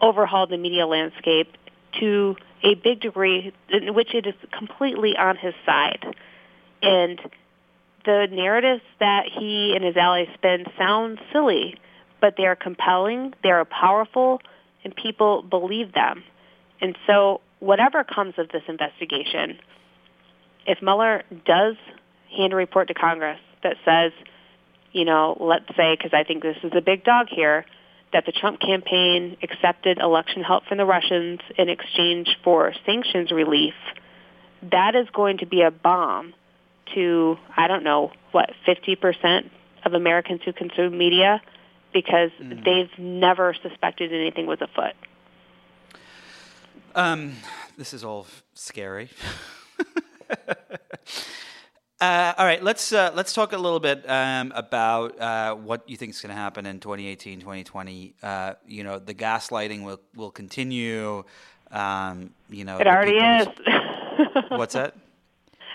overhauled 0.00 0.50
the 0.50 0.58
media 0.58 0.86
landscape 0.86 1.48
to 2.00 2.36
a 2.62 2.74
big 2.74 3.00
degree 3.00 3.52
in 3.70 3.94
which 3.94 4.14
it 4.14 4.26
is 4.26 4.34
completely 4.56 5.16
on 5.16 5.36
his 5.36 5.54
side. 5.64 6.04
And 6.82 7.20
the 8.04 8.26
narratives 8.30 8.82
that 8.98 9.24
he 9.26 9.72
and 9.74 9.84
his 9.84 9.96
allies 9.96 10.28
spin 10.34 10.64
sound 10.78 11.18
silly, 11.32 11.78
but 12.20 12.34
they 12.36 12.46
are 12.46 12.56
compelling, 12.56 13.34
they 13.42 13.50
are 13.50 13.64
powerful, 13.64 14.40
and 14.84 14.94
people 14.94 15.42
believe 15.42 15.92
them. 15.92 16.24
And 16.80 16.96
so 17.06 17.40
whatever 17.58 18.04
comes 18.04 18.34
of 18.38 18.48
this 18.48 18.62
investigation, 18.68 19.58
if 20.66 20.80
Mueller 20.82 21.22
does 21.46 21.76
hand 22.36 22.52
a 22.52 22.56
report 22.56 22.88
to 22.88 22.94
Congress 22.94 23.40
that 23.62 23.76
says, 23.84 24.12
you 24.92 25.04
know, 25.04 25.36
let's 25.40 25.68
say, 25.76 25.96
because 25.96 26.12
I 26.12 26.24
think 26.24 26.42
this 26.42 26.56
is 26.62 26.72
a 26.74 26.80
big 26.80 27.04
dog 27.04 27.28
here, 27.30 27.64
that 28.12 28.26
the 28.26 28.32
Trump 28.32 28.60
campaign 28.60 29.36
accepted 29.42 29.98
election 29.98 30.42
help 30.42 30.64
from 30.66 30.78
the 30.78 30.84
Russians 30.84 31.40
in 31.56 31.68
exchange 31.68 32.36
for 32.42 32.72
sanctions 32.84 33.30
relief, 33.30 33.74
that 34.70 34.96
is 34.96 35.06
going 35.12 35.38
to 35.38 35.46
be 35.46 35.62
a 35.62 35.70
bomb 35.70 36.34
to, 36.94 37.36
I 37.56 37.68
don't 37.68 37.84
know, 37.84 38.12
what, 38.32 38.50
50% 38.66 39.50
of 39.84 39.94
Americans 39.94 40.40
who 40.44 40.52
consume 40.52 40.96
media 40.96 41.40
because 41.92 42.30
mm. 42.40 42.64
they've 42.64 42.98
never 42.98 43.54
suspected 43.62 44.12
anything 44.12 44.46
was 44.46 44.60
afoot. 44.60 44.94
Um, 46.94 47.36
this 47.76 47.94
is 47.94 48.04
all 48.04 48.26
scary. 48.54 49.10
Uh, 52.00 52.32
all 52.38 52.46
right, 52.46 52.62
let's 52.62 52.94
uh, 52.94 53.10
let's 53.14 53.34
talk 53.34 53.52
a 53.52 53.58
little 53.58 53.78
bit 53.78 54.08
um, 54.08 54.52
about 54.56 55.20
uh, 55.20 55.54
what 55.54 55.86
you 55.86 55.98
think 55.98 56.12
is 56.12 56.20
going 56.22 56.34
to 56.34 56.40
happen 56.40 56.64
in 56.64 56.80
2018, 56.80 57.40
2020. 57.40 58.14
Uh, 58.22 58.54
you 58.66 58.82
know, 58.82 58.98
the 58.98 59.12
gaslighting 59.12 59.84
will 59.84 60.00
will 60.16 60.30
continue. 60.30 61.22
Um, 61.70 62.30
you 62.48 62.64
know, 62.64 62.78
It 62.78 62.86
already 62.86 63.18
is. 63.18 63.48
What's 64.48 64.72
that? 64.72 64.96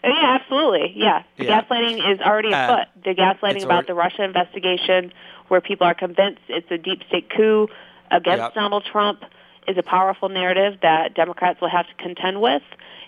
Yeah, 0.06 0.38
absolutely. 0.39 0.93
Yeah. 0.95 1.24
Yeah. 1.38 1.62
gaslighting 1.62 2.14
is 2.14 2.20
already 2.22 2.53
Uh, 2.53 2.64
afoot. 2.76 2.88
The 3.03 3.16
gaslighting 3.16 3.64
about 3.64 3.72
already- 3.72 3.88
the 3.88 3.93
Russia 3.95 4.24
investigation, 4.24 5.14
where 5.47 5.62
people 5.62 5.88
are 5.88 5.93
convinced 5.93 6.41
it's 6.47 6.70
a 6.72 6.78
deep 6.78 7.03
state 7.08 7.30
coup 7.30 7.70
against 8.12 8.41
Yep. 8.43 8.53
Donald 8.53 8.86
Trump, 8.86 9.24
is 9.68 9.78
a 9.78 9.84
powerful 9.84 10.30
narrative 10.30 10.80
that 10.82 11.16
Democrats 11.16 11.60
will 11.60 11.70
have 11.70 11.88
to 11.88 11.93
contend 11.95 12.39
with. 12.39 12.62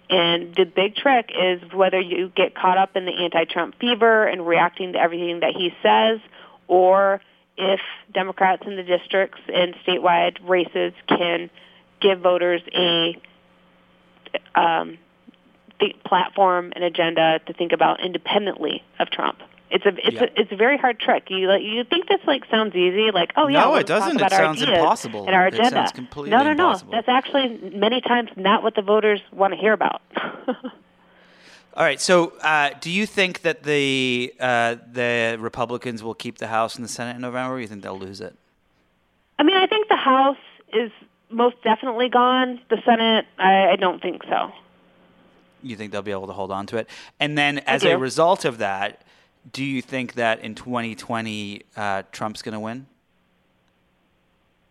And 0.10 0.56
the 0.56 0.66
big 0.66 0.96
trick 0.96 1.32
is 1.38 1.62
whether 1.72 2.00
you 2.00 2.30
get 2.30 2.56
caught 2.56 2.78
up 2.78 2.96
in 2.96 3.06
the 3.06 3.12
anti-Trump 3.12 3.76
fever 3.80 4.26
and 4.26 4.48
reacting 4.48 4.94
to 4.94 5.00
everything 5.00 5.42
that 5.42 5.54
he 5.56 5.74
says, 5.84 6.20
or 6.68 7.22
if 7.58 7.82
Democrats 8.12 8.66
in 8.66 8.76
the 8.76 8.84
districts 8.84 9.42
and 9.54 9.76
statewide 9.86 10.38
races 10.48 10.94
can 11.08 11.50
give 12.00 12.20
voters 12.20 12.62
a 12.74 13.16
um, 14.56 14.98
the 15.80 15.96
platform 16.06 16.72
and 16.76 16.84
agenda 16.84 17.40
to 17.46 17.54
think 17.54 17.72
about 17.72 18.00
independently 18.04 18.84
of 19.00 19.10
Trump. 19.10 19.40
It's 19.70 19.86
a 19.86 19.90
it's 19.90 20.16
Yeah. 20.16 20.24
a 20.24 20.42
it's 20.42 20.52
a 20.52 20.56
very 20.56 20.78
hard 20.78 20.98
trick. 21.00 21.30
You 21.30 21.48
like 21.50 21.62
you 21.62 21.84
think 21.84 22.08
this 22.08 22.22
like 22.26 22.46
sounds 22.50 22.74
easy, 22.76 23.12
like 23.12 23.34
oh 23.36 23.48
yeah, 23.48 23.62
No, 23.62 23.72
we'll 23.72 23.80
it 23.82 23.88
doesn't. 23.88 24.20
It 24.22 24.32
sounds 24.32 24.62
impossible. 24.62 25.26
And 25.26 25.36
our 25.36 25.48
It 25.48 25.56
agenda. 25.56 25.72
sounds 25.72 25.92
completely 25.92 26.32
no, 26.32 26.38
no, 26.38 26.54
no. 26.54 26.68
impossible. 26.68 26.92
That's 26.94 27.10
actually 27.10 27.50
many 27.76 28.00
times 28.02 28.30
not 28.38 28.64
what 28.64 28.76
the 28.76 28.82
voters 28.82 29.20
want 29.34 29.54
to 29.54 29.60
hear 29.60 29.74
about. 29.74 30.02
All 31.76 31.84
right. 31.84 32.02
So, 32.02 32.34
uh, 32.42 32.72
do 32.82 32.90
you 32.90 33.06
think 33.06 33.42
that 33.42 33.64
the 33.64 34.34
uh, 34.40 34.78
the 34.92 35.38
Republicans 35.40 36.02
will 36.02 36.16
keep 36.16 36.38
the 36.40 36.48
House 36.48 36.76
and 36.76 36.84
the 36.84 36.90
Senate 36.90 37.16
in 37.18 37.22
November? 37.22 37.56
Or 37.56 37.60
you 37.60 37.68
think 37.68 37.84
they'll 37.84 38.00
lose 38.00 38.20
it? 38.22 38.36
I 39.38 39.44
mean, 39.44 39.56
I 39.58 39.68
think 39.68 39.88
the 39.90 39.96
House 39.98 40.38
is 40.74 40.92
most 41.30 41.62
definitely 41.64 42.10
gone. 42.10 42.60
The 42.70 42.82
Senate, 42.84 43.26
I, 43.38 43.68
I 43.72 43.76
don't 43.76 44.02
think 44.02 44.24
so. 44.24 44.52
You 45.70 45.76
think 45.76 45.92
they'll 45.92 46.02
be 46.02 46.12
able 46.12 46.28
to 46.28 46.34
hold 46.34 46.52
on 46.52 46.66
to 46.68 46.78
it? 46.78 46.88
And 47.20 47.38
then, 47.38 47.60
as 47.60 47.84
a 47.84 47.98
result 47.98 48.46
of 48.46 48.58
that, 48.60 49.02
do 49.54 49.64
you 49.64 49.82
think 49.82 50.14
that 50.16 50.40
in 50.42 50.56
2020 50.56 51.62
uh, 51.76 52.04
Trump's 52.12 52.42
going 52.42 52.54
to 52.54 52.60
win? 52.60 52.86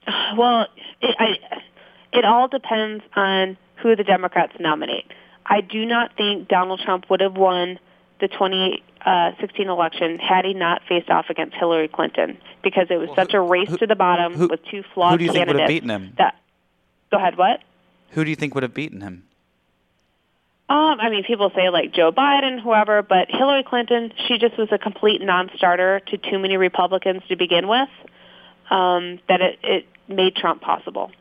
Well, 0.37 0.67
it, 1.01 1.17
I, 1.19 1.59
it 2.13 2.25
all 2.25 2.49
depends 2.49 3.03
on 3.15 3.57
who 3.77 3.97
the 3.97 4.05
Democrats 4.05 4.53
nominate. 4.61 5.07
I 5.45 5.61
do 5.61 5.85
not 5.85 6.17
think 6.17 6.49
Donald 6.49 6.81
Trump 6.81 7.09
would 7.11 7.21
have 7.21 7.37
won 7.37 7.79
the 8.21 8.29
2016 8.29 9.69
election 9.69 10.19
had 10.19 10.45
he 10.45 10.55
not 10.55 10.83
faced 10.89 11.11
off 11.11 11.27
against 11.31 11.55
Hillary 11.57 11.89
Clinton 11.89 12.39
because 12.63 12.87
it 12.91 12.97
was 12.97 13.09
such 13.15 13.35
a 13.35 13.41
race 13.41 13.69
who- 13.69 13.79
to 13.79 13.87
the 13.87 13.95
bottom 13.97 14.35
who- 14.35 14.49
with 14.49 14.65
two 14.67 14.83
flawed 14.95 15.19
candidates. 15.19 15.19
who 15.19 15.19
do 15.19 15.25
you 15.25 15.33
think 15.33 15.47
would 15.49 15.61
have 15.61 15.69
beaten 15.69 15.91
him? 15.91 16.13
That, 16.19 16.37
go 17.11 17.17
ahead. 17.19 17.37
What? 17.37 17.61
Who 18.11 18.25
do 18.25 18.31
you 18.31 18.37
think 18.37 18.55
would 18.55 18.63
have 18.63 18.75
beaten 18.75 19.01
him? 19.01 19.26
Um, 20.69 20.99
I 21.01 21.11
mean, 21.11 21.23
people 21.23 21.51
say 21.55 21.71
like 21.71 21.93
Joe 21.93 22.11
Biden, 22.11 22.61
whoever, 22.61 23.03
but 23.03 23.29
Hillary 23.31 23.63
Clinton, 23.63 24.13
she 24.27 24.39
just 24.39 24.59
was 24.59 24.69
a 24.73 24.79
complete 24.79 25.23
non-starter 25.23 26.01
to 26.09 26.19
too 26.19 26.41
many 26.41 26.57
Republicans 26.57 27.23
to 27.29 27.37
begin 27.37 27.69
with. 27.69 27.89
Um, 28.69 29.21
that 29.29 29.41
it, 29.41 29.59
it 29.63 29.87
made 30.09 30.35
Trump 30.35 30.61
possible. 30.61 31.13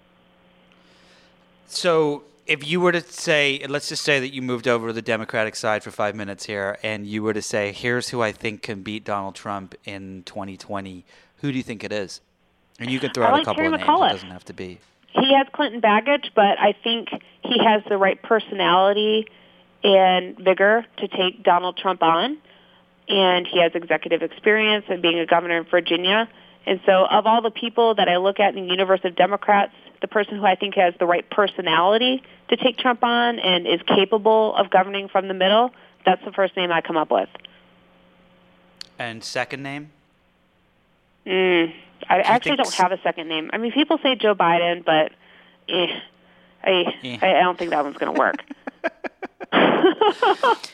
So, 1.68 2.24
if 2.48 2.68
you 2.68 2.80
were 2.80 2.92
to 2.92 3.02
say, 3.02 3.64
let's 3.70 3.88
just 3.88 4.04
say 4.04 4.20
that 4.20 4.34
you 4.34 4.42
moved 4.42 4.68
over 4.68 4.88
to 4.88 4.94
the 4.94 5.02
Democratic 5.02 5.56
side 5.56 5.84
for 5.84 5.92
five 5.92 6.16
minutes 6.16 6.46
here, 6.46 6.80
and 6.82 7.06
you 7.06 7.22
were 7.22 7.34
to 7.34 7.42
say, 7.44 7.72
here's 7.72 8.10
who 8.10 8.22
I 8.22 8.32
think 8.32 8.64
can 8.64 8.82
beat 8.82 9.04
Donald 9.04 9.36
Trump 9.36 9.76
in 9.84 10.24
2020, 10.24 11.06
who 11.38 11.52
do 11.52 11.58
you 11.58 11.64
think 11.64 11.84
it 11.84 11.92
is? 11.92 12.22
And 12.80 12.90
you 12.90 13.00
can 13.00 13.12
throw 13.14 13.26
I 13.26 13.28
out 13.28 13.34
like 13.34 13.42
a 13.44 13.46
couple 13.46 13.64
Terry 13.64 13.68
of 13.68 13.80
names. 13.80 13.88
McAuliffe. 13.88 14.10
It 14.10 14.14
doesn't 14.14 14.32
have 14.32 14.46
to 14.46 14.54
be. 14.54 14.80
He 15.20 15.34
has 15.34 15.48
Clinton 15.54 15.80
baggage, 15.80 16.32
but 16.36 16.60
I 16.60 16.76
think 16.84 17.10
he 17.42 17.60
has 17.64 17.84
the 17.88 17.98
right 17.98 18.22
personality 18.22 19.28
and 19.84 20.38
vigor 20.38 20.86
to 20.98 21.08
take 21.08 21.44
Donald 21.44 21.78
Trump 21.78 22.04
on. 22.04 22.38
And 23.08 23.48
he 23.48 23.62
has 23.62 23.72
executive 23.76 24.24
experience 24.24 24.86
and 24.90 25.02
being 25.02 25.20
a 25.20 25.26
governor 25.26 25.58
in 25.60 25.66
Virginia. 25.66 26.28
And 26.66 26.80
so 26.86 27.06
of 27.06 27.28
all 27.28 27.42
the 27.42 27.52
people 27.52 27.96
that 27.96 28.10
I 28.10 28.18
look 28.18 28.40
at 28.40 28.56
in 28.56 28.66
the 28.66 28.72
universe 28.72 29.02
of 29.04 29.16
Democrats, 29.16 29.74
the 30.02 30.08
person 30.08 30.38
who 30.38 30.46
I 30.46 30.56
think 30.56 30.76
has 30.76 30.94
the 31.00 31.06
right 31.06 31.30
personality 31.30 32.24
to 32.50 32.58
take 32.58 32.78
Trump 32.78 33.04
on 33.04 33.40
and 33.40 33.68
is 33.68 33.80
capable 33.88 34.56
of 34.56 34.72
governing 34.72 35.08
from 35.08 35.28
the 35.28 35.34
middle, 35.34 35.72
that's 36.06 36.24
the 36.26 36.32
first 36.32 36.58
name 36.58 36.72
I 36.72 36.82
come 36.82 36.98
up 36.98 37.12
with. 37.12 37.30
And 38.98 39.24
second 39.24 39.62
name? 39.62 39.92
Mm, 41.26 41.74
I 42.10 42.20
actually 42.22 42.56
don't 42.58 42.74
have 42.76 42.92
a 42.92 43.00
second 43.02 43.28
name. 43.28 43.50
I 43.54 43.58
mean, 43.58 43.72
people 43.72 43.98
say 44.04 44.16
Joe 44.16 44.36
Biden, 44.36 44.84
but 44.86 45.12
eh, 45.70 45.88
I, 46.64 46.94
Eh. 47.04 47.18
I 47.22 47.38
I 47.38 47.42
don't 47.42 47.58
think 47.58 47.72
that 47.72 47.84
one's 47.84 47.98
going 47.98 48.14
to 48.14 48.20
work. 48.20 48.44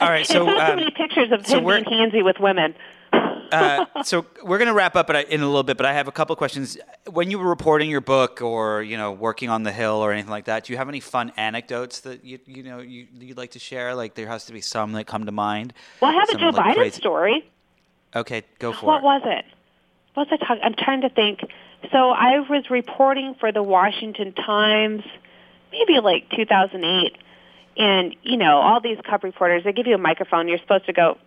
All 0.00 0.08
right, 0.10 0.26
so 0.26 0.44
not 0.44 0.56
so 0.58 0.72
um, 0.72 0.76
many 0.78 0.90
pictures 0.90 1.30
of 1.32 1.46
so 1.46 1.58
him 1.58 1.64
we're- 1.64 1.82
being 1.84 2.10
handsy 2.10 2.24
with 2.24 2.38
women. 2.40 2.74
uh, 3.52 3.86
so 4.02 4.26
we're 4.44 4.58
going 4.58 4.68
to 4.68 4.74
wrap 4.74 4.94
up 4.94 5.08
in 5.08 5.40
a 5.40 5.46
little 5.46 5.62
bit, 5.62 5.76
but 5.78 5.86
I 5.86 5.94
have 5.94 6.08
a 6.08 6.12
couple 6.12 6.34
of 6.34 6.38
questions. 6.38 6.76
When 7.10 7.30
you 7.30 7.38
were 7.38 7.48
reporting 7.48 7.88
your 7.88 8.02
book, 8.02 8.42
or 8.42 8.82
you 8.82 8.98
know, 8.98 9.12
working 9.12 9.48
on 9.48 9.62
the 9.62 9.72
Hill, 9.72 9.94
or 9.94 10.12
anything 10.12 10.30
like 10.30 10.44
that, 10.46 10.64
do 10.64 10.72
you 10.74 10.76
have 10.76 10.88
any 10.90 11.00
fun 11.00 11.32
anecdotes 11.38 12.00
that 12.00 12.22
you 12.24 12.38
you 12.44 12.62
know 12.62 12.80
you, 12.80 13.06
you'd 13.18 13.38
like 13.38 13.52
to 13.52 13.58
share? 13.58 13.94
Like 13.94 14.14
there 14.14 14.26
has 14.26 14.44
to 14.46 14.52
be 14.52 14.60
some 14.60 14.92
that 14.92 15.06
come 15.06 15.24
to 15.24 15.32
mind. 15.32 15.72
Well, 16.02 16.10
I 16.10 16.14
have 16.20 16.28
a 16.28 16.32
Some, 16.32 16.40
Joe 16.40 16.48
like, 16.50 16.66
Biden 16.66 16.74
crazy- 16.74 16.96
story. 16.96 17.50
Okay, 18.14 18.42
go 18.58 18.72
for 18.72 18.84
What 18.86 18.98
it. 18.98 19.04
What 19.04 19.22
was 19.22 19.38
it? 19.38 19.44
Was 20.18 20.26
I 20.32 20.36
talking? 20.36 20.62
I'm 20.64 20.74
trying 20.74 21.02
to 21.02 21.10
think. 21.10 21.40
So 21.92 22.10
I 22.10 22.40
was 22.40 22.64
reporting 22.70 23.36
for 23.38 23.52
the 23.52 23.62
Washington 23.62 24.32
Times, 24.32 25.04
maybe 25.70 26.00
like 26.00 26.28
2008, 26.34 27.16
and 27.76 28.16
you 28.22 28.36
know, 28.36 28.56
all 28.58 28.80
these 28.80 28.98
cub 29.08 29.22
reporters, 29.22 29.62
they 29.62 29.72
give 29.72 29.86
you 29.86 29.94
a 29.94 29.98
microphone. 29.98 30.48
You're 30.48 30.58
supposed 30.58 30.86
to 30.86 30.92
go 30.92 31.18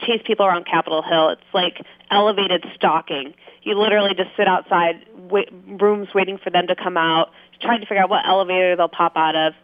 chase 0.00 0.20
people 0.26 0.46
around 0.46 0.66
Capitol 0.66 1.00
Hill. 1.00 1.28
It's 1.28 1.42
like 1.52 1.80
elevated 2.10 2.66
stalking. 2.74 3.34
You 3.62 3.78
literally 3.78 4.14
just 4.16 4.30
sit 4.36 4.48
outside 4.48 5.06
wait, 5.16 5.50
rooms 5.68 6.08
waiting 6.12 6.38
for 6.38 6.50
them 6.50 6.66
to 6.66 6.74
come 6.74 6.96
out, 6.96 7.30
trying 7.62 7.82
to 7.82 7.86
figure 7.86 8.02
out 8.02 8.10
what 8.10 8.26
elevator 8.26 8.74
they'll 8.74 8.88
pop 8.88 9.12
out 9.14 9.36
of. 9.36 9.54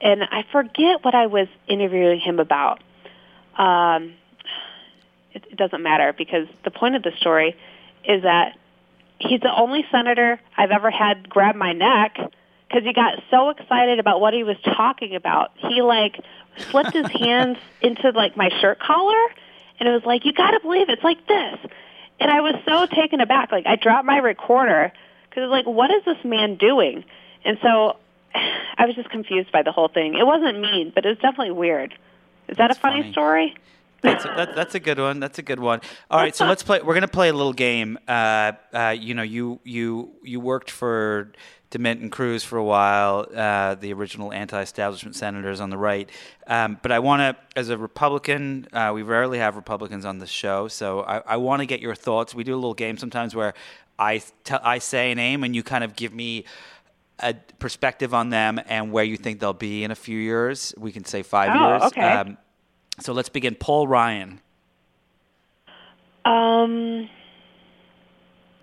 And 0.00 0.22
I 0.22 0.44
forget 0.52 1.04
what 1.04 1.16
I 1.16 1.26
was 1.26 1.48
interviewing 1.66 2.20
him 2.20 2.38
about. 2.38 2.80
Um, 3.58 4.14
it, 5.32 5.44
it 5.50 5.56
doesn't 5.56 5.82
matter 5.82 6.14
because 6.16 6.46
the 6.62 6.70
point 6.70 6.94
of 6.94 7.02
the 7.02 7.10
story 7.18 7.56
is 8.06 8.22
that 8.22 8.58
he's 9.18 9.40
the 9.40 9.54
only 9.54 9.84
senator 9.90 10.40
I've 10.56 10.70
ever 10.70 10.90
had 10.90 11.28
grab 11.28 11.54
my 11.54 11.72
neck 11.72 12.16
because 12.68 12.84
he 12.84 12.92
got 12.92 13.22
so 13.30 13.50
excited 13.50 13.98
about 13.98 14.20
what 14.20 14.34
he 14.34 14.42
was 14.42 14.56
talking 14.64 15.14
about. 15.14 15.52
He 15.56 15.82
like 15.82 16.20
slipped 16.70 16.92
his 16.92 17.06
hands 17.20 17.58
into 17.80 18.10
like 18.10 18.36
my 18.36 18.50
shirt 18.60 18.78
collar 18.80 19.22
and 19.78 19.88
it 19.88 19.92
was 19.92 20.04
like, 20.04 20.24
you 20.24 20.32
got 20.32 20.52
to 20.52 20.60
believe 20.60 20.88
it's 20.88 21.02
like 21.04 21.26
this. 21.26 21.58
And 22.20 22.30
I 22.30 22.40
was 22.40 22.54
so 22.66 22.86
taken 22.86 23.20
aback. 23.20 23.50
Like 23.52 23.66
I 23.66 23.76
dropped 23.76 24.06
my 24.06 24.18
recorder 24.18 24.92
because 25.28 25.42
was 25.42 25.50
like, 25.50 25.66
what 25.66 25.90
is 25.90 26.04
this 26.04 26.24
man 26.24 26.56
doing? 26.56 27.04
And 27.44 27.58
so 27.62 27.96
I 28.34 28.86
was 28.86 28.94
just 28.94 29.10
confused 29.10 29.52
by 29.52 29.62
the 29.62 29.72
whole 29.72 29.88
thing. 29.88 30.14
It 30.14 30.26
wasn't 30.26 30.60
mean, 30.60 30.92
but 30.94 31.04
it 31.04 31.08
was 31.08 31.18
definitely 31.18 31.52
weird. 31.52 31.92
Is 32.48 32.56
that 32.58 32.68
That's 32.68 32.78
a 32.78 32.80
funny, 32.80 33.00
funny. 33.02 33.12
story? 33.12 33.54
That's 34.04 34.24
a, 34.24 34.28
that, 34.36 34.54
that's 34.54 34.74
a 34.74 34.80
good 34.80 34.98
one. 34.98 35.18
That's 35.20 35.38
a 35.38 35.42
good 35.42 35.58
one. 35.60 35.80
All 36.10 36.20
right, 36.20 36.34
so 36.36 36.46
let's 36.46 36.62
play. 36.62 36.80
We're 36.82 36.94
gonna 36.94 37.08
play 37.08 37.28
a 37.30 37.32
little 37.32 37.52
game. 37.52 37.98
Uh, 38.06 38.52
uh, 38.72 38.94
you 38.98 39.14
know, 39.14 39.22
you 39.22 39.60
you 39.64 40.12
you 40.22 40.38
worked 40.40 40.70
for 40.70 41.32
DeMint 41.70 42.00
and 42.02 42.12
Cruz 42.12 42.44
for 42.44 42.56
a 42.56 42.62
while, 42.64 43.26
uh, 43.34 43.74
the 43.74 43.92
original 43.92 44.32
anti-establishment 44.32 45.16
senators 45.16 45.60
on 45.60 45.70
the 45.70 45.76
right. 45.78 46.08
Um, 46.46 46.78
but 46.82 46.92
I 46.92 47.00
want 47.00 47.20
to, 47.20 47.58
as 47.58 47.68
a 47.68 47.76
Republican, 47.76 48.68
uh, 48.72 48.92
we 48.94 49.02
rarely 49.02 49.38
have 49.38 49.56
Republicans 49.56 50.04
on 50.04 50.18
the 50.18 50.26
show, 50.26 50.68
so 50.68 51.00
I, 51.00 51.18
I 51.26 51.36
want 51.38 51.60
to 51.60 51.66
get 51.66 51.80
your 51.80 51.96
thoughts. 51.96 52.32
We 52.32 52.44
do 52.44 52.54
a 52.54 52.60
little 52.62 52.74
game 52.74 52.96
sometimes 52.96 53.34
where 53.34 53.54
I 53.98 54.22
tell 54.44 54.60
I 54.62 54.78
say 54.78 55.10
a 55.10 55.14
name 55.16 55.42
and 55.42 55.56
you 55.56 55.64
kind 55.64 55.82
of 55.82 55.96
give 55.96 56.12
me 56.12 56.44
a 57.20 57.34
perspective 57.58 58.12
on 58.14 58.30
them 58.30 58.60
and 58.66 58.92
where 58.92 59.04
you 59.04 59.16
think 59.16 59.40
they'll 59.40 59.52
be 59.52 59.82
in 59.84 59.90
a 59.90 59.94
few 59.96 60.18
years. 60.18 60.74
We 60.76 60.92
can 60.92 61.04
say 61.04 61.22
five 61.22 61.50
Oh, 61.54 61.68
years. 61.70 61.82
okay. 61.84 62.02
Um, 62.12 62.36
so 63.00 63.12
let's 63.12 63.28
begin. 63.28 63.54
Paul 63.54 63.86
Ryan. 63.88 64.40
Um, 66.24 67.08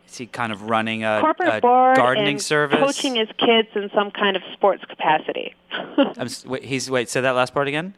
Is 0.08 0.18
he 0.18 0.26
kind 0.26 0.52
of 0.52 0.64
running 0.64 1.04
a, 1.04 1.20
corporate 1.22 1.56
a 1.56 1.62
board 1.62 1.96
gardening 1.96 2.28
and 2.30 2.42
service? 2.42 2.80
coaching 2.80 3.16
his 3.16 3.30
kids 3.38 3.68
in 3.76 3.90
some 3.94 4.12
kind 4.12 4.36
of 4.36 4.42
sports 4.54 4.84
capacity. 4.90 5.54
Wait, 6.46 6.64
he's 6.64 6.90
wait. 6.90 7.10
Say 7.10 7.22
that 7.22 7.32
last 7.32 7.54
part 7.54 7.68
again. 7.68 7.94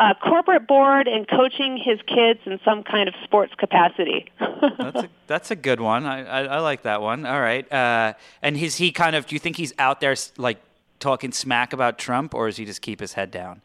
uh, 0.00 0.14
corporate 0.22 0.66
board 0.66 1.08
and 1.08 1.28
coaching 1.28 1.76
his 1.76 1.98
kids 2.06 2.40
in 2.46 2.58
some 2.64 2.82
kind 2.82 3.08
of 3.08 3.14
sports 3.24 3.52
capacity. 3.56 4.30
That's 4.78 5.02
a, 5.04 5.08
that's 5.26 5.50
a 5.50 5.56
good 5.56 5.80
one. 5.80 6.06
I, 6.06 6.24
I, 6.24 6.44
I 6.44 6.58
like 6.60 6.82
that 6.82 7.02
one. 7.02 7.26
All 7.26 7.40
right. 7.40 7.70
Uh, 7.72 8.14
and 8.42 8.56
is 8.56 8.76
he 8.76 8.90
kind 8.92 9.14
of? 9.16 9.26
Do 9.26 9.34
you 9.34 9.38
think 9.38 9.56
he's 9.56 9.72
out 9.78 10.00
there 10.00 10.14
like 10.38 10.58
talking 11.00 11.32
smack 11.32 11.72
about 11.72 11.98
Trump, 11.98 12.34
or 12.34 12.46
does 12.46 12.56
he 12.56 12.64
just 12.64 12.80
keep 12.80 13.00
his 13.00 13.12
head 13.14 13.30
down? 13.30 13.60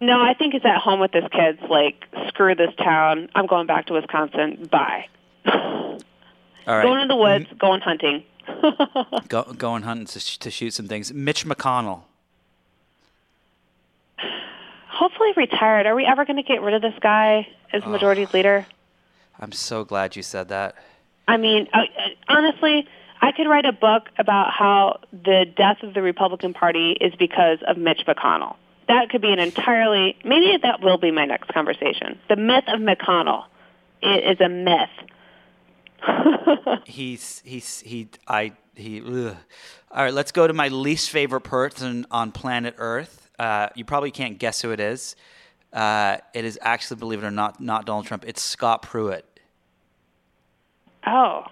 No, 0.00 0.20
I 0.20 0.34
think 0.34 0.52
he's 0.52 0.64
at 0.64 0.78
home 0.78 1.00
with 1.00 1.12
his 1.12 1.24
kids. 1.32 1.58
Like, 1.70 2.04
screw 2.28 2.54
this 2.54 2.74
town. 2.76 3.30
I'm 3.34 3.46
going 3.46 3.66
back 3.66 3.86
to 3.86 3.94
Wisconsin. 3.94 4.68
Bye. 4.70 5.06
All 5.46 5.98
right. 6.66 6.82
Going 6.82 7.00
in 7.00 7.08
the 7.08 7.16
woods. 7.16 7.46
Mm. 7.46 7.58
Going 7.58 7.80
hunting. 7.80 8.24
Go, 9.28 9.44
going 9.54 9.82
hunting 9.82 10.06
to, 10.06 10.20
sh- 10.20 10.38
to 10.38 10.50
shoot 10.50 10.74
some 10.74 10.86
things. 10.88 11.12
Mitch 11.12 11.46
McConnell. 11.46 12.02
Hopefully 14.88 15.32
retired. 15.36 15.86
Are 15.86 15.94
we 15.94 16.04
ever 16.04 16.24
going 16.24 16.36
to 16.36 16.42
get 16.42 16.62
rid 16.62 16.74
of 16.74 16.82
this 16.82 16.94
guy 17.00 17.46
as 17.72 17.84
majority 17.84 18.26
leader? 18.32 18.66
I'm 19.38 19.52
so 19.52 19.84
glad 19.84 20.16
you 20.16 20.22
said 20.22 20.48
that. 20.48 20.74
I 21.28 21.36
mean, 21.36 21.68
honestly, 22.28 22.88
I 23.20 23.32
could 23.32 23.46
write 23.48 23.66
a 23.66 23.72
book 23.72 24.08
about 24.18 24.52
how 24.52 25.00
the 25.12 25.44
death 25.56 25.82
of 25.82 25.94
the 25.94 26.02
Republican 26.02 26.54
Party 26.54 26.96
is 27.00 27.14
because 27.16 27.58
of 27.66 27.76
Mitch 27.76 28.02
McConnell. 28.06 28.56
That 28.88 29.10
could 29.10 29.20
be 29.20 29.32
an 29.32 29.38
entirely, 29.38 30.16
maybe 30.24 30.58
that 30.62 30.80
will 30.80 30.98
be 30.98 31.10
my 31.10 31.24
next 31.24 31.48
conversation. 31.48 32.18
The 32.28 32.36
myth 32.36 32.64
of 32.68 32.80
McConnell 32.80 33.44
It 34.02 34.24
is 34.24 34.40
a 34.40 34.48
myth. 34.48 34.90
He's 36.84 37.42
he's 37.44 37.80
he 37.80 38.08
I 38.28 38.52
he. 38.74 39.00
Ugh. 39.00 39.36
All 39.90 40.04
right, 40.04 40.12
let's 40.12 40.30
go 40.30 40.46
to 40.46 40.52
my 40.52 40.68
least 40.68 41.10
favorite 41.10 41.40
person 41.40 42.06
on 42.10 42.30
planet 42.32 42.74
Earth. 42.78 43.30
Uh, 43.38 43.68
you 43.74 43.84
probably 43.84 44.10
can't 44.10 44.38
guess 44.38 44.60
who 44.62 44.70
it 44.70 44.80
is. 44.80 45.16
Uh, 45.72 46.18
it 46.34 46.44
is 46.44 46.58
actually, 46.62 46.98
believe 46.98 47.22
it 47.22 47.26
or 47.26 47.30
not, 47.30 47.60
not 47.60 47.86
Donald 47.86 48.06
Trump. 48.06 48.24
It's 48.26 48.42
Scott 48.42 48.82
Pruitt. 48.82 49.24
Oh. 51.06 51.44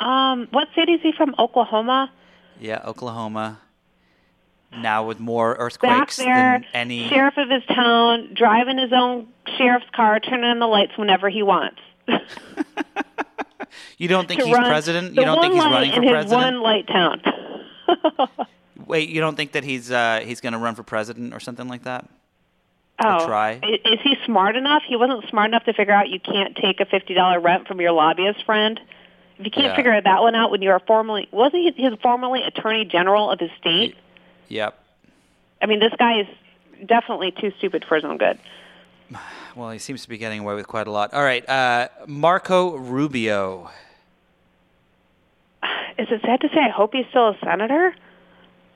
Um, 0.00 0.48
what 0.50 0.68
city 0.74 0.92
is 0.92 1.00
he 1.02 1.12
from? 1.16 1.34
Oklahoma? 1.38 2.10
Yeah, 2.58 2.82
Oklahoma. 2.84 3.60
Now 4.76 5.04
with 5.06 5.20
more 5.20 5.52
Back 5.54 5.60
earthquakes 5.60 6.16
there, 6.16 6.60
than 6.60 6.64
any. 6.72 7.08
sheriff 7.08 7.34
of 7.36 7.48
his 7.50 7.62
town, 7.66 8.30
driving 8.34 8.78
his 8.78 8.92
own 8.92 9.28
sheriff's 9.58 9.86
car, 9.94 10.18
turning 10.20 10.44
on 10.44 10.58
the 10.58 10.66
lights 10.66 10.92
whenever 10.96 11.28
he 11.28 11.42
wants. 11.42 11.78
You 13.96 14.08
don't 14.08 14.28
think 14.28 14.42
he's 14.42 14.52
run 14.52 14.64
president? 14.66 15.14
You 15.14 15.24
don't 15.24 15.40
think 15.40 15.54
he's 15.54 15.62
running 15.62 15.92
for 15.92 16.00
president? 16.02 16.30
one 16.42 16.60
light 16.60 16.86
town. 16.88 17.22
Wait, 18.86 19.08
you 19.08 19.20
don't 19.20 19.36
think 19.36 19.52
that 19.52 19.64
he's 19.64 19.90
uh, 19.90 20.20
he's 20.24 20.40
going 20.40 20.52
to 20.52 20.58
run 20.58 20.74
for 20.74 20.82
president 20.82 21.32
or 21.32 21.40
something 21.40 21.68
like 21.68 21.84
that? 21.84 22.08
Oh, 23.02 23.24
try. 23.26 23.60
Is 23.62 24.00
he 24.02 24.16
smart 24.26 24.56
enough? 24.56 24.82
He 24.86 24.96
wasn't 24.96 25.24
smart 25.30 25.48
enough 25.48 25.64
to 25.64 25.72
figure 25.72 25.94
out 25.94 26.10
you 26.10 26.20
can't 26.20 26.54
take 26.56 26.80
a 26.80 26.84
fifty 26.84 27.14
dollar 27.14 27.40
rent 27.40 27.66
from 27.66 27.80
your 27.80 27.92
lobbyist 27.92 28.44
friend. 28.44 28.78
If 29.38 29.46
you 29.46 29.50
can't 29.50 29.66
Yeah. 29.68 29.76
figure 29.76 30.00
that 30.00 30.20
one 30.20 30.34
out 30.34 30.50
when 30.50 30.60
you're 30.62 30.80
formerly 30.80 31.28
wasn't 31.30 31.74
he 31.76 31.82
his 31.82 31.94
formerly 32.02 32.42
attorney 32.42 32.84
general 32.84 33.30
of 33.30 33.40
his 33.40 33.50
state? 33.58 33.96
Yep. 34.52 34.78
I 35.62 35.66
mean, 35.66 35.80
this 35.80 35.94
guy 35.98 36.20
is 36.20 36.26
definitely 36.86 37.30
too 37.30 37.52
stupid 37.56 37.86
for 37.88 37.94
his 37.94 38.04
own 38.04 38.18
good. 38.18 38.38
Well, 39.54 39.70
he 39.70 39.78
seems 39.78 40.00
to 40.04 40.08
be 40.08 40.16
getting 40.16 40.40
away 40.40 40.54
with 40.54 40.66
quite 40.66 40.86
a 40.86 40.90
lot. 40.90 41.12
All 41.12 41.22
right, 41.22 41.46
uh, 41.46 41.88
Marco 42.06 42.74
Rubio. 42.74 43.70
Is 45.98 46.08
it 46.10 46.22
sad 46.22 46.40
to 46.40 46.48
say? 46.48 46.60
I 46.60 46.70
hope 46.70 46.94
he's 46.94 47.04
still 47.10 47.28
a 47.28 47.38
senator. 47.44 47.94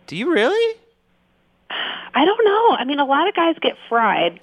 Do 0.07 0.17
you 0.17 0.31
really? 0.31 0.79
I 1.71 2.27
don't 2.27 2.45
know. 2.45 2.77
I 2.79 2.85
mean, 2.85 2.99
a 2.99 3.07
lot 3.07 3.27
of 3.27 3.35
guys 3.35 3.57
get 3.63 3.79
fried, 3.89 4.41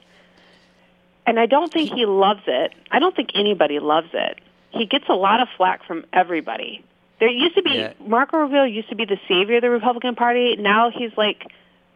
and 1.28 1.40
I 1.40 1.46
don't 1.46 1.72
think 1.72 1.92
he 1.92 2.08
loves 2.08 2.42
it. 2.48 2.74
I 2.90 2.98
don't 2.98 3.16
think 3.16 3.30
anybody 3.36 3.78
loves 3.78 4.10
it. 4.14 4.40
He 4.72 4.88
gets 4.88 5.06
a 5.10 5.14
lot 5.14 5.40
of 5.40 5.50
flack 5.56 5.86
from 5.86 6.04
everybody. 6.14 6.84
There 7.20 7.30
used 7.30 7.56
to 7.56 7.62
be 7.62 7.72
Yeah. 7.72 7.94
Marco 8.06 8.38
Rubio 8.38 8.64
used 8.64 8.90
to 8.90 8.96
be 8.96 9.06
the 9.06 9.20
savior 9.28 9.58
of 9.58 9.62
the 9.62 9.70
Republican 9.70 10.16
Party. 10.16 10.56
Now 10.58 10.90
he's 10.90 11.12
like 11.18 11.46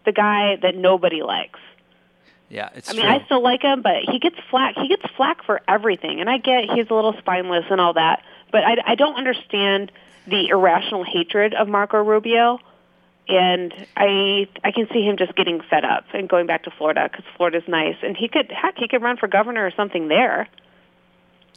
the 0.06 0.12
guy 0.12 0.58
that 0.62 0.76
nobody 0.76 1.22
likes. 1.22 1.60
Yeah, 2.50 2.70
it's 2.76 2.90
I 2.90 2.94
mean, 2.94 3.02
true. 3.02 3.12
I 3.12 3.26
still 3.26 3.44
like 3.44 3.62
him, 3.62 3.82
but 3.82 4.04
he 4.04 4.20
gets 4.20 4.38
flack. 4.50 4.76
He 4.78 4.88
gets 4.88 5.04
flack 5.18 5.44
for 5.44 5.62
everything, 5.68 6.22
and 6.22 6.30
I 6.30 6.38
get 6.38 6.64
he's 6.70 6.90
a 6.90 6.94
little 6.94 7.14
spineless 7.18 7.66
and 7.70 7.82
all 7.82 7.94
that. 7.94 8.24
But 8.52 8.64
I, 8.64 8.78
I 8.86 8.96
don't 8.96 9.16
understand 9.16 9.92
the 10.28 10.48
irrational 10.48 11.04
hatred 11.04 11.54
of 11.54 11.68
Marco 11.68 11.98
Rubio, 12.02 12.60
and 13.28 13.74
I 13.98 14.48
I 14.64 14.72
can 14.72 14.88
see 14.94 15.02
him 15.02 15.18
just 15.18 15.36
getting 15.36 15.60
fed 15.70 15.84
up 15.84 16.06
and 16.14 16.30
going 16.30 16.48
back 16.48 16.64
to 16.64 16.72
Florida 16.72 17.10
because 17.12 17.26
Florida's 17.36 17.68
nice, 17.68 17.98
and 18.02 18.16
he 18.16 18.30
could 18.30 18.50
heck 18.50 18.78
he 18.78 18.88
could 18.88 19.02
run 19.02 19.18
for 19.18 19.28
governor 19.28 19.66
or 19.66 19.72
something 19.76 20.08
there. 20.08 20.48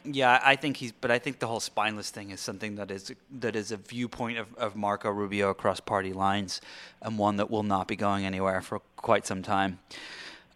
Yeah, 0.03 0.39
I 0.43 0.55
think 0.55 0.77
he's, 0.77 0.91
but 0.91 1.11
I 1.11 1.19
think 1.19 1.39
the 1.39 1.47
whole 1.47 1.59
spineless 1.59 2.09
thing 2.09 2.31
is 2.31 2.39
something 2.39 2.75
that 2.75 2.89
is 2.89 3.13
that 3.39 3.55
is 3.55 3.71
a 3.71 3.77
viewpoint 3.77 4.39
of, 4.39 4.53
of 4.55 4.75
Marco 4.75 5.09
Rubio 5.09 5.49
across 5.49 5.79
party 5.79 6.11
lines, 6.11 6.59
and 7.01 7.17
one 7.17 7.37
that 7.37 7.51
will 7.51 7.63
not 7.63 7.87
be 7.87 7.95
going 7.95 8.25
anywhere 8.25 8.61
for 8.61 8.79
quite 8.97 9.27
some 9.27 9.43
time. 9.43 9.79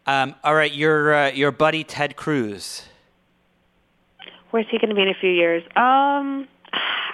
Um, 0.07 0.35
all 0.43 0.55
right, 0.55 0.73
your 0.73 1.13
uh, 1.13 1.31
your 1.31 1.51
buddy 1.51 1.83
Ted 1.83 2.15
Cruz. 2.15 2.83
Where's 4.51 4.67
he 4.69 4.77
going 4.77 4.89
to 4.89 4.95
be 4.95 5.01
in 5.01 5.09
a 5.09 5.13
few 5.13 5.31
years? 5.31 5.63
Um, 5.75 6.47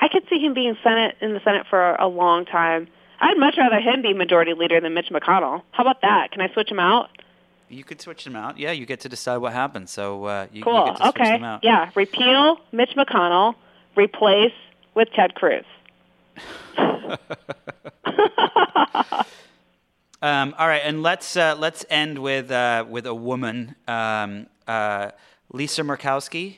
I 0.02 0.08
could 0.12 0.24
see 0.30 0.40
him 0.40 0.54
being 0.54 0.78
Senate 0.84 1.16
in 1.22 1.34
the 1.34 1.42
Senate 1.44 1.66
for 1.70 1.96
a 1.96 2.08
long 2.08 2.46
time. 2.46 2.88
I'd 3.20 3.38
much 3.38 3.56
rather 3.58 3.80
him 3.80 4.02
be 4.02 4.14
majority 4.14 4.54
leader 4.54 4.80
than 4.82 4.94
Mitch 4.94 5.10
McConnell. 5.10 5.64
How 5.72 5.84
about 5.84 6.02
that? 6.02 6.32
Can 6.32 6.42
I 6.42 6.52
switch 6.54 6.70
him 6.70 6.80
out? 6.80 7.10
You 7.72 7.84
could 7.84 8.02
switch 8.02 8.24
them 8.24 8.36
out. 8.36 8.58
Yeah, 8.58 8.72
you 8.72 8.86
get 8.86 9.02
to 9.02 9.10
decide 9.10 9.38
what 9.38 9.54
happens. 9.54 9.92
So 9.92 10.26
uh, 10.26 10.48
you, 10.52 10.60
you 10.60 10.64
Cool. 10.64 10.86
get 10.86 10.98
to 10.98 11.04
switch 11.04 11.16
okay. 11.22 11.32
them 11.32 11.44
out. 11.44 11.64
Yeah. 11.64 11.90
Repeal 11.96 12.58
Mitch 12.72 12.92
McConnell. 12.98 13.56
Replace 13.96 14.54
with 14.96 15.10
Ted 15.16 15.36
Cruz. 15.36 15.66
Um, 20.24 20.54
all 20.60 20.68
right, 20.68 20.84
and 20.86 21.02
let's 21.02 21.36
uh, 21.36 21.56
let's 21.58 21.84
end 21.90 22.20
with 22.20 22.52
uh, 22.52 22.86
with 22.88 23.08
a 23.08 23.16
woman, 23.16 23.76
um, 23.88 24.46
uh, 24.68 25.10
Lisa 25.52 25.82
Murkowski, 25.82 26.58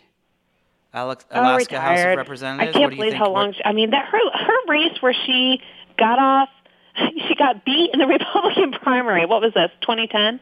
Alex, 0.93 1.23
Oh, 1.31 1.39
Alaska 1.39 1.79
House 1.79 1.99
of. 1.99 2.17
Representatives. 2.17 2.75
I 2.75 2.77
can't 2.77 2.91
you 2.91 2.97
believe 2.97 3.13
how 3.13 3.31
long. 3.31 3.53
She, 3.53 3.61
I 3.63 3.71
mean, 3.71 3.91
that 3.91 4.05
her 4.09 4.17
her 4.17 4.57
race 4.67 5.01
where 5.01 5.13
she 5.25 5.61
got 5.97 6.19
off, 6.19 6.49
she 6.97 7.35
got 7.35 7.63
beat 7.63 7.91
in 7.93 7.99
the 7.99 8.07
Republican 8.07 8.73
primary. 8.73 9.25
What 9.25 9.41
was 9.41 9.53
this? 9.53 9.71
2010, 9.79 10.41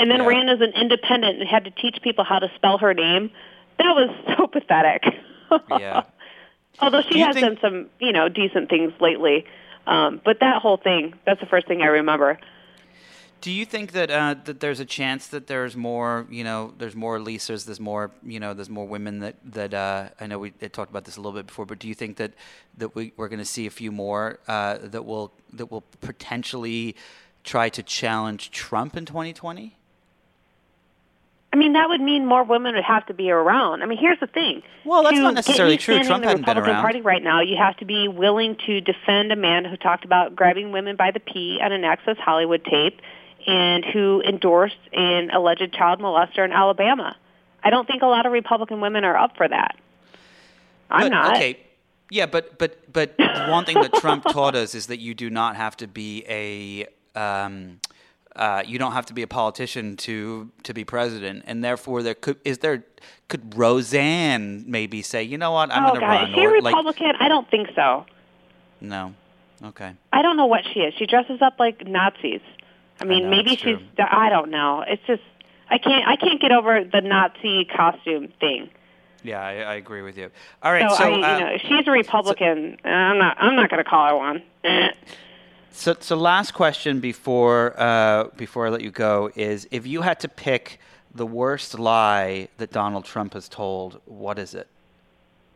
and 0.00 0.10
then 0.10 0.20
Yeah. 0.20 0.26
ran 0.26 0.48
as 0.48 0.60
an 0.60 0.72
independent 0.74 1.38
and 1.40 1.48
had 1.48 1.64
to 1.64 1.70
teach 1.70 1.98
people 2.02 2.24
how 2.24 2.38
to 2.40 2.50
spell 2.56 2.78
her 2.78 2.92
name. 2.94 3.30
That 3.78 3.94
was 3.94 4.10
so 4.36 4.46
pathetic. 4.46 5.04
yeah. 5.70 6.02
Although 6.80 7.02
she 7.02 7.20
has 7.20 7.34
think- 7.34 7.46
done 7.46 7.58
some, 7.60 7.86
you 8.00 8.12
know, 8.12 8.28
decent 8.28 8.68
things 8.70 8.92
lately. 9.00 9.44
Um, 9.86 10.20
but 10.24 10.40
that 10.40 10.60
whole 10.62 10.76
thing, 10.76 11.14
that's 11.26 11.40
the 11.40 11.46
first 11.46 11.66
thing 11.68 11.82
I 11.82 11.86
remember. 11.86 12.38
Do 13.40 13.50
you 13.50 13.64
think 13.64 13.92
that 13.92 14.10
uh, 14.10 14.34
that 14.44 14.60
there's 14.60 14.80
a 14.80 14.84
chance 14.84 15.28
that 15.28 15.46
there's 15.46 15.74
more, 15.74 16.26
you 16.30 16.44
know, 16.44 16.74
there's 16.76 16.94
more 16.94 17.18
Lisas, 17.18 17.64
there's 17.64 17.80
more, 17.80 18.10
you 18.22 18.38
know, 18.38 18.52
there's 18.52 18.68
more 18.68 18.86
women 18.86 19.20
that 19.20 19.36
that 19.46 19.72
uh, 19.72 20.10
I 20.20 20.26
know 20.26 20.38
we 20.38 20.52
had 20.60 20.74
talked 20.74 20.90
about 20.90 21.04
this 21.06 21.16
a 21.16 21.20
little 21.22 21.32
bit 21.38 21.46
before, 21.46 21.64
but 21.64 21.78
do 21.78 21.88
you 21.88 21.94
think 21.94 22.18
that 22.18 22.34
that 22.76 22.94
we, 22.94 23.14
we're 23.16 23.28
going 23.28 23.38
to 23.38 23.46
see 23.46 23.64
a 23.66 23.70
few 23.70 23.90
more 23.92 24.38
uh, 24.46 24.76
that 24.82 25.06
will 25.06 25.32
that 25.54 25.70
will 25.72 25.84
potentially 26.02 26.94
try 27.42 27.70
to 27.70 27.82
challenge 27.82 28.50
Trump 28.50 28.94
in 28.94 29.06
2020? 29.06 29.74
I 31.52 31.56
mean, 31.56 31.72
that 31.72 31.88
would 31.88 32.00
mean 32.00 32.26
more 32.26 32.44
women 32.44 32.76
would 32.76 32.84
have 32.84 33.04
to 33.06 33.14
be 33.14 33.30
around. 33.30 33.82
I 33.82 33.86
mean, 33.86 33.98
here's 33.98 34.20
the 34.20 34.28
thing. 34.28 34.62
Well, 34.84 35.02
that's 35.02 35.16
To 35.16 35.22
not 35.22 35.34
necessarily 35.34 35.76
true. 35.76 35.96
Trump 36.04 36.16
in 36.16 36.20
the 36.22 36.28
hadn't 36.28 36.42
been 36.44 36.56
Republican 36.56 36.70
around. 36.74 36.82
Party 36.82 37.00
right 37.00 37.22
now, 37.22 37.40
you 37.40 37.56
have 37.56 37.76
to 37.78 37.84
be 37.84 38.06
willing 38.06 38.56
to 38.66 38.80
defend 38.80 39.32
a 39.32 39.36
man 39.36 39.64
who 39.64 39.76
talked 39.76 40.04
about 40.04 40.36
grabbing 40.36 40.70
women 40.70 40.94
by 40.94 41.10
the 41.10 41.18
pee 41.18 41.58
on 41.60 41.72
an 41.72 41.82
Access 41.84 42.16
Hollywood 42.18 42.64
tape 42.64 43.00
and 43.48 43.84
who 43.84 44.22
endorsed 44.22 44.76
an 44.92 45.30
alleged 45.30 45.72
child 45.72 45.98
molester 45.98 46.44
in 46.44 46.52
Alabama. 46.52 47.16
I 47.64 47.70
don't 47.70 47.86
think 47.86 48.02
a 48.02 48.06
lot 48.06 48.26
of 48.26 48.32
Republican 48.32 48.80
women 48.80 49.02
are 49.04 49.16
up 49.16 49.36
for 49.36 49.48
that. 49.48 49.76
I'm 50.88 51.06
But, 51.06 51.08
not. 51.08 51.36
Okay. 51.36 51.58
Yeah, 52.10 52.26
but 52.26 52.58
but 52.58 52.92
but 52.92 53.14
one 53.48 53.64
thing 53.64 53.80
that 53.80 53.92
Trump 53.94 54.24
taught 54.24 54.56
us 54.56 54.74
is 54.74 54.86
that 54.86 54.98
you 54.98 55.14
do 55.14 55.30
not 55.30 55.54
have 55.56 55.76
to 55.76 55.86
be 55.86 56.24
a 56.28 56.86
um, 57.18 57.80
uh, 58.40 58.62
you 58.66 58.78
don't 58.78 58.92
have 58.92 59.04
to 59.04 59.12
be 59.12 59.20
a 59.20 59.26
politician 59.26 59.96
to 59.98 60.50
to 60.62 60.72
be 60.72 60.82
president, 60.82 61.44
and 61.46 61.62
therefore 61.62 62.02
there 62.02 62.14
could 62.14 62.38
is 62.42 62.58
there 62.58 62.84
could 63.28 63.54
Roseanne 63.56 64.64
maybe 64.66 65.02
say, 65.02 65.22
you 65.22 65.36
know 65.36 65.52
what, 65.52 65.70
I'm 65.70 65.84
oh, 65.84 65.88
going 65.90 66.00
to 66.00 66.06
run, 66.06 66.30
Is 66.30 66.34
she 66.34 66.44
a 66.44 66.48
or 66.48 66.60
like 66.62 66.74
Republican? 66.74 67.12
I 67.20 67.28
don't 67.28 67.48
think 67.50 67.68
so. 67.76 68.06
no, 68.80 69.14
okay, 69.62 69.92
I 70.10 70.22
don't 70.22 70.38
know 70.38 70.46
what 70.46 70.64
she 70.72 70.80
is. 70.80 70.94
She 70.94 71.04
dresses 71.04 71.42
up 71.42 71.56
like 71.58 71.86
Nazis. 71.86 72.40
I 72.98 73.04
mean, 73.04 73.24
know, 73.24 73.30
maybe 73.30 73.56
she's. 73.56 73.76
I 73.98 74.30
don't 74.30 74.50
know. 74.50 74.84
It's 74.88 75.02
just 75.06 75.22
I 75.68 75.76
can't. 75.76 76.08
I 76.08 76.16
can't 76.16 76.40
get 76.40 76.50
over 76.50 76.82
the 76.82 77.02
Nazi 77.02 77.66
costume 77.66 78.28
thing. 78.40 78.70
yeah, 79.22 79.40
I, 79.42 79.52
I 79.58 79.74
agree 79.74 80.00
with 80.00 80.16
you. 80.16 80.30
All 80.62 80.72
right, 80.72 80.90
So, 80.90 80.96
so 80.96 81.04
I, 81.04 81.08
you 81.10 81.24
uh, 81.24 81.38
know, 81.40 81.58
she's 81.58 81.86
a 81.86 81.90
Republican. 81.90 82.78
and 82.84 82.94
I'm 82.94 83.18
not. 83.18 83.36
I'm 83.38 83.54
not 83.54 83.68
going 83.68 83.84
to 83.84 83.88
call 83.88 84.08
her 84.08 84.16
one. 84.16 84.42
So, 85.72 85.96
so 86.00 86.16
last 86.16 86.52
question 86.52 87.00
before 87.00 87.74
uh, 87.80 88.24
before 88.36 88.66
I 88.66 88.70
let 88.70 88.82
you 88.82 88.90
go 88.90 89.30
is: 89.34 89.66
if 89.70 89.86
you 89.86 90.02
had 90.02 90.20
to 90.20 90.28
pick 90.28 90.80
the 91.14 91.26
worst 91.26 91.78
lie 91.78 92.48
that 92.58 92.70
Donald 92.70 93.04
Trump 93.04 93.34
has 93.34 93.48
told, 93.48 94.00
what 94.06 94.38
is 94.38 94.54
it? 94.54 94.68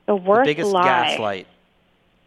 The 0.07 0.17
worst 0.17 0.47
the 0.47 0.51
biggest 0.51 0.73
lie. 0.73 0.85
gaslight. 0.85 1.47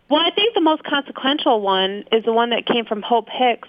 Well, 0.10 0.22
I 0.22 0.32
think 0.32 0.54
the 0.54 0.62
most 0.62 0.84
consequential 0.84 1.60
one 1.62 2.06
is 2.12 2.24
the 2.24 2.32
one 2.32 2.52
that 2.52 2.66
came 2.66 2.86
from 2.86 3.02
Hope 3.02 3.28
Hicks 3.30 3.68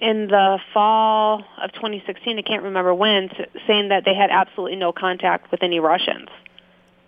in 0.00 0.26
the 0.26 0.58
fall 0.72 1.44
of 1.62 1.72
2016, 1.72 2.38
I 2.38 2.42
can't 2.42 2.62
remember 2.62 2.94
when, 2.94 3.30
saying 3.66 3.88
that 3.88 4.04
they 4.04 4.14
had 4.14 4.30
absolutely 4.30 4.76
no 4.76 4.92
contact 4.92 5.50
with 5.50 5.62
any 5.62 5.80
Russians. 5.80 6.28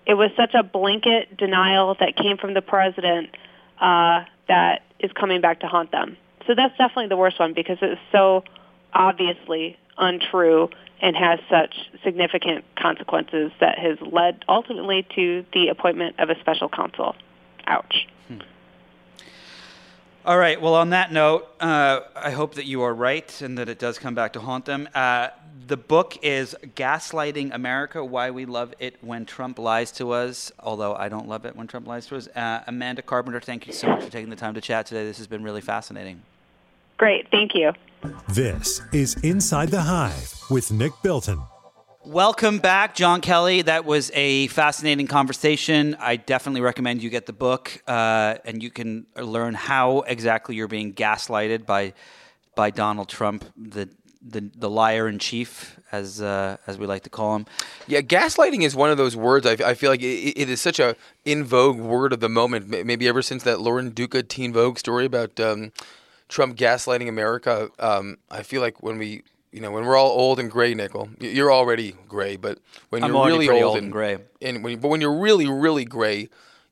It 0.07 0.15
was 0.15 0.31
such 0.37 0.55
a 0.55 0.63
blanket 0.63 1.37
denial 1.37 1.95
that 1.99 2.17
came 2.17 2.39
from 2.39 2.55
the 2.55 2.63
president 2.63 3.31
uh, 3.81 4.25
that 4.49 4.83
is 5.01 5.11
coming 5.13 5.41
back 5.41 5.61
to 5.61 5.67
haunt 5.67 5.91
them. 5.91 6.17
So 6.47 6.55
that's 6.55 6.77
definitely 6.79 7.09
the 7.09 7.17
worst 7.17 7.39
one 7.39 7.53
because 7.53 7.79
it's 7.83 8.01
so 8.13 8.45
obviously 8.93 9.77
untrue 9.99 10.71
and 11.01 11.17
has 11.17 11.41
such 11.51 11.75
significant 12.03 12.65
consequences 12.77 13.53
that 13.61 13.79
has 13.79 13.99
led 14.01 14.45
ultimately 14.49 15.07
to 15.15 15.45
the 15.53 15.69
appointment 15.69 16.17
of 16.19 16.31
a 16.31 16.39
special 16.41 16.69
counsel. 16.69 17.15
Ouch. 17.67 18.07
Hmm. 18.29 18.39
All 20.25 20.39
right. 20.39 20.61
Well, 20.61 20.75
on 20.75 20.91
that 20.91 21.13
note, 21.13 21.49
uh, 21.61 22.01
I 22.15 22.31
hope 22.31 22.55
that 22.55 22.65
you 22.65 22.83
are 22.83 22.95
right 22.95 23.41
and 23.43 23.59
that 23.59 23.69
it 23.69 23.79
does 23.79 23.99
come 23.99 24.15
back 24.15 24.33
to 24.35 24.41
haunt 24.41 24.65
them. 24.65 24.89
Uh, 24.95 25.29
the 25.67 25.77
book 25.77 26.17
is 26.23 26.57
Gaslighting 26.77 27.53
America 27.53 28.05
Why 28.05 28.31
We 28.31 28.47
Love 28.47 28.73
It 28.79 28.97
When 29.03 29.27
Trump 29.27 29.59
Lies 29.59 29.91
to 29.93 30.13
Us, 30.13 30.53
although 30.61 30.95
I 30.95 31.09
don't 31.09 31.29
love 31.29 31.45
it 31.45 31.57
when 31.57 31.67
Trump 31.67 31.87
lies 31.87 32.07
to 32.07 32.17
us. 32.17 32.29
Uh, 32.29 32.63
Amanda 32.67 33.03
Carpenter, 33.03 33.41
thank 33.41 33.67
you 33.67 33.73
so 33.73 33.89
much 33.89 34.05
for 34.05 34.11
taking 34.11 34.31
the 34.31 34.37
time 34.37 34.55
to 34.55 34.61
chat 34.61 34.87
today. 34.87 35.05
This 35.05 35.19
has 35.19 35.27
been 35.27 35.43
really 35.43 35.61
fascinating. 35.61 36.23
Great. 36.97 37.31
Thank 37.31 37.55
you. 37.55 37.73
This 38.29 38.81
is 38.93 39.15
Inside 39.23 39.69
the 39.69 39.83
Hive 39.83 40.35
with 40.51 40.73
Nick 40.73 40.93
Bilton. 41.03 41.43
Welcome 42.05 42.59
back, 42.59 42.95
John 42.95 43.21
Kelly. 43.21 43.63
That 43.63 43.85
was 43.85 44.13
a 44.15 44.47
fascinating 44.49 45.09
conversation. 45.09 45.97
I 45.99 46.17
definitely 46.17 46.61
recommend 46.61 47.03
you 47.03 47.11
get 47.11 47.27
the 47.27 47.33
book, 47.33 47.83
uh, 47.89 48.37
and 48.45 48.63
you 48.63 48.71
can 48.71 49.07
learn 49.17 49.55
how 49.55 50.03
exactly 50.03 50.55
you're 50.55 50.69
being 50.69 50.93
gaslighted 50.95 51.67
by 51.67 51.95
by 52.55 52.71
Donald 52.71 53.09
Trump, 53.09 53.45
the 53.57 53.89
the, 54.23 54.51
the 54.57 54.71
liar 54.71 55.09
in 55.09 55.19
chief, 55.19 55.79
as 55.91 56.23
uh, 56.23 56.59
as 56.67 56.79
we 56.79 56.87
like 56.87 57.03
to 57.03 57.11
call 57.11 57.37
him. 57.37 57.47
Yeah, 57.89 58.03
gaslighting 58.03 58.63
is 58.63 58.77
one 58.77 58.91
of 58.91 58.99
those 58.99 59.17
words. 59.17 59.45
I, 59.45 59.53
I 59.53 59.75
feel 59.75 59.91
like 59.91 60.03
it, 60.03 60.39
it 60.39 60.49
is 60.49 60.61
such 60.61 60.79
a 60.79 60.97
in 61.25 61.45
vogue 61.45 61.79
word 61.79 62.13
of 62.13 62.21
the 62.21 62.29
moment. 62.29 62.69
Maybe 62.69 63.09
ever 63.09 63.21
since 63.21 63.43
that 63.43 63.61
Lauren 63.61 63.91
Duca 63.91 64.23
Teen 64.23 64.53
Vogue 64.53 64.79
story 64.79 65.07
about 65.07 65.39
um, 65.41 65.73
Trump 66.29 66.57
gaslighting 66.57 67.09
America. 67.09 67.69
Um, 67.79 68.19
I 68.31 68.43
feel 68.43 68.61
like 68.61 68.83
when 68.83 68.99
we 68.99 69.23
you 69.53 69.63
know, 69.63 69.71
when 69.71 69.87
we're 69.87 69.97
all 69.97 70.11
old 70.11 70.39
and 70.39 70.51
gray, 70.51 70.75
Nickel, 70.75 71.09
you're 71.19 71.51
already 71.51 71.93
gray, 72.09 72.37
but 72.37 72.59
when 72.91 73.03
I'm 73.03 73.15
you're 73.15 73.25
really 73.25 73.49
old, 73.49 73.63
old 73.63 73.79
and, 73.79 73.91
gray, 73.91 74.19
and 74.43 74.63
when, 74.63 74.79
but 74.79 74.89
when 74.89 75.01
you're 75.01 75.19
really, 75.19 75.49
really 75.49 75.87
gray, 75.87 76.29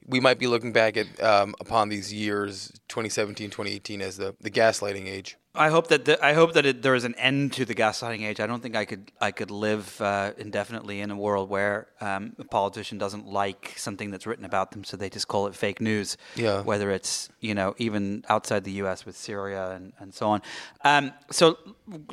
we 0.07 0.21
might 0.21 0.39
be 0.39 0.47
looking 0.47 0.71
back 0.71 0.99
at 0.99 1.23
um, 1.23 1.55
upon 1.61 1.89
these 1.89 2.13
years, 2.13 2.71
2017, 2.89 3.49
2018, 3.49 4.03
as 4.03 4.19
the, 4.19 4.35
the 4.41 4.51
gaslighting 4.51 5.07
age. 5.07 5.39
I 5.57 5.69
hope 5.69 5.87
that 5.89 6.05
the, 6.05 6.25
I 6.25 6.33
hope 6.33 6.55
that 6.55 6.67
it, 6.67 6.83
there 6.83 6.97
is 6.97 7.05
an 7.05 7.15
end 7.15 7.53
to 7.53 7.65
the 7.65 7.77
gaslighting 7.77 8.23
age. 8.23 8.41
I 8.41 8.47
don't 8.49 8.61
think 8.61 8.75
I 8.75 8.85
could 8.85 9.13
I 9.21 9.31
could 9.31 9.53
live 9.53 10.01
uh, 10.01 10.33
indefinitely 10.37 11.01
in 11.01 11.13
a 11.13 11.17
world 11.17 11.49
where 11.49 11.87
um, 12.01 12.35
a 12.41 12.45
politician 12.45 12.99
doesn't 12.99 13.27
like 13.27 13.73
something 13.77 14.11
that's 14.11 14.27
written 14.27 14.45
about 14.45 14.73
them, 14.73 14.83
so 14.83 14.97
they 14.97 15.09
just 15.09 15.29
call 15.29 15.47
it 15.47 15.55
fake 15.55 15.81
news. 15.81 16.17
Yeah. 16.35 16.63
Whether 16.63 16.91
it's 16.91 17.29
you 17.41 17.55
know 17.55 17.77
even 17.79 18.25
outside 18.29 18.65
the 18.65 18.73
U.S. 18.73 19.07
with 19.07 19.17
Syria 19.17 19.71
and, 19.71 19.93
and 20.01 20.13
so 20.13 20.31
on. 20.31 20.43
Um, 20.83 21.13
so 21.31 21.59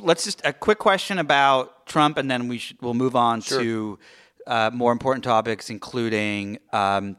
let's 0.00 0.22
just 0.22 0.40
a 0.44 0.52
quick 0.52 0.78
question 0.78 1.18
about 1.18 1.86
Trump, 1.86 2.18
and 2.18 2.30
then 2.30 2.46
we 2.46 2.58
should, 2.58 2.80
we'll 2.80 2.94
move 2.94 3.16
on 3.16 3.40
sure. 3.40 3.60
to 3.60 3.98
uh, 4.46 4.70
more 4.72 4.92
important 4.92 5.24
topics, 5.24 5.68
including 5.68 6.58
um, 6.72 7.16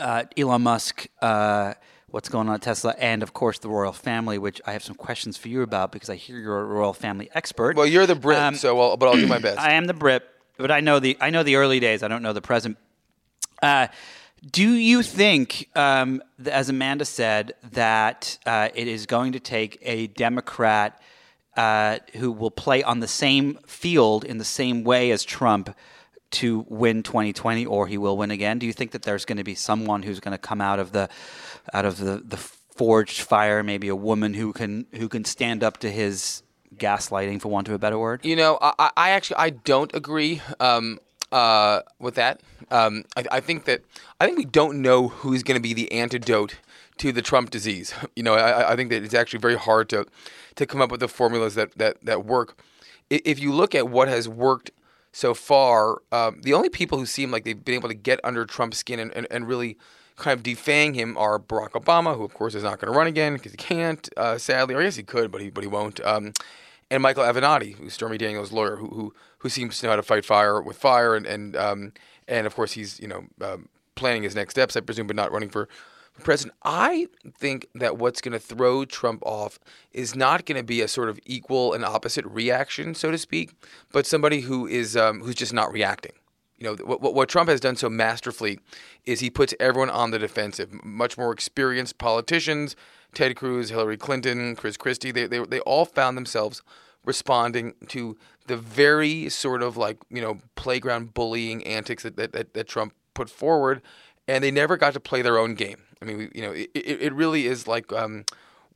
uh, 0.00 0.24
Elon 0.38 0.62
Musk. 0.62 1.06
What's 2.10 2.30
going 2.30 2.48
on 2.48 2.54
at 2.54 2.62
Tesla, 2.62 2.94
and 2.98 3.22
of 3.22 3.34
course 3.34 3.58
the 3.58 3.68
royal 3.68 3.92
family, 3.92 4.38
which 4.38 4.62
I 4.66 4.72
have 4.72 4.82
some 4.82 4.94
questions 4.94 5.36
for 5.36 5.48
you 5.48 5.60
about 5.60 5.92
because 5.92 6.08
I 6.08 6.16
hear 6.16 6.38
you're 6.38 6.58
a 6.58 6.64
royal 6.64 6.94
family 6.94 7.28
expert. 7.34 7.76
Well, 7.76 7.86
you're 7.86 8.06
the 8.06 8.14
Brit, 8.14 8.38
um, 8.38 8.54
so 8.54 8.80
I'll, 8.80 8.96
but 8.96 9.08
I'll 9.08 9.16
do 9.16 9.26
my 9.26 9.38
best. 9.40 9.58
I 9.58 9.72
am 9.72 9.86
the 9.86 9.92
Brit, 9.92 10.26
but 10.56 10.70
I 10.70 10.80
know 10.80 11.00
the 11.00 11.18
I 11.20 11.28
know 11.28 11.42
the 11.42 11.56
early 11.56 11.80
days. 11.80 12.02
I 12.02 12.08
don't 12.08 12.22
know 12.22 12.32
the 12.32 12.40
present. 12.40 12.78
Uh, 13.62 13.88
do 14.50 14.72
you 14.72 15.02
think, 15.02 15.68
um, 15.74 16.22
as 16.46 16.68
Amanda 16.68 17.04
said, 17.04 17.54
that 17.72 18.38
uh, 18.46 18.68
it 18.74 18.86
is 18.86 19.04
going 19.04 19.32
to 19.32 19.40
take 19.40 19.78
a 19.82 20.06
Democrat 20.06 21.02
uh, 21.56 21.98
who 22.14 22.30
will 22.30 22.52
play 22.52 22.82
on 22.82 23.00
the 23.00 23.08
same 23.08 23.58
field 23.66 24.24
in 24.24 24.38
the 24.38 24.44
same 24.44 24.84
way 24.84 25.10
as 25.10 25.24
Trump? 25.24 25.74
To 26.30 26.64
win 26.68 27.02
2020 27.02 27.66
or 27.66 27.86
he 27.86 27.98
will 27.98 28.16
win 28.16 28.30
again? 28.30 28.58
Do 28.58 28.66
you 28.66 28.72
think 28.72 28.92
that 28.92 29.02
there's 29.02 29.24
going 29.24 29.38
to 29.38 29.44
be 29.44 29.54
someone 29.54 30.02
who's 30.02 30.20
going 30.20 30.32
to 30.32 30.38
come 30.38 30.60
out 30.60 30.78
of 30.78 30.92
the 30.92 31.08
out 31.72 31.84
of 31.84 31.98
the, 31.98 32.22
the 32.24 32.36
forged 32.36 33.20
fire, 33.20 33.62
maybe 33.62 33.88
a 33.88 33.96
woman 33.96 34.34
who 34.34 34.52
can 34.52 34.86
who 34.94 35.08
can 35.08 35.24
stand 35.24 35.64
up 35.64 35.78
to 35.78 35.90
his 35.90 36.42
gaslighting, 36.76 37.40
for 37.40 37.48
want 37.48 37.68
of 37.68 37.74
a 37.74 37.78
better 37.78 37.98
word? 37.98 38.24
You 38.24 38.36
know, 38.36 38.58
I, 38.60 38.90
I 38.96 39.10
actually 39.10 39.36
I 39.36 39.50
don't 39.50 39.94
agree 39.94 40.40
um, 40.60 41.00
uh, 41.32 41.80
with 41.98 42.14
that. 42.14 42.40
Um, 42.70 43.04
I, 43.16 43.24
I, 43.32 43.40
think 43.40 43.64
that 43.64 43.82
I 44.20 44.26
think 44.26 44.38
we 44.38 44.44
don't 44.44 44.82
know 44.82 45.08
who's 45.08 45.42
going 45.42 45.56
to 45.56 45.62
be 45.62 45.72
the 45.72 45.90
antidote 45.90 46.56
to 46.98 47.12
the 47.12 47.22
Trump 47.22 47.50
disease. 47.50 47.94
You 48.16 48.22
know, 48.22 48.34
I, 48.34 48.72
I 48.72 48.76
think 48.76 48.90
that 48.90 49.04
it's 49.04 49.14
actually 49.14 49.38
very 49.38 49.56
hard 49.56 49.88
to 49.90 50.06
to 50.56 50.66
come 50.66 50.82
up 50.82 50.90
with 50.90 51.00
the 51.00 51.08
formulas 51.08 51.54
that 51.54 51.76
that 51.78 51.96
that 52.02 52.24
work. 52.24 52.60
If 53.10 53.38
you 53.38 53.52
look 53.52 53.74
at 53.74 53.88
what 53.88 54.08
has 54.08 54.28
worked 54.28 54.70
so 55.12 55.34
far, 55.34 56.02
um, 56.12 56.40
the 56.42 56.54
only 56.54 56.68
people 56.68 56.98
who 56.98 57.06
seem 57.06 57.30
like 57.30 57.44
they've 57.44 57.64
been 57.64 57.74
able 57.74 57.88
to 57.88 57.94
get 57.94 58.20
under 58.22 58.44
Trump's 58.44 58.78
skin 58.78 59.00
and, 59.00 59.12
and, 59.14 59.26
and 59.30 59.48
really 59.48 59.76
kind 60.16 60.36
of 60.36 60.44
defang 60.44 60.94
him 60.94 61.16
are 61.16 61.38
Barack 61.38 61.70
Obama, 61.70 62.16
who 62.16 62.24
of 62.24 62.34
course 62.34 62.54
is 62.54 62.62
not 62.62 62.80
going 62.80 62.92
to 62.92 62.98
run 62.98 63.06
again 63.06 63.34
because 63.34 63.52
he 63.52 63.56
can't, 63.56 64.08
uh, 64.16 64.36
sadly, 64.36 64.74
or 64.74 64.82
guess 64.82 64.96
he 64.96 65.02
could, 65.02 65.30
but 65.30 65.40
he 65.40 65.50
but 65.50 65.64
he 65.64 65.68
won't. 65.68 66.00
Um, 66.04 66.32
and 66.90 67.02
Michael 67.02 67.24
Avenatti, 67.24 67.74
who's 67.74 67.94
Stormy 67.94 68.18
Daniels' 68.18 68.52
lawyer, 68.52 68.76
who, 68.76 68.88
who 68.88 69.14
who 69.38 69.48
seems 69.48 69.78
to 69.78 69.86
know 69.86 69.90
how 69.90 69.96
to 69.96 70.02
fight 70.02 70.24
fire 70.24 70.60
with 70.60 70.76
fire, 70.76 71.14
and 71.14 71.26
and 71.26 71.56
um, 71.56 71.92
and 72.26 72.46
of 72.46 72.54
course 72.54 72.72
he's 72.72 72.98
you 73.00 73.08
know 73.08 73.24
um, 73.40 73.68
planning 73.94 74.22
his 74.22 74.34
next 74.34 74.54
steps, 74.54 74.76
I 74.76 74.80
presume, 74.80 75.06
but 75.06 75.16
not 75.16 75.32
running 75.32 75.50
for 75.50 75.68
president. 76.24 76.56
I 76.62 77.08
think 77.38 77.68
that 77.74 77.98
what's 77.98 78.20
going 78.20 78.32
to 78.32 78.38
throw 78.38 78.84
Trump 78.84 79.22
off 79.24 79.58
is 79.92 80.14
not 80.14 80.46
going 80.46 80.58
to 80.58 80.64
be 80.64 80.80
a 80.80 80.88
sort 80.88 81.08
of 81.08 81.18
equal 81.24 81.72
and 81.72 81.84
opposite 81.84 82.24
reaction, 82.26 82.94
so 82.94 83.10
to 83.10 83.18
speak, 83.18 83.54
but 83.92 84.06
somebody 84.06 84.40
who 84.42 84.66
is 84.66 84.96
um, 84.96 85.20
who's 85.20 85.34
just 85.34 85.52
not 85.52 85.72
reacting 85.72 86.12
you 86.58 86.66
know 86.66 86.84
what, 86.84 87.14
what 87.14 87.28
Trump 87.28 87.48
has 87.48 87.60
done 87.60 87.76
so 87.76 87.88
masterfully 87.88 88.58
is 89.06 89.20
he 89.20 89.30
puts 89.30 89.54
everyone 89.60 89.90
on 89.90 90.10
the 90.10 90.18
defensive. 90.18 90.84
Much 90.84 91.16
more 91.16 91.32
experienced 91.32 91.98
politicians, 91.98 92.74
Ted 93.14 93.36
Cruz, 93.36 93.70
Hillary 93.70 93.96
Clinton, 93.96 94.56
Chris 94.56 94.76
Christie, 94.76 95.12
they 95.12 95.26
they 95.26 95.38
they 95.44 95.60
all 95.60 95.84
found 95.84 96.16
themselves 96.16 96.62
responding 97.04 97.74
to 97.88 98.18
the 98.48 98.56
very 98.56 99.28
sort 99.28 99.62
of 99.62 99.76
like 99.76 99.98
you 100.10 100.20
know 100.20 100.38
playground 100.56 101.14
bullying 101.14 101.64
antics 101.64 102.02
that 102.02 102.16
that, 102.16 102.32
that, 102.32 102.54
that 102.54 102.68
Trump 102.68 102.92
put 103.14 103.30
forward, 103.30 103.80
and 104.26 104.42
they 104.42 104.50
never 104.50 104.76
got 104.76 104.94
to 104.94 105.00
play 105.00 105.22
their 105.22 105.38
own 105.38 105.54
game. 105.54 105.84
I 106.00 106.04
mean, 106.04 106.18
we, 106.18 106.30
you 106.34 106.42
know, 106.42 106.52
it, 106.52 106.70
it, 106.74 107.12
really 107.12 107.46
is 107.46 107.66
like. 107.66 107.92
Um, 107.92 108.24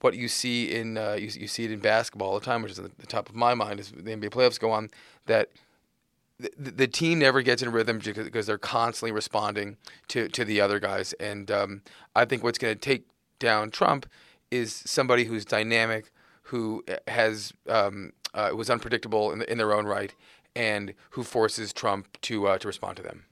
what 0.00 0.16
you 0.16 0.26
see 0.26 0.74
in 0.74 0.98
uh, 0.98 1.12
you, 1.12 1.28
you 1.32 1.46
see 1.46 1.64
it 1.64 1.70
in 1.70 1.78
basketball 1.78 2.30
all 2.30 2.38
the 2.40 2.44
time, 2.44 2.60
which 2.62 2.72
is 2.72 2.78
at 2.80 2.98
the 2.98 3.06
top 3.06 3.28
of 3.28 3.36
my 3.36 3.54
mind, 3.54 3.78
is 3.78 3.92
the 3.92 4.02
NBA 4.02 4.30
playoffs 4.30 4.58
go 4.58 4.72
on. 4.72 4.90
That 5.26 5.50
the, 6.38 6.70
the 6.70 6.86
team 6.86 7.20
never 7.20 7.42
gets 7.42 7.62
in 7.62 7.70
rhythm 7.72 7.98
because 7.98 8.46
they're 8.46 8.58
constantly 8.58 9.12
responding 9.12 9.76
to, 10.08 10.28
to 10.28 10.44
the 10.44 10.60
other 10.60 10.80
guys. 10.80 11.12
And 11.14 11.50
um, 11.50 11.82
I 12.14 12.24
think 12.24 12.42
what's 12.42 12.58
going 12.58 12.74
to 12.74 12.80
take 12.80 13.06
down 13.38 13.70
Trump 13.70 14.06
is 14.50 14.74
somebody 14.74 15.24
who's 15.24 15.44
dynamic, 15.44 16.12
who 16.44 16.84
uh, 16.88 16.96
has 17.08 17.52
um, 17.68 18.12
uh, 18.34 18.50
was 18.54 18.70
unpredictable 18.70 19.32
in, 19.32 19.40
the, 19.40 19.50
in 19.50 19.58
their 19.58 19.72
own 19.72 19.86
right, 19.86 20.14
and 20.54 20.94
who 21.10 21.22
forces 21.22 21.72
Trump 21.72 22.08
to 22.22 22.48
uh, 22.48 22.58
to 22.58 22.66
respond 22.66 22.96
to 22.96 23.02
them. 23.02 23.24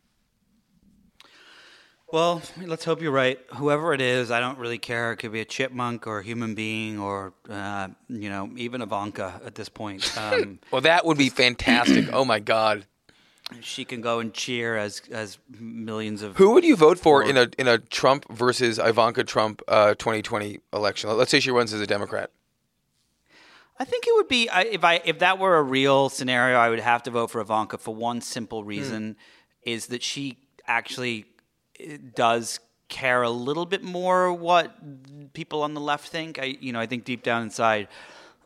Well, 2.12 2.42
let's 2.66 2.84
hope 2.84 3.00
you're 3.02 3.12
right. 3.12 3.38
Whoever 3.54 3.94
it 3.94 4.00
is, 4.00 4.30
I 4.30 4.40
don't 4.40 4.58
really 4.58 4.78
care. 4.78 5.12
It 5.12 5.18
could 5.18 5.32
be 5.32 5.40
a 5.40 5.44
chipmunk 5.44 6.06
or 6.06 6.18
a 6.18 6.24
human 6.24 6.54
being 6.54 6.98
or, 6.98 7.32
uh, 7.48 7.88
you 8.08 8.28
know, 8.28 8.50
even 8.56 8.82
Ivanka 8.82 9.40
at 9.44 9.54
this 9.54 9.68
point. 9.68 10.12
Um, 10.20 10.58
well, 10.70 10.82
that 10.82 11.06
would 11.06 11.16
be 11.16 11.28
fantastic. 11.28 12.08
oh, 12.12 12.24
my 12.24 12.40
God 12.40 12.84
she 13.60 13.84
can 13.84 14.00
go 14.00 14.20
and 14.20 14.32
cheer 14.32 14.76
as 14.76 15.02
as 15.10 15.38
millions 15.58 16.22
of. 16.22 16.36
Who 16.36 16.52
would 16.52 16.64
you 16.64 16.76
vote 16.76 16.98
for 16.98 17.22
in 17.22 17.36
a 17.36 17.48
in 17.58 17.66
a 17.66 17.78
Trump 17.78 18.30
versus 18.30 18.78
Ivanka 18.78 19.24
Trump 19.24 19.62
uh, 19.68 19.94
2020 19.94 20.60
election? 20.72 21.10
Let's 21.10 21.30
say 21.30 21.40
she 21.40 21.50
runs 21.50 21.72
as 21.72 21.80
a 21.80 21.86
Democrat. 21.86 22.30
I 23.78 23.84
think 23.84 24.06
it 24.06 24.14
would 24.14 24.28
be 24.28 24.48
if 24.52 24.84
I 24.84 25.00
if 25.04 25.18
that 25.20 25.38
were 25.38 25.56
a 25.56 25.62
real 25.62 26.08
scenario, 26.08 26.58
I 26.58 26.68
would 26.68 26.80
have 26.80 27.02
to 27.04 27.10
vote 27.10 27.30
for 27.30 27.40
Ivanka 27.40 27.78
for 27.78 27.94
one 27.94 28.20
simple 28.20 28.62
reason: 28.62 29.14
mm. 29.14 29.16
is 29.62 29.86
that 29.86 30.02
she 30.02 30.38
actually 30.66 31.26
does 32.14 32.60
care 32.88 33.22
a 33.22 33.30
little 33.30 33.66
bit 33.66 33.82
more 33.82 34.32
what 34.32 35.32
people 35.32 35.62
on 35.62 35.74
the 35.74 35.80
left 35.80 36.08
think. 36.08 36.38
I 36.38 36.56
you 36.60 36.72
know 36.72 36.80
I 36.80 36.86
think 36.86 37.04
deep 37.04 37.22
down 37.22 37.42
inside. 37.42 37.88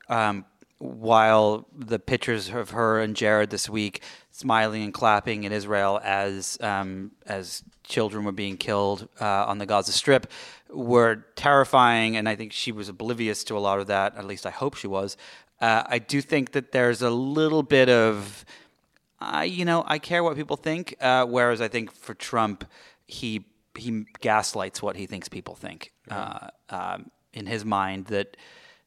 Um, 0.09 0.45
while 0.79 1.67
the 1.75 1.99
pictures 1.99 2.51
of 2.51 2.71
her 2.71 3.01
and 3.01 3.17
Jared 3.17 3.49
this 3.49 3.71
week 3.71 4.03
smiling 4.31 4.83
and 4.83 4.93
clapping 4.93 5.45
in 5.45 5.53
Israel 5.53 6.01
as 6.03 6.59
um, 6.61 7.13
as 7.27 7.63
children 7.85 8.25
were 8.25 8.33
being 8.33 8.57
killed 8.57 9.09
uh, 9.21 9.47
on 9.47 9.59
the 9.59 9.67
Gaza 9.67 9.93
Strip 9.93 10.31
were 10.69 11.25
terrifying, 11.37 12.17
and 12.17 12.29
I 12.29 12.35
think 12.35 12.53
she 12.53 12.73
was 12.73 12.89
oblivious 12.89 13.45
to 13.45 13.57
a 13.57 13.61
lot 13.61 13.79
of 13.79 13.87
that. 13.87 14.17
At 14.17 14.27
least 14.27 14.47
I 14.47 14.51
hope 14.51 14.75
she 14.75 14.89
was. 14.89 15.17
Uh, 15.61 15.85
I 15.87 15.99
do 15.99 16.21
think 16.21 16.53
that 16.53 16.73
there's 16.73 17.01
a 17.01 17.11
little 17.11 17.63
bit 17.63 17.89
of, 17.89 18.45
uh, 19.21 19.47
you 19.47 19.65
know, 19.65 19.85
I 19.87 19.99
care 19.99 20.25
what 20.25 20.37
people 20.37 20.57
think. 20.57 20.97
Uh, 21.01 21.25
whereas 21.27 21.61
I 21.61 21.69
think 21.69 21.93
for 21.93 22.15
Trump, 22.15 22.65
he 23.07 23.45
he 23.77 24.07
gaslights 24.21 24.83
what 24.83 24.97
he 24.97 25.07
thinks 25.07 25.29
people 25.29 25.55
think. 25.55 25.93
Uh, 26.11 26.49
um, 26.71 27.11
in 27.33 27.47
his 27.47 27.65
mind, 27.65 28.07
that 28.07 28.37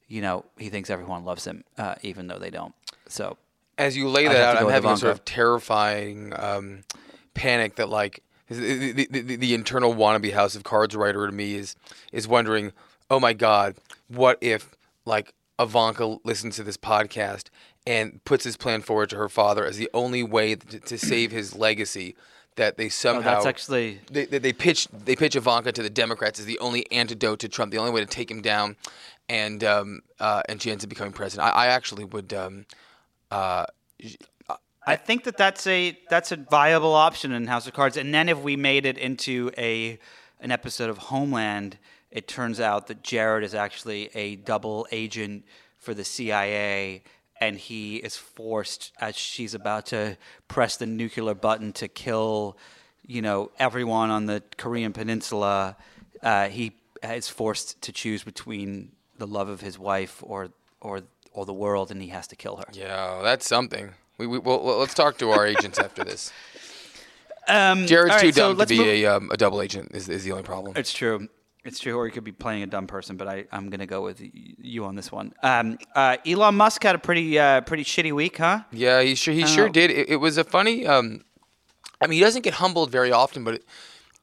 you 0.08 0.22
know 0.22 0.46
he 0.58 0.70
thinks 0.70 0.90
everyone 0.90 1.26
loves 1.26 1.46
him, 1.46 1.64
uh, 1.78 1.96
even 2.02 2.28
though 2.28 2.40
they 2.40 2.50
don't. 2.50 2.74
So 3.08 3.38
As 3.78 3.98
you 3.98 4.08
lay 4.10 4.28
that 4.28 4.36
out, 4.58 4.64
I'm 4.64 4.70
having 4.70 4.92
a 4.92 4.98
sort 4.98 5.12
of 5.12 5.26
terrifying 5.26 6.34
um, 6.38 6.84
panic 7.34 7.76
that 7.76 7.90
like 7.90 8.24
the, 8.50 8.92
the, 8.94 9.08
the, 9.10 9.36
the 9.36 9.54
internal 9.54 9.94
wannabe 9.94 10.34
House 10.34 10.56
of 10.56 10.64
Cards 10.64 10.96
writer 10.96 11.26
to 11.26 11.34
me 11.34 11.56
is 11.56 11.76
is 12.12 12.28
wondering, 12.28 12.72
oh 13.10 13.20
my 13.20 13.34
God, 13.34 13.76
what 14.08 14.38
if 14.42 14.76
like 15.06 15.34
Ivanka 15.60 16.18
listens 16.24 16.56
to 16.58 16.64
this 16.64 16.78
podcast 16.78 17.50
and 17.86 18.24
puts 18.26 18.44
his 18.44 18.58
plan 18.58 18.82
forward 18.82 19.10
to 19.10 19.16
her 19.18 19.30
father 19.30 19.66
as 19.66 19.78
the 19.78 19.90
only 19.94 20.24
way 20.24 20.56
to, 20.56 20.80
to 20.80 20.98
save 20.98 21.32
his 21.32 21.56
legacy 21.56 22.16
that 22.58 22.78
they 22.78 22.88
oh, 22.88 22.90
somehow 22.90 23.36
that's 23.36 23.46
actually 23.46 24.00
they, 24.12 24.26
they, 24.26 24.38
they 24.38 24.54
pitch 24.54 24.88
they 24.90 25.16
pitch 25.16 25.36
Ivanka 25.36 25.72
to 25.72 25.82
the 25.82 25.90
Democrats 25.90 26.40
as 26.40 26.46
the 26.46 26.60
only 26.60 26.92
antidote 26.92 27.40
to 27.40 27.50
Trump, 27.50 27.72
the 27.72 27.78
only 27.78 27.92
way 27.92 28.02
to 28.02 28.06
take 28.06 28.30
him 28.30 28.42
down, 28.42 28.76
and 29.30 29.64
um, 29.64 30.02
uh, 30.20 30.44
and 30.50 30.62
she 30.62 30.70
ends 30.70 30.84
up 30.84 30.90
becoming 30.90 31.14
president. 31.14 31.48
I, 31.48 31.66
I 31.66 31.68
actually 31.68 32.04
would. 32.06 32.34
Um, 32.34 32.66
uh, 33.32 33.66
I 34.86 34.96
think 34.96 35.26
that 35.26 35.38
that's 35.38 35.68
a 35.68 35.98
that's 36.10 36.32
a 36.32 36.38
viable 36.38 36.94
option 36.94 37.32
in 37.32 37.48
House 37.48 37.68
of 37.68 37.74
Cards. 37.74 37.98
And 37.98 38.14
then 38.14 38.30
if 38.30 38.40
we 38.40 38.56
made 38.56 38.86
it 38.86 38.98
into 38.98 39.52
a 39.58 40.00
an 40.40 40.52
episode 40.52 40.90
of 40.90 40.98
Homeland, 40.98 41.78
it 42.12 42.28
turns 42.28 42.60
out 42.60 42.88
that 42.88 43.04
Jared 43.04 43.44
is 43.44 43.54
actually 43.54 44.10
a 44.14 44.38
double 44.38 44.88
agent 44.92 45.46
for 45.78 45.94
the 45.94 46.06
CIA, 46.06 47.04
and 47.40 47.58
he 47.58 47.98
is 47.98 48.16
forced 48.16 48.92
as 49.00 49.16
she's 49.16 49.54
about 49.54 49.88
to 49.88 50.18
press 50.48 50.78
the 50.78 50.86
nuclear 50.86 51.34
button 51.34 51.74
to 51.74 51.88
kill, 51.88 52.58
you 53.06 53.22
know, 53.22 53.52
everyone 53.60 54.10
on 54.10 54.26
the 54.26 54.44
Korean 54.58 54.94
Peninsula. 54.94 55.76
Uh, 56.22 56.48
he 56.50 56.74
is 57.04 57.28
forced 57.30 57.82
to 57.84 57.92
choose 57.92 58.24
between 58.24 58.92
the 59.18 59.28
love 59.28 59.50
of 59.50 59.62
his 59.62 59.78
wife 59.80 60.24
or 60.26 60.50
or 60.82 61.02
or 61.32 61.46
the 61.46 61.54
world, 61.54 61.92
and 61.92 62.02
he 62.02 62.08
has 62.10 62.28
to 62.28 62.36
kill 62.36 62.56
her. 62.58 62.66
yeah, 62.74 63.20
that's 63.22 63.48
something. 63.48 63.92
We, 64.18 64.26
we 64.26 64.40
well, 64.40 64.64
let's 64.80 64.96
talk 64.96 65.18
to 65.20 65.30
our 65.32 65.46
agents 65.46 65.78
after 65.80 66.04
this. 66.04 66.32
Um, 67.50 67.88
Jared's 67.88 68.14
all 68.16 68.20
too 68.20 68.26
right, 68.26 68.36
so 68.36 68.50
dumb 68.50 68.58
to 68.58 68.66
be 68.66 68.78
move- 68.78 68.88
a, 68.88 69.06
um, 69.06 69.32
a 69.32 69.38
double 69.38 69.62
agent. 69.62 69.92
Is, 69.94 70.10
is 70.10 70.26
the 70.26 70.32
only 70.32 70.44
problem. 70.44 70.74
It's 70.76 70.92
true. 70.92 71.30
It's 71.68 71.80
true. 71.80 71.98
Or 71.98 72.06
he 72.06 72.12
could 72.12 72.24
be 72.24 72.32
playing 72.32 72.64
a 72.64 72.68
dumb 72.68 72.88
person, 72.88 73.18
but 73.18 73.28
I, 73.28 73.46
I'm 73.52 73.70
going 73.70 73.82
to 73.82 73.86
go 73.86 74.02
with 74.02 74.22
you 74.22 74.86
on 74.86 74.96
this 74.96 75.12
one. 75.12 75.34
Um, 75.44 75.78
uh, 75.94 76.16
Elon 76.26 76.56
Musk 76.56 76.82
had 76.82 76.96
a 76.96 77.00
pretty 77.00 77.38
uh, 77.38 77.62
pretty 77.62 77.84
shitty 77.84 78.14
week, 78.14 78.38
huh? 78.38 78.62
Yeah, 78.72 79.02
he 79.02 79.16
sure 79.16 79.34
he 79.34 79.46
sure 79.46 79.66
Oh. 79.66 79.70
did. 79.70 79.92
It, 79.92 80.10
it 80.10 80.16
was 80.16 80.38
a 80.38 80.46
funny. 80.46 80.88
Um, 80.88 81.26
I 82.00 82.08
mean, 82.08 82.18
he 82.18 82.24
doesn't 82.24 82.44
get 82.44 82.56
humbled 82.56 82.90
very 82.90 83.12
often, 83.12 83.44
but 83.44 83.56
it, 83.56 83.66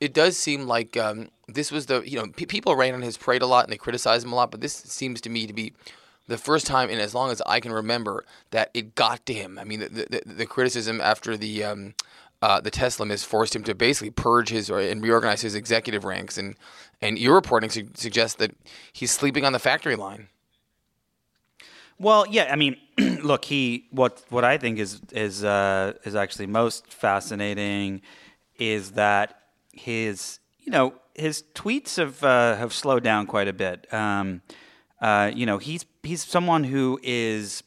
it 0.01 0.15
does 0.15 0.37
seem 0.39 0.67
like 0.67 0.97
um, 0.97 1.29
this 1.47 1.71
was 1.71 1.87
the 1.87 2.01
you 2.09 2.17
know 2.19 2.29
pe 2.29 2.47
people 2.47 2.75
ran 2.77 2.95
on 2.95 3.03
his 3.03 3.19
parade 3.19 3.43
a 3.43 3.47
lot 3.47 3.65
and 3.65 3.73
they 3.73 3.77
criticized 3.77 4.25
him 4.25 4.33
a 4.33 4.37
lot, 4.37 4.51
but 4.51 4.63
this 4.63 4.73
seems 4.75 5.21
to 5.21 5.31
me 5.31 5.47
to 5.47 5.53
be 5.53 5.75
the 6.27 6.39
first 6.39 6.67
time 6.67 6.89
in 6.89 6.99
as 6.99 7.15
long 7.15 7.31
as 7.31 7.43
I 7.45 7.61
can 7.61 7.73
remember 7.73 8.25
that 8.53 8.71
it 8.73 8.95
got 8.95 9.27
to 9.27 9.35
him. 9.35 9.59
I 9.59 9.65
mean, 9.65 9.81
the 9.81 9.89
the, 9.89 10.23
the, 10.25 10.47
criticism 10.47 11.01
after 11.01 11.37
the. 11.37 11.65
Um, 11.65 11.95
uh, 12.43 12.61
the 12.61 12.71
Tesla 12.71 13.07
miss 13.07 13.25
forced 13.25 13.57
him 13.57 13.65
to 13.65 13.75
basically 13.75 14.11
purge 14.11 14.51
his 14.51 14.69
or, 14.69 14.79
and 14.79 15.03
reorganize 15.03 15.41
his 15.41 15.55
executive 15.55 16.05
ranks, 16.05 16.37
and 16.37 16.57
and 17.01 17.19
your 17.19 17.35
reporting 17.35 17.71
su- 17.71 17.89
suggests 17.95 18.37
that 18.39 18.55
he's 18.93 19.11
sleeping 19.11 19.45
on 19.45 19.53
the 19.53 19.59
factory 19.59 19.97
line. 19.97 20.29
Well, 21.99 22.27
yeah. 22.29 22.49
I 22.51 22.57
mean, 22.57 22.77
look, 23.23 23.45
he 23.45 23.87
what 23.91 24.25
what 24.31 24.45
I 24.45 24.59
think 24.59 24.79
is 24.79 25.01
is 25.13 25.45
uh, 25.45 25.95
is 26.05 26.15
actually 26.15 26.47
most 26.47 26.93
fascinating 26.93 28.03
is 28.59 28.93
that 28.93 29.39
his 29.73 30.41
you 30.61 30.73
know 30.73 30.95
his 31.15 31.45
tweets 31.55 31.97
have 31.97 32.23
uh, 32.25 32.57
have 32.57 32.73
slowed 32.73 33.05
down 33.05 33.27
quite 33.27 33.49
a 33.49 33.53
bit. 33.53 33.93
Um, 33.93 34.43
uh, 35.01 35.31
you 35.35 35.47
know, 35.47 35.59
he's 35.59 35.85
he's 36.03 36.25
someone 36.25 36.65
who 36.65 36.99
is 37.03 37.63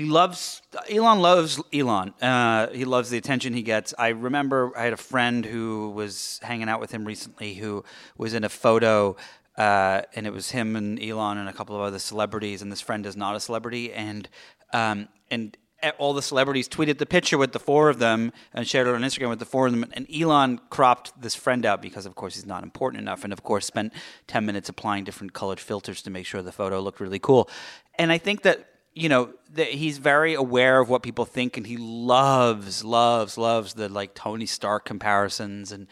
he 0.00 0.06
loves 0.06 0.62
Elon 0.88 1.20
loves 1.20 1.60
Elon. 1.74 2.14
Uh, 2.22 2.68
he 2.68 2.86
loves 2.86 3.10
the 3.10 3.18
attention 3.18 3.52
he 3.52 3.62
gets. 3.62 3.92
I 3.98 4.08
remember 4.08 4.72
I 4.74 4.84
had 4.84 4.94
a 4.94 4.96
friend 5.12 5.44
who 5.44 5.90
was 5.90 6.40
hanging 6.42 6.70
out 6.70 6.80
with 6.80 6.90
him 6.90 7.04
recently 7.04 7.52
who 7.52 7.84
was 8.16 8.32
in 8.32 8.42
a 8.42 8.48
photo, 8.48 9.16
uh, 9.58 10.00
and 10.14 10.26
it 10.26 10.32
was 10.32 10.52
him 10.52 10.74
and 10.74 10.98
Elon 11.02 11.36
and 11.36 11.50
a 11.50 11.52
couple 11.52 11.76
of 11.76 11.82
other 11.82 11.98
celebrities. 11.98 12.62
And 12.62 12.72
this 12.72 12.80
friend 12.80 13.04
is 13.04 13.14
not 13.14 13.36
a 13.36 13.40
celebrity, 13.40 13.92
and 13.92 14.26
um, 14.72 15.08
and 15.30 15.54
all 15.98 16.14
the 16.14 16.22
celebrities 16.22 16.66
tweeted 16.66 16.96
the 16.96 17.04
picture 17.04 17.36
with 17.36 17.52
the 17.52 17.58
four 17.58 17.90
of 17.90 17.98
them 17.98 18.32
and 18.54 18.66
shared 18.66 18.86
it 18.86 18.94
on 18.94 19.02
Instagram 19.02 19.28
with 19.28 19.38
the 19.38 19.44
four 19.44 19.66
of 19.66 19.72
them. 19.72 19.84
And 19.92 20.06
Elon 20.10 20.60
cropped 20.70 21.20
this 21.20 21.34
friend 21.34 21.66
out 21.66 21.82
because, 21.82 22.06
of 22.06 22.14
course, 22.14 22.36
he's 22.36 22.46
not 22.46 22.62
important 22.62 23.02
enough, 23.02 23.22
and 23.22 23.34
of 23.34 23.42
course, 23.42 23.66
spent 23.66 23.92
ten 24.26 24.46
minutes 24.46 24.70
applying 24.70 25.04
different 25.04 25.34
colored 25.34 25.60
filters 25.60 26.00
to 26.02 26.10
make 26.10 26.24
sure 26.24 26.40
the 26.40 26.52
photo 26.52 26.80
looked 26.80 27.00
really 27.00 27.18
cool. 27.18 27.50
And 27.96 28.10
I 28.10 28.16
think 28.16 28.40
that 28.42 28.66
you 28.94 29.08
know 29.08 29.32
he's 29.56 29.98
very 29.98 30.34
aware 30.34 30.80
of 30.80 30.88
what 30.88 31.02
people 31.02 31.24
think 31.24 31.56
and 31.56 31.66
he 31.66 31.76
loves 31.76 32.84
loves 32.84 33.38
loves 33.38 33.74
the 33.74 33.88
like 33.88 34.14
tony 34.14 34.46
stark 34.46 34.84
comparisons 34.84 35.72
and 35.72 35.86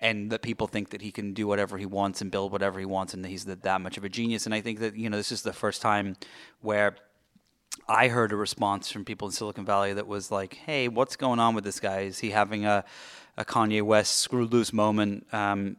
and 0.00 0.30
that 0.30 0.42
people 0.42 0.66
think 0.66 0.90
that 0.90 1.02
he 1.02 1.10
can 1.10 1.32
do 1.32 1.46
whatever 1.46 1.78
he 1.78 1.86
wants 1.86 2.20
and 2.20 2.30
build 2.30 2.52
whatever 2.52 2.78
he 2.78 2.84
wants 2.86 3.14
and 3.14 3.24
he's 3.26 3.44
that, 3.44 3.62
that 3.62 3.80
much 3.80 3.96
of 3.96 4.04
a 4.04 4.08
genius 4.08 4.46
and 4.46 4.54
i 4.54 4.60
think 4.60 4.78
that 4.78 4.96
you 4.96 5.10
know 5.10 5.16
this 5.16 5.32
is 5.32 5.42
the 5.42 5.52
first 5.52 5.82
time 5.82 6.16
where 6.60 6.96
I 7.88 8.08
heard 8.08 8.32
a 8.32 8.36
response 8.36 8.90
from 8.90 9.04
people 9.04 9.28
in 9.28 9.32
Silicon 9.32 9.64
Valley 9.64 9.92
that 9.92 10.06
was 10.06 10.30
like, 10.30 10.54
"Hey, 10.54 10.88
what's 10.88 11.16
going 11.16 11.38
on 11.38 11.54
with 11.54 11.64
this 11.64 11.80
guy? 11.80 12.00
Is 12.00 12.20
he 12.20 12.30
having 12.30 12.64
a, 12.64 12.84
a 13.36 13.44
Kanye 13.44 13.82
West 13.82 14.18
screw 14.18 14.46
loose 14.46 14.72
moment? 14.72 15.26
Um, 15.32 15.76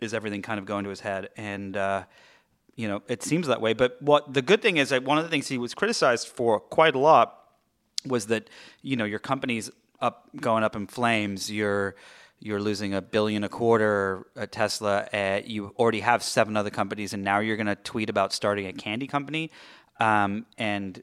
is 0.00 0.14
everything 0.14 0.42
kind 0.42 0.58
of 0.58 0.64
going 0.64 0.84
to 0.84 0.90
his 0.90 1.00
head?" 1.00 1.28
And 1.36 1.76
uh, 1.76 2.04
you 2.76 2.86
know, 2.86 3.02
it 3.08 3.22
seems 3.22 3.46
that 3.46 3.60
way. 3.60 3.72
But 3.72 4.00
what 4.00 4.32
the 4.32 4.42
good 4.42 4.62
thing 4.62 4.76
is 4.76 4.90
that 4.90 5.02
one 5.02 5.18
of 5.18 5.24
the 5.24 5.30
things 5.30 5.48
he 5.48 5.58
was 5.58 5.74
criticized 5.74 6.28
for 6.28 6.60
quite 6.60 6.94
a 6.94 6.98
lot 6.98 7.42
was 8.04 8.26
that 8.26 8.48
you 8.82 8.96
know 8.96 9.04
your 9.04 9.18
company's 9.18 9.70
up 10.00 10.28
going 10.40 10.62
up 10.62 10.76
in 10.76 10.86
flames. 10.86 11.50
You're 11.50 11.96
you're 12.38 12.60
losing 12.60 12.92
a 12.92 13.00
billion 13.00 13.44
a 13.44 13.48
quarter 13.48 14.26
at 14.36 14.52
Tesla. 14.52 15.08
Uh, 15.12 15.40
you 15.44 15.72
already 15.78 16.00
have 16.00 16.22
seven 16.22 16.56
other 16.56 16.70
companies, 16.70 17.14
and 17.14 17.24
now 17.24 17.40
you're 17.40 17.56
going 17.56 17.66
to 17.66 17.76
tweet 17.76 18.10
about 18.10 18.32
starting 18.32 18.66
a 18.66 18.72
candy 18.74 19.06
company. 19.06 19.50
Um, 19.98 20.44
and 20.58 21.02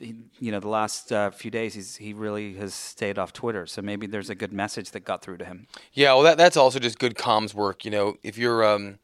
you 0.00 0.50
know, 0.50 0.58
the 0.58 0.68
last 0.68 1.12
uh, 1.12 1.30
few 1.30 1.52
days, 1.52 1.74
he's 1.74 1.96
he 1.96 2.12
really 2.12 2.54
has 2.54 2.74
stayed 2.74 3.16
off 3.16 3.32
Twitter. 3.32 3.66
So 3.66 3.80
maybe 3.80 4.08
there's 4.08 4.30
a 4.30 4.34
good 4.34 4.52
message 4.52 4.90
that 4.90 5.04
got 5.04 5.22
through 5.22 5.38
to 5.38 5.44
him. 5.44 5.68
Yeah, 5.92 6.14
well, 6.14 6.22
that 6.22 6.36
that's 6.36 6.56
also 6.56 6.80
just 6.80 6.98
good 6.98 7.14
comms 7.14 7.54
work. 7.54 7.84
You 7.84 7.92
know, 7.92 8.16
if 8.24 8.36
you're 8.36 8.64
um, 8.64 8.98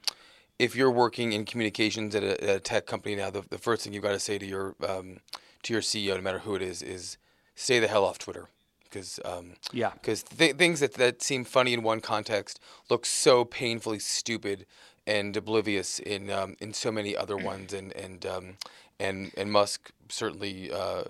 if 0.59 0.75
you're 0.75 0.91
working 0.91 1.33
in 1.33 1.45
communications 1.45 2.15
at 2.15 2.23
a, 2.23 2.43
at 2.43 2.57
a 2.57 2.61
tech 2.61 2.87
company 2.87 3.15
now, 3.15 3.31
the, 3.31 3.43
the 3.49 3.59
first 3.59 3.85
thing 3.85 3.93
you've 3.93 4.03
got 4.03 4.13
to 4.13 4.19
say 4.19 4.39
to 4.39 4.47
your 4.47 4.75
um, 4.87 5.19
to 5.63 5.73
your 5.73 5.83
CEO, 5.83 6.17
no 6.17 6.23
matter 6.23 6.41
who 6.41 6.55
it 6.55 6.63
is, 6.63 6.83
is 6.83 7.17
stay 7.55 7.79
the 7.79 7.89
hell 7.89 8.05
off 8.05 8.19
Twitter. 8.19 8.49
Because 8.85 9.21
um, 9.25 9.53
Yeah. 9.73 9.91
because 9.93 10.23
th- 10.23 10.57
things 10.57 10.81
that, 10.81 10.95
that 10.95 11.23
seem 11.23 11.45
funny 11.45 11.75
in 11.75 11.83
one 11.83 12.01
context 12.01 12.59
look 12.89 13.05
so 13.05 13.45
painfully 13.45 13.99
stupid 13.99 14.65
and 15.07 15.37
oblivious 15.37 15.99
in 15.99 16.31
um, 16.31 16.57
in 16.61 16.73
so 16.73 16.91
many 16.91 17.17
other 17.17 17.37
ones, 17.53 17.73
and 17.73 17.93
and 17.95 18.25
um, 18.27 18.57
and 18.99 19.33
and 19.37 19.53
Musk 19.53 19.91
certainly. 20.09 20.73
Uh, 20.73 21.05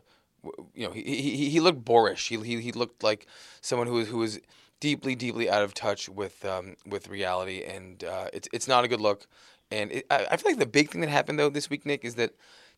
you 0.72 0.86
know, 0.86 0.92
he, 0.92 1.02
he, 1.02 1.50
he 1.50 1.60
looked 1.60 1.84
boorish. 1.84 2.28
He, 2.28 2.36
he, 2.36 2.60
he 2.60 2.70
looked 2.70 3.02
like 3.02 3.26
someone 3.60 3.88
who 3.88 3.94
was, 3.94 4.08
who 4.08 4.18
was 4.18 4.38
deeply, 4.80 5.14
deeply 5.14 5.50
out 5.50 5.62
of 5.62 5.74
touch 5.74 6.08
with 6.08 6.44
um, 6.44 6.76
with 6.86 7.08
reality, 7.08 7.64
and 7.64 8.04
uh, 8.04 8.28
it's 8.32 8.48
it's 8.52 8.68
not 8.68 8.84
a 8.84 8.88
good 8.88 9.00
look. 9.00 9.26
And 9.70 9.92
it, 9.92 10.06
I, 10.10 10.26
I 10.30 10.36
feel 10.36 10.52
like 10.52 10.58
the 10.58 10.66
big 10.66 10.90
thing 10.90 11.00
that 11.00 11.10
happened 11.10 11.38
though 11.38 11.50
this 11.50 11.68
week, 11.68 11.84
Nick, 11.84 12.04
is 12.04 12.14
that 12.14 12.32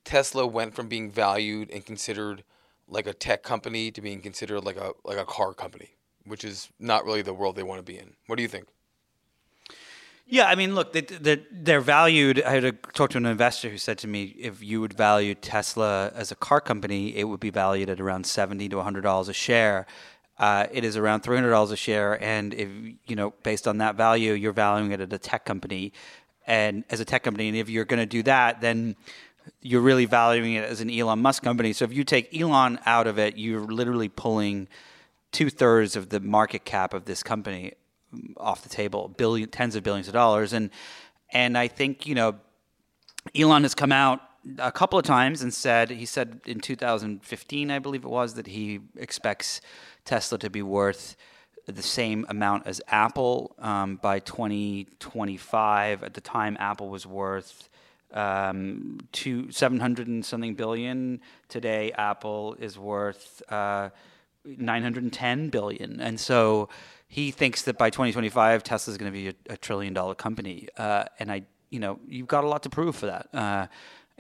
Tesla 0.05 0.47
went 0.47 0.75
from 0.75 0.89
being 0.89 1.11
valued 1.11 1.71
and 1.71 1.85
considered 1.85 2.43
like 2.89 3.07
a 3.07 3.13
tech 3.13 3.43
company 3.43 3.91
to 3.93 4.01
being 4.01 4.21
considered 4.21 4.65
like 4.65 4.77
a 4.77 4.93
like 5.05 5.19
a 5.19 5.25
car 5.25 5.55
company, 5.55 5.91
which 6.25 6.45
is 6.45 6.69
not 6.79 7.05
really 7.05 7.23
the 7.23 7.35
world 7.35 7.57
they 7.57 7.63
want 7.63 7.79
to 7.79 7.85
be 7.93 7.99
in. 7.99 8.15
What 8.27 8.37
do 8.37 8.43
you 8.43 8.49
think? 8.49 8.67
Yeah, 10.33 10.47
I 10.47 10.55
mean, 10.55 10.77
look, 10.77 10.93
they, 10.93 11.01
they, 11.01 11.43
they're 11.51 11.81
valued. 11.81 12.41
I 12.45 12.51
had 12.51 12.63
to 12.63 12.73
talk 12.93 13.11
to 13.11 13.19
an 13.19 13.27
investor 13.27 13.69
who 13.69 13.77
said 13.77 13.99
to 13.99 14.07
me, 14.07 14.27
if 14.39 14.63
you 14.63 14.81
would 14.81 14.93
value 14.93 15.35
Tesla 15.35 16.13
as 16.15 16.31
a 16.31 16.37
car 16.37 16.61
company, 16.61 17.17
it 17.17 17.25
would 17.25 17.41
be 17.41 17.51
valued 17.51 17.91
at 17.91 18.01
around 18.01 18.27
seventy 18.27 18.69
to 18.69 18.81
hundred 18.81 19.01
dollars 19.01 19.29
a 19.29 19.33
share. 19.33 19.87
Uh, 20.41 20.67
it 20.73 20.85
is 20.85 20.97
around 20.97 21.21
three 21.21 21.37
hundred 21.37 21.51
dollars 21.51 21.71
a 21.71 21.77
share, 21.77 22.21
and 22.25 22.55
if 22.55 22.67
you 23.07 23.15
know, 23.15 23.35
based 23.43 23.69
on 23.69 23.77
that 23.77 23.95
value, 23.95 24.33
you're 24.33 24.55
valuing 24.55 24.91
it 24.91 24.99
at 24.99 25.13
a 25.13 25.19
tech 25.19 25.45
company, 25.45 25.93
and 26.47 26.83
as 26.89 26.99
a 26.99 27.05
tech 27.05 27.23
company, 27.23 27.49
and 27.49 27.59
if 27.59 27.69
you're 27.69 27.85
going 27.85 28.01
to 28.01 28.07
do 28.07 28.23
that, 28.23 28.63
then 28.63 28.97
you're 29.61 29.83
really 29.83 30.07
valuing 30.07 30.55
it 30.55 30.65
as 30.65 30.81
an 30.81 30.91
Elon 30.91 31.19
Musk 31.19 31.43
company. 31.43 31.75
So 31.75 31.85
if 31.85 31.93
you 31.93 32.05
take 32.05 32.35
Elon 32.35 32.79
out 32.87 33.07
of 33.07 33.19
it, 33.19 33.37
you're 33.37 33.61
literally 33.61 34.09
pulling 34.09 34.67
two 35.31 35.51
thirds 35.51 35.95
of 35.95 36.09
the 36.09 36.21
market 36.21 36.65
cap 36.65 36.95
of 36.95 37.05
this 37.05 37.23
company 37.23 37.75
off 38.39 38.63
the 38.63 38.71
table, 38.71 39.09
billion, 39.09 39.51
tens 39.51 39.77
of 39.77 39.83
billions 39.83 40.09
of 40.09 40.15
dollars, 40.15 40.55
and 40.55 40.71
and 41.35 41.59
I 41.59 41.69
think 41.69 42.07
you 42.07 42.15
know, 42.15 42.37
Elon 43.37 43.65
has 43.65 43.75
come 43.75 43.93
out 43.93 44.23
a 44.59 44.73
couple 44.73 44.99
of 44.99 45.05
times 45.05 45.43
and 45.43 45.53
said 45.53 45.91
he 45.91 46.07
said 46.07 46.41
in 46.47 46.61
2015, 46.61 47.71
I 47.71 47.79
believe 47.79 48.05
it 48.05 48.11
was, 48.11 48.35
that 48.35 48.47
he 48.47 48.81
expects 48.97 49.61
Tesla 50.05 50.39
to 50.39 50.51
be 50.51 50.63
worth 50.63 51.17
the 51.67 51.83
same 51.83 52.27
amount 52.29 52.67
as 52.67 52.81
Apple 52.89 53.55
um, 53.59 53.97
by 53.97 54.19
2025. 54.21 56.03
At 56.03 56.15
the 56.15 56.21
time, 56.21 56.57
Apple 56.59 56.89
was 56.89 57.07
worth 57.07 57.69
um, 58.13 58.99
to 59.13 59.51
700 59.51 60.09
and 60.09 60.25
something 60.25 60.55
billion. 60.55 61.21
Today, 61.49 61.93
Apple 61.93 62.57
is 62.59 62.79
worth 62.79 63.43
uh, 63.51 63.91
910 64.45 65.51
billion, 65.51 66.01
and 66.01 66.19
so 66.19 66.69
he 67.09 67.31
thinks 67.31 67.63
that 67.63 67.77
by 67.77 67.91
2025, 67.91 68.63
Tesla 68.63 68.93
is 68.93 68.99
going 68.99 69.13
to 69.13 69.19
be 69.19 69.29
a, 69.29 69.35
a, 69.55 69.57
trillion 69.57 69.93
dollar 69.93 70.15
company. 70.15 70.69
Uh, 70.77 71.05
and 71.19 71.31
I, 71.31 71.43
you 71.69 71.81
know, 71.81 71.99
you've 72.07 72.29
got 72.29 72.45
a 72.45 72.47
lot 72.47 72.63
to 72.63 72.71
prove 72.71 72.95
for 72.95 73.07
that. 73.07 73.29
Uh, 73.35 73.67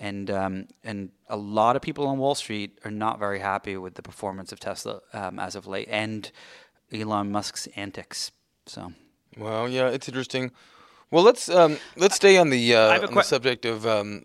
and 0.00 0.30
um, 0.30 0.66
and 0.82 1.10
a 1.28 1.36
lot 1.36 1.76
of 1.76 1.82
people 1.82 2.06
on 2.08 2.18
Wall 2.18 2.34
Street 2.34 2.78
are 2.84 2.90
not 2.90 3.18
very 3.18 3.38
happy 3.38 3.76
with 3.76 3.94
the 3.94 4.02
performance 4.02 4.50
of 4.50 4.58
Tesla 4.58 5.00
um, 5.12 5.38
as 5.38 5.54
of 5.54 5.66
late, 5.66 5.88
and 5.90 6.32
Elon 6.92 7.30
Musk's 7.30 7.68
antics. 7.76 8.32
So. 8.66 8.92
Well, 9.36 9.68
yeah, 9.68 9.88
it's 9.88 10.08
interesting. 10.08 10.50
Well, 11.10 11.22
let's 11.22 11.48
um, 11.48 11.78
let's 11.96 12.16
stay 12.16 12.38
on 12.38 12.50
the 12.50 12.74
uh, 12.74 12.94
on 12.94 13.08
qu- 13.08 13.14
the 13.14 13.22
subject 13.22 13.64
of 13.64 13.86
um, 13.86 14.24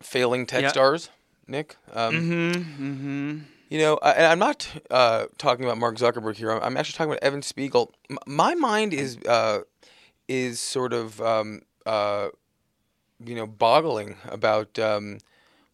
failing 0.00 0.46
tech 0.46 0.62
yeah. 0.62 0.68
stars, 0.68 1.10
Nick. 1.46 1.76
Um, 1.92 2.14
mm-hmm. 2.14 2.84
Mm-hmm. 2.84 3.38
You 3.70 3.78
know, 3.78 3.98
and 3.98 4.26
I'm 4.26 4.38
not 4.38 4.68
uh, 4.90 5.26
talking 5.38 5.64
about 5.64 5.78
Mark 5.78 5.96
Zuckerberg 5.96 6.36
here. 6.36 6.50
I'm 6.50 6.76
actually 6.76 6.96
talking 6.96 7.12
about 7.12 7.22
Evan 7.22 7.42
Spiegel. 7.42 7.92
M- 8.10 8.18
my 8.26 8.54
mind 8.54 8.94
is 8.94 9.18
uh, 9.26 9.60
is 10.28 10.60
sort 10.60 10.92
of 10.92 11.20
um, 11.20 11.62
uh, 11.86 12.28
you 13.24 13.34
know 13.34 13.46
boggling 13.46 14.16
about 14.28 14.78
um, 14.78 15.18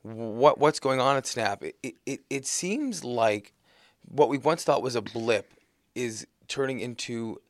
what 0.02 0.58
what's 0.58 0.80
going 0.80 1.00
on 1.00 1.16
at 1.16 1.26
Snap. 1.26 1.62
It, 1.62 1.96
it 2.06 2.20
it 2.30 2.46
seems 2.46 3.04
like 3.04 3.52
what 4.08 4.28
we 4.28 4.38
once 4.38 4.64
thought 4.64 4.82
was 4.82 4.96
a 4.96 5.02
blip 5.02 5.52
is 5.94 6.26
turning 6.48 6.80
into 6.80 7.40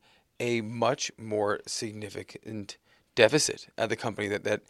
a 0.40 0.60
much 0.60 1.10
more 1.18 1.60
significant 1.66 2.76
deficit 3.14 3.68
at 3.78 3.88
the 3.88 3.96
company 3.96 4.28
that 4.28 4.44
that 4.44 4.62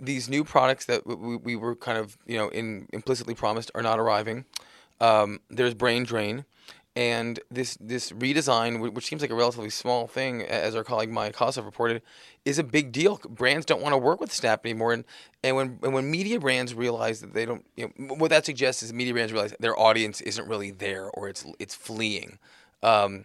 these 0.00 0.28
new 0.28 0.42
products 0.44 0.86
that 0.86 1.06
we, 1.06 1.36
we 1.36 1.56
were 1.56 1.76
kind 1.76 1.98
of 1.98 2.16
you 2.26 2.38
know 2.38 2.48
in 2.48 2.88
implicitly 2.92 3.34
promised 3.34 3.70
are 3.74 3.82
not 3.82 3.98
arriving 3.98 4.44
um, 5.00 5.40
there's 5.50 5.74
brain 5.74 6.04
drain, 6.04 6.44
and 6.96 7.38
this 7.50 7.76
this 7.80 8.10
redesign, 8.12 8.92
which 8.92 9.06
seems 9.06 9.22
like 9.22 9.30
a 9.30 9.34
relatively 9.34 9.70
small 9.70 10.06
thing, 10.06 10.42
as 10.42 10.74
our 10.74 10.82
colleague 10.82 11.10
Maya 11.10 11.32
Kosoff 11.32 11.64
reported, 11.64 12.02
is 12.44 12.58
a 12.58 12.64
big 12.64 12.90
deal. 12.90 13.20
Brands 13.28 13.64
don't 13.66 13.82
want 13.82 13.92
to 13.92 13.98
work 13.98 14.20
with 14.20 14.32
Snap 14.32 14.64
anymore, 14.64 14.92
and 14.92 15.04
and 15.44 15.56
when 15.56 15.78
and 15.82 15.92
when 15.94 16.10
media 16.10 16.40
brands 16.40 16.74
realize 16.74 17.20
that 17.20 17.34
they 17.34 17.44
don't, 17.44 17.64
you 17.76 17.92
know, 17.98 18.14
what 18.14 18.30
that 18.30 18.44
suggests 18.44 18.82
is 18.82 18.92
media 18.92 19.12
brands 19.12 19.32
realize 19.32 19.54
their 19.60 19.78
audience 19.78 20.20
isn't 20.22 20.48
really 20.48 20.70
there, 20.70 21.10
or 21.10 21.28
it's 21.28 21.44
it's 21.58 21.74
fleeing. 21.74 22.38
Um, 22.82 23.24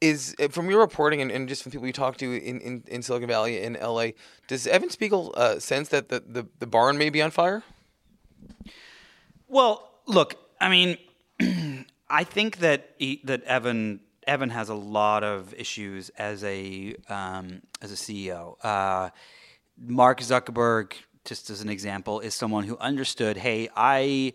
is 0.00 0.36
from 0.50 0.70
your 0.70 0.78
reporting 0.78 1.20
and, 1.20 1.28
and 1.28 1.48
just 1.48 1.64
from 1.64 1.72
people 1.72 1.84
you 1.84 1.92
talk 1.92 2.16
to 2.16 2.32
in, 2.32 2.60
in, 2.60 2.84
in 2.86 3.02
Silicon 3.02 3.26
Valley 3.26 3.60
in 3.60 3.72
LA, 3.82 4.10
does 4.46 4.64
Evan 4.64 4.90
Spiegel 4.90 5.34
uh, 5.36 5.58
sense 5.58 5.88
that 5.88 6.08
the, 6.08 6.22
the, 6.24 6.46
the 6.60 6.68
barn 6.68 6.96
may 6.96 7.10
be 7.10 7.20
on 7.20 7.32
fire? 7.32 7.64
Well, 9.48 9.88
Look, 10.08 10.36
I 10.58 10.70
mean, 10.70 10.96
I 12.10 12.24
think 12.24 12.58
that 12.58 12.94
he, 12.98 13.20
that 13.24 13.42
Evan 13.44 14.00
Evan 14.26 14.50
has 14.50 14.68
a 14.68 14.74
lot 14.74 15.24
of 15.24 15.54
issues 15.54 16.10
as 16.10 16.44
a 16.44 16.94
um, 17.08 17.62
as 17.80 17.92
a 17.92 17.94
CEO. 17.94 18.62
Uh, 18.64 19.10
Mark 19.78 20.20
Zuckerberg, 20.20 20.92
just 21.24 21.50
as 21.50 21.60
an 21.60 21.68
example, 21.68 22.20
is 22.20 22.34
someone 22.34 22.64
who 22.64 22.76
understood. 22.78 23.36
Hey, 23.36 23.68
I 23.74 24.32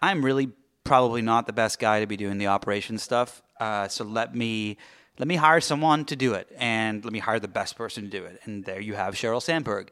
I'm 0.00 0.24
really 0.24 0.50
probably 0.84 1.22
not 1.22 1.46
the 1.46 1.52
best 1.52 1.78
guy 1.78 2.00
to 2.00 2.06
be 2.06 2.16
doing 2.16 2.38
the 2.38 2.48
operation 2.48 2.98
stuff. 2.98 3.42
Uh, 3.58 3.88
so 3.88 4.04
let 4.04 4.34
me 4.34 4.76
let 5.18 5.28
me 5.28 5.36
hire 5.36 5.60
someone 5.60 6.04
to 6.06 6.16
do 6.16 6.34
it, 6.34 6.48
and 6.56 7.04
let 7.04 7.12
me 7.12 7.18
hire 7.18 7.40
the 7.40 7.48
best 7.48 7.76
person 7.76 8.04
to 8.04 8.10
do 8.10 8.24
it. 8.24 8.40
And 8.44 8.64
there 8.64 8.80
you 8.80 8.94
have 8.94 9.14
Sheryl 9.14 9.42
Sandberg. 9.42 9.90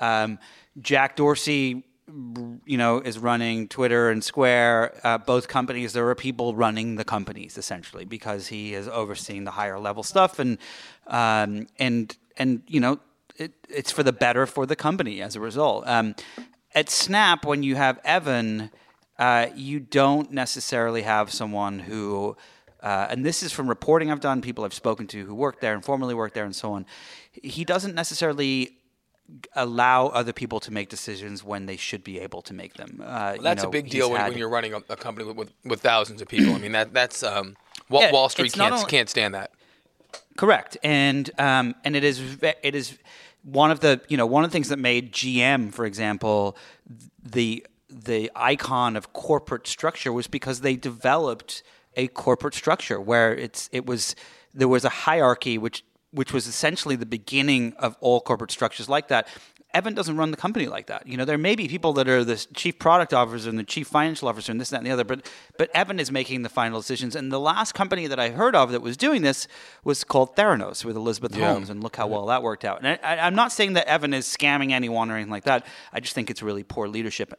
Um, 0.00 0.38
Jack 0.80 1.16
Dorsey 1.16 1.84
you 2.08 2.76
know, 2.76 2.98
is 2.98 3.18
running 3.18 3.68
Twitter 3.68 4.10
and 4.10 4.22
Square, 4.22 5.00
uh, 5.04 5.18
both 5.18 5.48
companies, 5.48 5.92
there 5.92 6.08
are 6.08 6.14
people 6.14 6.54
running 6.54 6.96
the 6.96 7.04
companies 7.04 7.56
essentially 7.56 8.04
because 8.04 8.48
he 8.48 8.74
is 8.74 8.88
overseeing 8.88 9.44
the 9.44 9.52
higher 9.52 9.78
level 9.78 10.02
stuff, 10.02 10.38
and 10.38 10.58
um, 11.06 11.68
and 11.78 12.16
and 12.36 12.62
you 12.66 12.80
know, 12.80 12.98
it, 13.36 13.52
it's 13.68 13.92
for 13.92 14.02
the 14.02 14.12
better 14.12 14.46
for 14.46 14.66
the 14.66 14.76
company 14.76 15.22
as 15.22 15.36
a 15.36 15.40
result. 15.40 15.86
Um, 15.86 16.14
at 16.74 16.90
Snap, 16.90 17.44
when 17.44 17.62
you 17.62 17.76
have 17.76 18.00
Evan, 18.04 18.70
uh, 19.18 19.46
you 19.54 19.78
don't 19.78 20.32
necessarily 20.32 21.02
have 21.02 21.32
someone 21.32 21.80
who. 21.80 22.36
Uh, 22.82 23.06
and 23.10 23.24
this 23.24 23.44
is 23.44 23.52
from 23.52 23.68
reporting 23.68 24.10
I've 24.10 24.18
done, 24.18 24.42
people 24.42 24.64
I've 24.64 24.74
spoken 24.74 25.06
to 25.06 25.24
who 25.24 25.36
worked 25.36 25.60
there 25.60 25.72
and 25.72 25.84
formerly 25.84 26.14
worked 26.14 26.34
there, 26.34 26.44
and 26.44 26.56
so 26.56 26.72
on. 26.72 26.84
He 27.30 27.64
doesn't 27.64 27.94
necessarily 27.94 28.76
allow 29.54 30.08
other 30.08 30.32
people 30.32 30.60
to 30.60 30.70
make 30.70 30.88
decisions 30.88 31.42
when 31.42 31.66
they 31.66 31.76
should 31.76 32.04
be 32.04 32.20
able 32.20 32.42
to 32.42 32.54
make 32.54 32.74
them. 32.74 33.00
Uh, 33.00 33.04
well, 33.04 33.42
that's 33.42 33.62
you 33.62 33.64
know, 33.64 33.68
a 33.68 33.72
big 33.72 33.90
deal 33.90 34.10
when, 34.10 34.22
when, 34.22 34.38
you're 34.38 34.48
running 34.48 34.74
a, 34.74 34.78
a 34.88 34.96
company 34.96 35.26
with, 35.26 35.36
with, 35.36 35.52
with, 35.64 35.80
thousands 35.80 36.20
of 36.20 36.28
people. 36.28 36.54
I 36.54 36.58
mean, 36.58 36.72
that 36.72 36.92
that's 36.92 37.22
um, 37.22 37.56
Wall, 37.88 38.02
yeah, 38.02 38.12
Wall 38.12 38.28
Street 38.28 38.52
can't 38.52 38.72
only, 38.72 38.86
can't 38.86 39.08
stand 39.08 39.34
that. 39.34 39.52
Correct, 40.36 40.76
and 40.82 41.30
um, 41.38 41.74
and 41.84 41.96
it 41.96 42.04
is 42.04 42.38
it 42.42 42.74
is 42.74 42.98
one 43.42 43.70
of 43.70 43.80
the 43.80 44.00
you 44.08 44.16
know 44.16 44.26
one 44.26 44.44
of 44.44 44.50
the 44.50 44.52
things 44.52 44.68
that 44.68 44.78
made 44.78 45.12
GM, 45.12 45.72
for 45.72 45.84
example, 45.84 46.56
the 47.22 47.66
the 47.88 48.30
icon 48.34 48.96
of 48.96 49.12
corporate 49.12 49.66
structure 49.66 50.12
was 50.12 50.26
because 50.26 50.60
they 50.60 50.76
developed 50.76 51.62
a 51.96 52.08
corporate 52.08 52.54
structure 52.54 53.00
where 53.00 53.34
it's 53.34 53.68
it 53.72 53.86
was 53.86 54.16
there 54.54 54.68
was 54.68 54.84
a 54.84 54.88
hierarchy 54.88 55.58
which 55.58 55.84
which 56.12 56.32
was 56.32 56.46
essentially 56.46 56.96
the 56.96 57.06
beginning 57.06 57.74
of 57.78 57.96
all 58.00 58.20
corporate 58.20 58.50
structures 58.50 58.88
like 58.88 59.08
that. 59.08 59.26
Evan 59.74 59.94
doesn't 59.94 60.18
run 60.18 60.30
the 60.30 60.36
company 60.36 60.66
like 60.66 60.88
that. 60.88 61.06
You 61.06 61.16
know, 61.16 61.24
there 61.24 61.38
may 61.38 61.54
be 61.54 61.66
people 61.66 61.94
that 61.94 62.06
are 62.06 62.24
the 62.24 62.36
chief 62.54 62.78
product 62.78 63.14
officer 63.14 63.48
and 63.48 63.58
the 63.58 63.64
chief 63.64 63.88
financial 63.88 64.28
officer 64.28 64.52
and 64.52 64.60
this, 64.60 64.68
that, 64.68 64.78
and 64.78 64.86
the 64.86 64.90
other, 64.90 65.04
but 65.04 65.26
but 65.56 65.70
Evan 65.74 65.98
is 65.98 66.12
making 66.12 66.42
the 66.42 66.50
final 66.50 66.80
decisions. 66.80 67.16
And 67.16 67.32
the 67.32 67.40
last 67.40 67.72
company 67.72 68.06
that 68.06 68.20
I 68.20 68.30
heard 68.30 68.54
of 68.54 68.70
that 68.72 68.82
was 68.82 68.98
doing 68.98 69.22
this 69.22 69.48
was 69.82 70.04
called 70.04 70.36
Theranos 70.36 70.84
with 70.84 70.94
Elizabeth 70.94 71.34
yeah. 71.34 71.52
Holmes, 71.52 71.70
and 71.70 71.82
look 71.82 71.96
how 71.96 72.06
well 72.06 72.26
that 72.26 72.42
worked 72.42 72.66
out. 72.66 72.84
And 72.84 72.98
I, 73.02 73.26
am 73.26 73.34
not 73.34 73.50
saying 73.50 73.72
that 73.74 73.86
Evan 73.86 74.12
is 74.12 74.26
scamming 74.26 74.72
anyone 74.72 75.10
or 75.10 75.14
anything 75.14 75.30
like 75.30 75.44
that. 75.44 75.66
I 75.92 76.00
just 76.00 76.14
think 76.14 76.28
it's 76.28 76.42
really 76.42 76.64
poor 76.64 76.86
leadership. 76.86 77.32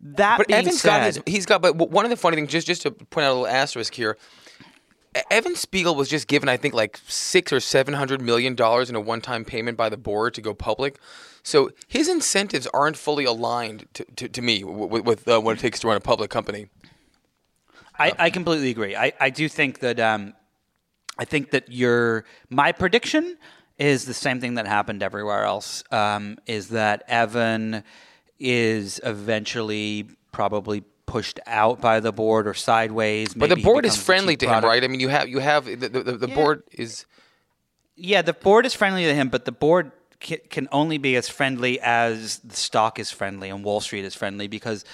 That 0.00 0.38
but 0.38 0.46
being 0.46 0.60
Evan's 0.60 0.80
said, 0.80 0.88
got 0.88 1.06
his, 1.06 1.20
he's 1.26 1.46
got. 1.46 1.60
But 1.60 1.76
one 1.76 2.04
of 2.04 2.10
the 2.10 2.16
funny 2.16 2.36
things, 2.36 2.52
just 2.52 2.68
just 2.68 2.82
to 2.82 2.92
point 2.92 3.24
out 3.24 3.30
a 3.30 3.34
little 3.34 3.46
asterisk 3.48 3.94
here, 3.94 4.16
Evan 5.30 5.54
Spiegel 5.54 5.94
was 5.94 6.08
just 6.08 6.26
given, 6.26 6.48
I 6.48 6.56
think, 6.56 6.74
like 6.74 6.98
six 7.06 7.52
or 7.52 7.60
seven 7.60 7.94
hundred 7.94 8.20
million 8.20 8.54
dollars 8.54 8.90
in 8.90 8.96
a 8.96 9.00
one-time 9.00 9.44
payment 9.44 9.76
by 9.76 9.88
the 9.88 9.96
board 9.96 10.34
to 10.34 10.40
go 10.40 10.54
public. 10.54 10.98
So 11.42 11.70
his 11.88 12.08
incentives 12.08 12.66
aren't 12.68 12.96
fully 12.96 13.24
aligned 13.24 13.86
to, 13.94 14.04
to, 14.16 14.28
to 14.28 14.42
me 14.42 14.64
with, 14.64 15.04
with 15.04 15.28
uh, 15.28 15.40
what 15.40 15.58
it 15.58 15.60
takes 15.60 15.80
to 15.80 15.88
run 15.88 15.96
a 15.96 16.00
public 16.00 16.30
company. 16.30 16.68
I, 17.98 18.12
I 18.18 18.30
completely 18.30 18.70
agree. 18.70 18.96
I, 18.96 19.12
I 19.20 19.30
do 19.30 19.48
think 19.48 19.78
that 19.80 20.00
um, 20.00 20.34
I 21.16 21.24
think 21.24 21.50
that 21.50 21.70
your 21.70 22.24
my 22.50 22.72
prediction 22.72 23.36
is 23.78 24.04
the 24.06 24.14
same 24.14 24.40
thing 24.40 24.54
that 24.54 24.66
happened 24.66 25.02
everywhere 25.02 25.44
else. 25.44 25.84
Um, 25.90 26.38
is 26.46 26.70
that 26.70 27.04
Evan 27.06 27.84
is 28.40 29.00
eventually 29.04 30.08
probably 30.32 30.82
pushed 31.06 31.40
out 31.46 31.80
by 31.80 32.00
the 32.00 32.12
board 32.12 32.46
or 32.46 32.54
sideways. 32.54 33.34
but 33.34 33.48
the 33.48 33.56
board 33.56 33.84
is 33.84 33.96
friendly 33.96 34.36
to 34.36 34.46
product. 34.46 34.64
him, 34.64 34.68
right? 34.68 34.84
I 34.84 34.88
mean, 34.88 35.00
you 35.00 35.08
have 35.08 35.28
you 35.28 35.38
have 35.38 35.66
the 35.66 35.88
the, 35.88 36.02
the 36.02 36.28
yeah. 36.28 36.34
board 36.34 36.62
is. 36.72 37.06
Yeah, 37.96 38.22
the 38.22 38.32
board 38.32 38.66
is 38.66 38.74
friendly 38.74 39.04
to 39.04 39.14
him, 39.14 39.28
but 39.28 39.44
the 39.44 39.52
board 39.52 39.92
can 40.20 40.68
only 40.72 40.98
be 40.98 41.16
as 41.16 41.28
friendly 41.28 41.78
as 41.80 42.38
the 42.38 42.56
stock 42.56 42.98
is 42.98 43.10
friendly 43.10 43.50
and 43.50 43.62
Wall 43.62 43.80
Street 43.80 44.04
is 44.04 44.14
friendly 44.14 44.48
because 44.48 44.84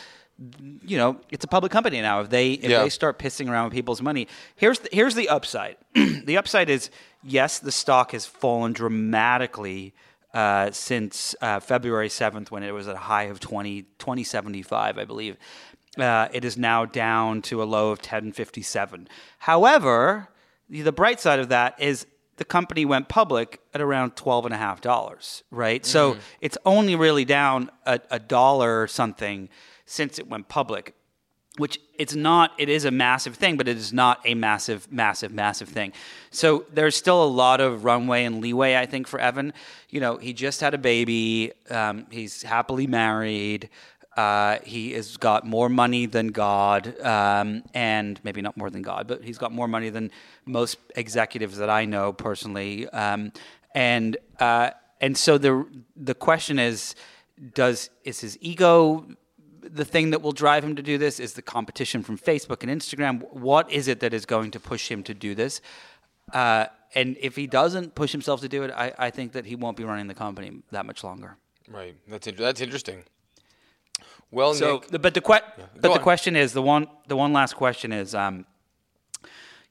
you 0.82 0.96
know 0.96 1.20
it's 1.30 1.44
a 1.44 1.48
public 1.48 1.70
company 1.70 2.00
now. 2.00 2.20
If 2.20 2.30
they 2.30 2.52
if 2.52 2.70
yeah. 2.70 2.82
they 2.82 2.88
start 2.88 3.18
pissing 3.18 3.50
around 3.50 3.66
with 3.66 3.74
people's 3.74 4.02
money, 4.02 4.26
here's 4.56 4.80
the, 4.80 4.88
here's 4.92 5.14
the 5.14 5.28
upside. 5.28 5.76
the 5.94 6.36
upside 6.36 6.70
is 6.70 6.90
yes, 7.22 7.58
the 7.58 7.72
stock 7.72 8.12
has 8.12 8.26
fallen 8.26 8.72
dramatically. 8.72 9.94
Uh, 10.32 10.70
since 10.70 11.34
uh, 11.40 11.58
February 11.58 12.08
7th, 12.08 12.50
when 12.50 12.62
it 12.62 12.70
was 12.70 12.86
at 12.86 12.94
a 12.94 12.98
high 12.98 13.24
of 13.24 13.40
20, 13.40 13.82
2075, 13.98 14.96
I 14.98 15.04
believe. 15.04 15.36
Uh, 15.98 16.28
it 16.32 16.44
is 16.44 16.56
now 16.56 16.84
down 16.84 17.42
to 17.42 17.60
a 17.60 17.64
low 17.64 17.90
of 17.90 17.98
1057. 17.98 19.08
However, 19.38 20.28
the 20.68 20.92
bright 20.92 21.18
side 21.18 21.40
of 21.40 21.48
that 21.48 21.80
is 21.80 22.06
the 22.36 22.44
company 22.44 22.84
went 22.84 23.08
public 23.08 23.60
at 23.74 23.80
around 23.82 24.16
twelve 24.16 24.46
and 24.46 24.54
a 24.54 24.56
half 24.56 24.80
dollars, 24.80 25.42
right? 25.50 25.84
So 25.84 26.16
it's 26.40 26.56
only 26.64 26.96
really 26.96 27.26
down 27.26 27.70
a, 27.84 28.00
a 28.10 28.18
dollar 28.18 28.80
or 28.80 28.86
something 28.86 29.50
since 29.84 30.18
it 30.18 30.26
went 30.26 30.48
public 30.48 30.94
which 31.60 31.78
it's 31.98 32.14
not 32.14 32.52
it 32.58 32.68
is 32.68 32.84
a 32.84 32.90
massive 32.90 33.36
thing 33.36 33.56
but 33.56 33.68
it 33.68 33.76
is 33.76 33.92
not 33.92 34.20
a 34.24 34.34
massive 34.34 34.90
massive 34.90 35.32
massive 35.32 35.68
thing 35.68 35.92
so 36.30 36.64
there's 36.72 36.96
still 36.96 37.22
a 37.22 37.26
lot 37.26 37.60
of 37.60 37.84
runway 37.84 38.24
and 38.24 38.40
leeway 38.40 38.76
i 38.76 38.86
think 38.86 39.06
for 39.06 39.20
evan 39.20 39.52
you 39.90 40.00
know 40.00 40.16
he 40.16 40.32
just 40.32 40.60
had 40.60 40.74
a 40.74 40.78
baby 40.78 41.52
um, 41.70 42.06
he's 42.10 42.42
happily 42.42 42.86
married 42.86 43.68
uh, 44.16 44.58
he 44.64 44.92
has 44.92 45.16
got 45.16 45.46
more 45.46 45.68
money 45.68 46.04
than 46.04 46.28
God, 46.28 47.00
um, 47.00 47.62
and 47.72 48.20
maybe 48.24 48.42
not 48.42 48.56
more 48.56 48.68
than 48.68 48.82
God, 48.82 49.06
but 49.06 49.22
he's 49.22 49.38
got 49.38 49.52
more 49.52 49.68
money 49.68 49.88
than 49.88 50.10
most 50.44 50.78
executives 50.96 51.58
that 51.58 51.70
I 51.70 51.84
know 51.84 52.12
personally. 52.12 52.88
Um, 52.88 53.32
and 53.74 54.16
uh, 54.40 54.70
and 55.00 55.16
so 55.16 55.38
the 55.38 55.64
the 55.96 56.14
question 56.14 56.58
is, 56.58 56.96
does 57.54 57.90
is 58.04 58.20
his 58.20 58.36
ego 58.40 59.06
the 59.62 59.84
thing 59.84 60.10
that 60.10 60.22
will 60.22 60.32
drive 60.32 60.64
him 60.64 60.76
to 60.76 60.82
do 60.82 60.98
this? 60.98 61.20
Is 61.20 61.34
the 61.34 61.42
competition 61.42 62.02
from 62.02 62.18
Facebook 62.18 62.62
and 62.62 62.70
Instagram? 62.80 63.22
What 63.32 63.70
is 63.70 63.88
it 63.88 64.00
that 64.00 64.12
is 64.14 64.26
going 64.26 64.50
to 64.52 64.60
push 64.60 64.90
him 64.90 65.02
to 65.04 65.14
do 65.14 65.34
this? 65.34 65.60
Uh, 66.32 66.66
and 66.94 67.16
if 67.20 67.36
he 67.36 67.46
doesn't 67.46 67.94
push 67.94 68.12
himself 68.12 68.40
to 68.40 68.48
do 68.48 68.62
it, 68.62 68.70
I, 68.70 68.92
I 68.98 69.10
think 69.10 69.32
that 69.32 69.46
he 69.46 69.54
won't 69.56 69.76
be 69.76 69.84
running 69.84 70.06
the 70.08 70.14
company 70.14 70.62
that 70.70 70.86
much 70.86 71.04
longer. 71.04 71.36
Right. 71.68 71.94
That's 72.08 72.26
in- 72.26 72.36
that's 72.36 72.60
interesting. 72.60 73.04
Well, 74.32 74.54
So, 74.54 74.74
Nick, 74.74 74.88
the, 74.88 74.98
but 74.98 75.14
the 75.14 75.20
que- 75.20 75.40
go 75.56 75.64
but 75.80 75.92
the 75.92 75.98
question 75.98 76.36
is 76.36 76.52
the 76.52 76.62
one 76.62 76.86
the 77.08 77.16
one 77.16 77.32
last 77.32 77.54
question 77.56 77.92
is, 77.92 78.14
um, 78.14 78.46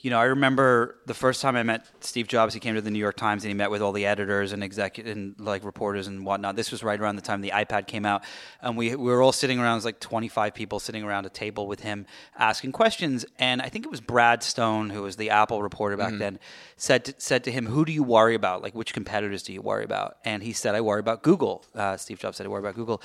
you 0.02 0.10
know, 0.10 0.18
I 0.18 0.26
remember 0.26 0.96
the 1.08 1.14
first 1.14 1.42
time 1.42 1.58
I 1.58 1.64
met 1.64 1.86
Steve 2.00 2.28
Jobs. 2.28 2.54
He 2.54 2.62
came 2.62 2.74
to 2.76 2.82
the 2.82 2.90
New 2.90 3.00
York 3.00 3.18
Times 3.18 3.44
and 3.44 3.50
he 3.50 3.54
met 3.54 3.70
with 3.70 3.82
all 3.82 3.92
the 3.92 4.06
editors 4.06 4.54
and 4.54 4.64
executive 4.64 5.16
and 5.16 5.36
like 5.38 5.66
reporters 5.66 6.08
and 6.08 6.26
whatnot. 6.26 6.56
This 6.56 6.72
was 6.72 6.84
right 6.84 6.98
around 7.00 7.18
the 7.18 7.22
time 7.22 7.42
the 7.42 7.52
iPad 7.52 7.86
came 7.88 8.06
out, 8.06 8.24
and 8.62 8.78
we 8.78 8.96
we 8.96 9.12
were 9.12 9.22
all 9.22 9.34
sitting 9.34 9.60
around. 9.60 9.74
It 9.74 9.76
was 9.76 9.86
like 9.86 10.00
twenty 10.00 10.30
five 10.30 10.54
people 10.54 10.80
sitting 10.80 11.04
around 11.04 11.26
a 11.26 11.30
table 11.30 11.68
with 11.68 11.82
him 11.82 12.06
asking 12.38 12.72
questions. 12.72 13.26
And 13.40 13.62
I 13.62 13.68
think 13.68 13.86
it 13.86 13.92
was 13.92 14.00
Brad 14.00 14.42
Stone, 14.42 14.92
who 14.92 15.02
was 15.02 15.18
the 15.18 15.30
Apple 15.32 15.62
reporter 15.62 15.98
back 15.98 16.10
Mm-hmm. 16.10 16.20
then, 16.20 16.40
said 16.78 17.06
to, 17.06 17.14
said 17.18 17.44
to 17.44 17.52
him, 17.52 17.66
"Who 17.66 17.84
do 17.84 17.92
you 17.92 18.04
worry 18.04 18.36
about? 18.36 18.62
Like 18.62 18.74
which 18.74 18.94
competitors 18.94 19.44
do 19.44 19.52
you 19.52 19.62
worry 19.62 19.84
about?" 19.84 20.18
And 20.24 20.42
he 20.44 20.54
said, 20.54 20.76
"I 20.76 20.82
worry 20.82 21.02
about 21.02 21.24
Google." 21.24 21.66
Uh, 21.76 21.98
Steve 21.98 22.20
Jobs 22.20 22.38
said, 22.38 22.46
"I 22.46 22.50
worry 22.50 22.62
about 22.62 22.76
Google," 22.76 23.02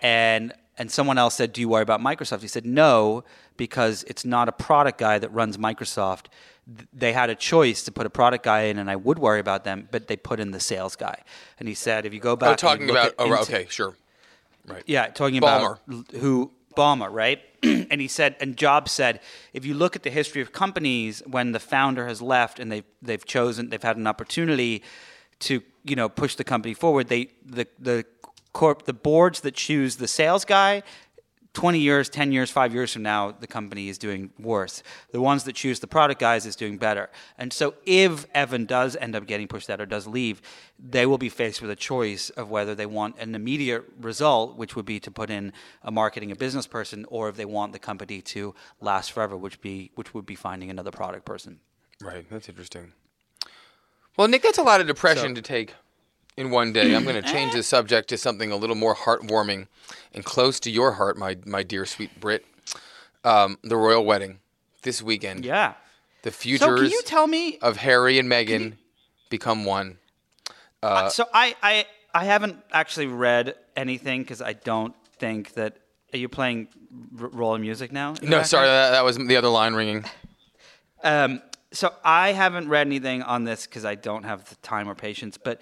and 0.00 0.54
and 0.78 0.90
someone 0.90 1.18
else 1.18 1.34
said, 1.34 1.52
"Do 1.52 1.60
you 1.60 1.68
worry 1.68 1.82
about 1.82 2.00
Microsoft?" 2.00 2.40
He 2.40 2.48
said, 2.48 2.64
"No, 2.64 3.24
because 3.56 4.04
it's 4.04 4.24
not 4.24 4.48
a 4.48 4.52
product 4.52 4.98
guy 4.98 5.18
that 5.18 5.32
runs 5.32 5.56
Microsoft. 5.56 6.26
They 6.92 7.12
had 7.12 7.30
a 7.30 7.34
choice 7.34 7.82
to 7.84 7.92
put 7.92 8.06
a 8.06 8.10
product 8.10 8.44
guy 8.44 8.62
in, 8.62 8.78
and 8.78 8.90
I 8.90 8.96
would 8.96 9.18
worry 9.18 9.40
about 9.40 9.64
them, 9.64 9.88
but 9.90 10.06
they 10.06 10.16
put 10.16 10.40
in 10.40 10.52
the 10.52 10.60
sales 10.60 10.96
guy." 10.96 11.22
And 11.58 11.68
he 11.68 11.74
said, 11.74 12.06
"If 12.06 12.14
you 12.14 12.20
go 12.20 12.36
back, 12.36 12.50
oh, 12.50 12.54
talking 12.54 12.88
about. 12.88 13.14
Oh, 13.18 13.34
okay, 13.42 13.66
sure. 13.68 13.96
Right. 14.66 14.82
yeah, 14.86 15.06
talking 15.06 15.40
Ballmer. 15.40 15.78
about 15.86 16.10
who 16.12 16.52
Ballmer, 16.76 17.12
right? 17.12 17.40
and 17.62 18.00
he 18.00 18.06
said, 18.06 18.36
and 18.40 18.56
Jobs 18.56 18.92
said, 18.92 19.20
if 19.52 19.64
you 19.64 19.74
look 19.74 19.96
at 19.96 20.04
the 20.04 20.10
history 20.10 20.40
of 20.40 20.52
companies, 20.52 21.22
when 21.26 21.52
the 21.52 21.58
founder 21.58 22.06
has 22.06 22.22
left 22.22 22.60
and 22.60 22.70
they've 22.70 22.84
they've 23.02 23.24
chosen, 23.24 23.70
they've 23.70 23.82
had 23.82 23.96
an 23.96 24.06
opportunity 24.06 24.82
to 25.40 25.62
you 25.84 25.96
know 25.96 26.08
push 26.08 26.36
the 26.36 26.44
company 26.44 26.74
forward. 26.74 27.08
They 27.08 27.30
the 27.44 27.66
the 27.78 28.04
corp 28.52 28.84
the 28.84 28.92
boards 28.92 29.40
that 29.40 29.54
choose 29.54 29.96
the 29.96 30.08
sales 30.08 30.44
guy. 30.44 30.82
20 31.54 31.78
years, 31.80 32.08
10 32.08 32.30
years, 32.30 32.50
5 32.50 32.74
years 32.74 32.92
from 32.92 33.02
now, 33.02 33.32
the 33.32 33.46
company 33.46 33.88
is 33.88 33.98
doing 33.98 34.30
worse. 34.38 34.82
The 35.10 35.20
ones 35.20 35.42
that 35.44 35.54
choose 35.54 35.80
the 35.80 35.88
product 35.88 36.20
guys 36.20 36.46
is 36.46 36.54
doing 36.54 36.78
better. 36.78 37.10
And 37.36 37.52
so 37.52 37.74
if 37.84 38.26
Evan 38.32 38.64
does 38.64 38.94
end 38.94 39.16
up 39.16 39.26
getting 39.26 39.48
pushed 39.48 39.68
out 39.68 39.80
or 39.80 39.86
does 39.86 40.06
leave, 40.06 40.40
they 40.78 41.04
will 41.04 41.18
be 41.18 41.30
faced 41.30 41.60
with 41.60 41.70
a 41.70 41.74
choice 41.74 42.30
of 42.30 42.48
whether 42.50 42.76
they 42.76 42.86
want 42.86 43.18
an 43.18 43.34
immediate 43.34 43.84
result, 44.00 44.56
which 44.56 44.76
would 44.76 44.84
be 44.84 45.00
to 45.00 45.10
put 45.10 45.30
in 45.30 45.52
a 45.82 45.90
marketing, 45.90 46.30
a 46.30 46.36
business 46.36 46.68
person, 46.68 47.04
or 47.08 47.28
if 47.28 47.36
they 47.36 47.46
want 47.46 47.72
the 47.72 47.78
company 47.80 48.20
to 48.20 48.54
last 48.80 49.10
forever, 49.10 49.36
which 49.36 49.60
be 49.60 49.90
which 49.96 50.14
would 50.14 50.26
be 50.26 50.36
finding 50.36 50.70
another 50.70 50.92
product 50.92 51.24
person. 51.24 51.58
Right. 52.00 52.24
That's 52.30 52.48
interesting. 52.48 52.92
Well, 54.16 54.28
Nick, 54.28 54.42
that's 54.42 54.58
a 54.58 54.62
lot 54.62 54.80
of 54.80 54.86
depression 54.86 55.34
to 55.34 55.42
take 55.42 55.74
in 56.38 56.50
one 56.50 56.72
day. 56.72 56.94
I'm 56.94 57.02
going 57.02 57.20
to 57.20 57.28
change 57.28 57.52
the 57.52 57.62
subject 57.62 58.08
to 58.10 58.16
something 58.16 58.52
a 58.52 58.56
little 58.56 58.76
more 58.76 58.94
heartwarming 58.94 59.66
and 60.14 60.24
close 60.24 60.60
to 60.60 60.70
your 60.70 60.92
heart, 60.92 61.18
my 61.18 61.36
my 61.44 61.62
dear 61.62 61.84
sweet 61.84 62.18
Brit. 62.20 62.46
Um, 63.24 63.58
the 63.62 63.76
royal 63.76 64.04
wedding 64.04 64.38
this 64.82 65.02
weekend. 65.02 65.44
Yeah. 65.44 65.74
The 66.22 66.30
So 66.30 66.76
can 66.76 66.90
you 66.90 67.02
tell 67.04 67.26
me 67.26 67.58
of 67.58 67.78
Harry 67.78 68.18
and 68.18 68.30
Meghan 68.30 68.74
become 69.28 69.64
one. 69.64 69.98
Uh, 70.82 71.08
so 71.08 71.26
I, 71.34 71.56
I 71.62 71.86
I 72.14 72.24
haven't 72.24 72.56
actually 72.72 73.08
read 73.08 73.54
anything 73.76 74.22
because 74.22 74.40
I 74.40 74.52
don't 74.54 74.94
think 75.18 75.54
that. 75.54 75.78
Are 76.14 76.16
you 76.16 76.30
playing 76.30 76.68
r- 77.20 77.28
rolling 77.28 77.60
music 77.60 77.92
now? 77.92 78.14
No, 78.22 78.42
sorry, 78.42 78.66
that, 78.66 78.92
that 78.92 79.04
was 79.04 79.18
the 79.18 79.36
other 79.36 79.48
line 79.48 79.74
ringing. 79.74 80.06
Um, 81.04 81.42
so 81.70 81.92
I 82.02 82.32
haven't 82.32 82.68
read 82.68 82.86
anything 82.86 83.22
on 83.22 83.44
this 83.44 83.66
because 83.66 83.84
I 83.84 83.94
don't 83.94 84.24
have 84.24 84.48
the 84.48 84.54
time 84.56 84.88
or 84.88 84.94
patience. 84.94 85.36
But 85.36 85.60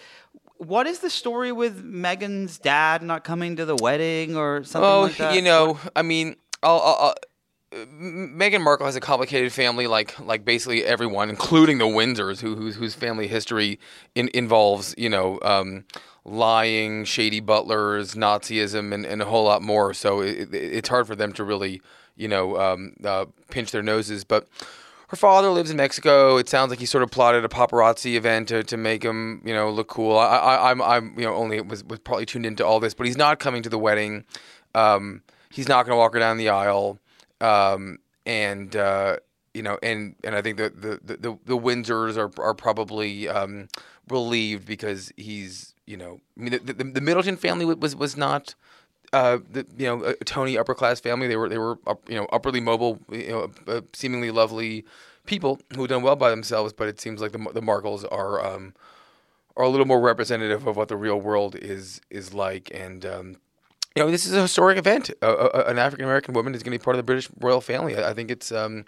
what 0.59 0.87
is 0.87 1.01
the 1.01 1.11
story 1.11 1.53
with 1.53 1.85
Meghan's 1.85 2.59
dad 2.59 3.03
not 3.03 3.25
coming 3.25 3.57
to 3.57 3.65
the 3.65 3.77
wedding 3.77 4.37
or 4.37 4.65
something 4.65 4.89
Oh, 4.91 5.01
like 5.03 5.17
that? 5.19 5.35
you 5.35 5.43
know, 5.43 5.79
I 5.95 6.03
mean, 6.03 6.37
I'll, 6.63 6.81
I'll, 6.81 6.97
I'll, 7.01 7.15
Meghan 7.75 8.63
Markle 8.63 8.87
has 8.87 8.97
a 8.97 9.01
complicated 9.01 9.53
family, 9.53 9.87
like 9.87 10.19
like 10.21 10.45
basically 10.45 10.85
everyone, 10.85 11.29
including 11.31 11.79
the 11.79 11.85
Windsors, 11.85 12.41
who 12.41 12.55
whose, 12.55 12.77
whose 12.77 12.95
family 12.95 13.27
history 13.27 13.79
in, 14.15 14.31
involves 14.33 14.95
you 14.97 15.11
know 15.11 15.39
um, 15.43 15.85
lying, 16.25 17.05
shady 17.05 17.41
butlers, 17.41 18.15
Nazism, 18.15 18.95
and, 18.95 19.05
and 19.05 19.21
a 19.21 19.25
whole 19.27 19.45
lot 19.45 19.63
more. 19.63 19.93
So 19.95 20.21
it, 20.21 20.53
it, 20.53 20.55
it's 20.55 20.89
hard 20.89 21.07
for 21.07 21.17
them 21.17 21.33
to 21.35 21.45
really 21.45 21.83
you 22.17 22.29
know 22.29 22.57
um, 22.59 22.95
uh, 23.05 23.27
pinch 23.51 23.73
their 23.73 23.83
noses, 23.83 24.25
but. 24.25 24.49
Her 25.09 25.17
father 25.17 25.51
lives 25.51 25.71
in 25.71 25.77
Mexico. 25.77 26.37
It 26.37 26.49
sounds 26.49 26.71
like 26.71 26.81
he 26.81 26.87
sort 26.87 27.05
of 27.05 27.11
plotted 27.11 27.45
a 27.45 27.49
paparazzi 27.49 28.15
event 28.15 28.49
to, 28.49 28.65
to 28.65 28.77
make 28.77 29.05
him, 29.05 29.41
you 29.45 29.55
know, 29.55 29.71
look 29.71 29.89
cool. 29.89 30.19
I, 30.19 30.37
I, 30.37 30.71
I'm, 30.71 30.83
I'm, 30.83 31.15
you 31.17 31.25
know, 31.25 31.35
only 31.35 31.61
was, 31.61 31.85
was 31.85 32.01
probably 32.01 32.27
tuned 32.27 32.45
into 32.45 32.67
all 32.67 32.81
this, 32.81 32.93
but 32.93 33.07
he's 33.07 33.17
not 33.17 33.39
coming 33.39 33.63
to 33.63 33.69
the 33.69 33.79
wedding. 33.79 34.25
Um, 34.75 35.23
he's 35.51 35.69
not 35.69 35.87
going 35.87 35.95
to 35.95 35.99
walk 35.99 36.15
her 36.15 36.19
down 36.19 36.39
the 36.39 36.49
aisle. 36.49 36.99
Um, 37.41 37.99
and 38.25 38.75
uh, 38.75 39.19
you 39.55 39.63
know, 39.63 39.79
and 39.83 40.17
and 40.25 40.35
I 40.35 40.43
think 40.43 40.59
the 40.59 40.71
the 40.71 41.17
the, 41.17 41.39
the 41.45 41.57
Windsors 41.57 42.17
are 42.17 42.31
are 42.43 42.55
probably 42.55 43.29
um, 43.29 43.69
relieved 44.09 44.67
because 44.67 45.13
he's, 45.17 45.75
you 45.87 45.97
know, 45.97 46.21
I 46.39 46.43
mean, 46.43 46.53
the, 46.53 46.73
the, 46.73 46.85
the 46.85 47.01
Middleton 47.01 47.37
family 47.37 47.65
was 47.65 47.95
was 47.95 48.17
not. 48.17 48.55
Uh, 49.17 49.39
the, 49.51 49.67
you 49.79 49.87
know, 49.87 50.05
a 50.05 50.25
Tony 50.25 50.59
upper 50.59 50.75
class 50.75 51.01
family. 51.01 51.27
They 51.27 51.37
were 51.37 51.49
they 51.49 51.57
were 51.57 51.79
up, 51.87 52.07
you 52.07 52.17
know 52.17 52.27
upperly 52.27 52.61
mobile, 52.61 53.01
you 53.11 53.29
know, 53.29 53.51
uh, 53.67 53.81
seemingly 53.95 54.31
lovely 54.31 54.85
people 55.25 55.59
who 55.75 55.87
done 55.87 56.03
well 56.03 56.17
by 56.17 56.29
themselves. 56.29 56.75
But 56.75 56.89
it 56.89 57.01
seems 57.01 57.23
like 57.23 57.33
the 57.33 57.39
the 57.39 57.63
Markles 57.63 58.05
are 58.13 58.45
um, 58.45 58.75
are 59.57 59.65
a 59.65 59.69
little 59.71 59.87
more 59.87 60.01
representative 60.01 60.67
of 60.67 60.77
what 60.77 60.89
the 60.89 60.97
real 60.97 61.19
world 61.19 61.57
is 61.57 62.01
is 62.11 62.35
like. 62.35 62.71
And 62.75 63.07
um, 63.07 63.37
you 63.95 64.03
know, 64.03 64.11
this 64.11 64.27
is 64.27 64.35
a 64.35 64.43
historic 64.43 64.77
event. 64.77 65.11
An 65.23 65.79
African 65.79 66.05
American 66.05 66.35
woman 66.35 66.55
is 66.55 66.63
going 66.63 66.73
to 66.73 66.79
be 66.79 66.85
part 66.85 66.95
of 66.97 66.99
the 66.99 67.03
British 67.11 67.31
royal 67.41 67.63
family. 67.63 67.97
I, 67.97 68.11
I 68.11 68.15
think 68.15 68.31
it's 68.31 68.53
um, 68.53 68.85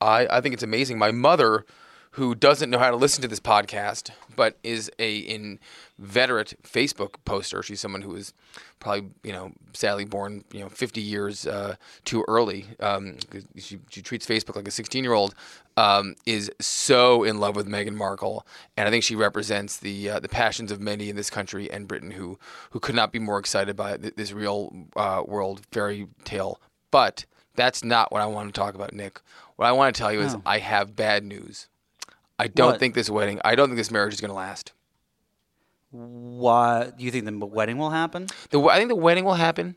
I 0.00 0.26
I 0.28 0.40
think 0.40 0.54
it's 0.54 0.64
amazing. 0.64 0.98
My 0.98 1.12
mother, 1.12 1.64
who 2.12 2.34
doesn't 2.34 2.68
know 2.68 2.78
how 2.80 2.90
to 2.90 2.96
listen 2.96 3.22
to 3.22 3.28
this 3.28 3.38
podcast, 3.38 4.10
but 4.34 4.58
is 4.64 4.90
a 4.98 5.24
inveterate 5.28 6.54
Facebook 6.64 7.14
poster. 7.24 7.62
She's 7.62 7.80
someone 7.80 8.02
who 8.02 8.16
is 8.16 8.32
probably 8.80 9.10
you 9.22 9.32
know 9.32 9.52
sadly 9.72 10.04
born 10.04 10.44
you 10.52 10.60
know 10.60 10.68
50 10.68 11.00
years 11.00 11.46
uh, 11.46 11.76
too 12.04 12.24
early. 12.28 12.66
Um, 12.80 13.16
she 13.56 13.78
she 13.90 14.02
treats 14.02 14.26
Facebook 14.26 14.56
like 14.56 14.68
a 14.68 14.70
16 14.72 15.04
year 15.04 15.12
old. 15.12 15.34
Um, 15.76 16.16
is 16.26 16.50
so 16.60 17.22
in 17.22 17.38
love 17.38 17.54
with 17.54 17.68
Meghan 17.68 17.94
Markle, 17.94 18.44
and 18.76 18.88
I 18.88 18.90
think 18.90 19.04
she 19.04 19.14
represents 19.14 19.76
the 19.76 20.10
uh, 20.10 20.18
the 20.20 20.28
passions 20.28 20.72
of 20.72 20.80
many 20.80 21.08
in 21.08 21.14
this 21.14 21.30
country 21.30 21.70
and 21.70 21.86
Britain 21.86 22.10
who 22.10 22.36
who 22.70 22.80
could 22.80 22.96
not 22.96 23.12
be 23.12 23.20
more 23.20 23.38
excited 23.38 23.76
by 23.76 23.96
th- 23.96 24.16
this 24.16 24.32
real 24.32 24.72
uh, 24.96 25.22
world 25.24 25.62
fairy 25.70 26.08
tale. 26.24 26.60
But 26.90 27.26
that's 27.54 27.84
not 27.84 28.10
what 28.10 28.22
I 28.22 28.26
want 28.26 28.52
to 28.52 28.58
talk 28.58 28.74
about, 28.74 28.92
Nick. 28.92 29.20
What 29.54 29.66
I 29.66 29.72
want 29.72 29.94
to 29.94 29.98
tell 30.00 30.12
you 30.12 30.20
is 30.20 30.36
I 30.44 30.58
have 30.58 30.96
bad 30.96 31.24
news. 31.24 31.68
I 32.40 32.48
don't 32.48 32.72
What? 32.72 32.80
think 32.80 32.94
this 32.94 33.10
wedding, 33.10 33.40
I 33.44 33.54
don't 33.54 33.68
think 33.68 33.76
this 33.78 33.90
marriage 33.90 34.14
is 34.14 34.20
going 34.20 34.30
to 34.30 34.34
last. 34.36 34.72
Why 35.90 36.92
do 36.96 37.04
you 37.04 37.10
think 37.10 37.24
the 37.24 37.46
wedding 37.46 37.78
will 37.78 37.90
happen? 37.90 38.26
The, 38.50 38.60
I 38.60 38.76
think 38.76 38.88
the 38.88 38.96
wedding 38.96 39.24
will 39.24 39.34
happen. 39.34 39.76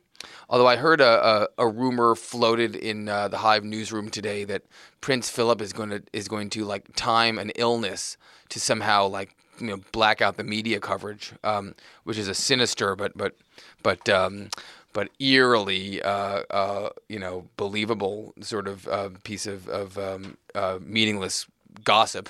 Although 0.50 0.68
I 0.68 0.76
heard 0.76 1.02
a, 1.02 1.48
a, 1.60 1.66
a 1.66 1.68
rumor 1.68 2.16
floated 2.16 2.76
in 2.76 3.10
uh, 3.10 3.28
the 3.28 3.38
Hive 3.38 3.64
newsroom 3.64 4.10
today 4.10 4.44
that 4.44 4.64
Prince 5.00 5.30
Philip 5.30 5.62
is 5.62 5.74
going 5.74 5.90
to 5.90 6.04
is 6.14 6.28
going 6.28 6.50
to 6.52 6.66
like 6.66 6.96
time 6.96 7.40
an 7.40 7.52
illness 7.56 8.18
to 8.50 8.60
somehow 8.60 9.08
like 9.08 9.36
you 9.60 9.68
know 9.68 9.78
black 9.92 10.22
out 10.22 10.38
the 10.38 10.44
media 10.44 10.80
coverage, 10.80 11.34
um, 11.44 11.76
which 12.04 12.18
is 12.18 12.28
a 12.28 12.36
sinister 12.36 12.96
but 12.96 13.18
but 13.18 13.36
but 13.82 14.08
um, 14.10 14.50
but 14.94 15.10
eerily 15.20 16.02
uh, 16.02 16.44
uh, 16.50 16.90
you 17.10 17.20
know 17.20 17.48
believable 17.58 18.34
sort 18.42 18.68
of 18.68 18.88
uh, 18.88 19.10
piece 19.24 19.48
of 19.48 19.68
of 19.70 19.98
um, 19.98 20.38
uh, 20.54 20.78
meaningless 20.82 21.48
gossip. 21.84 22.30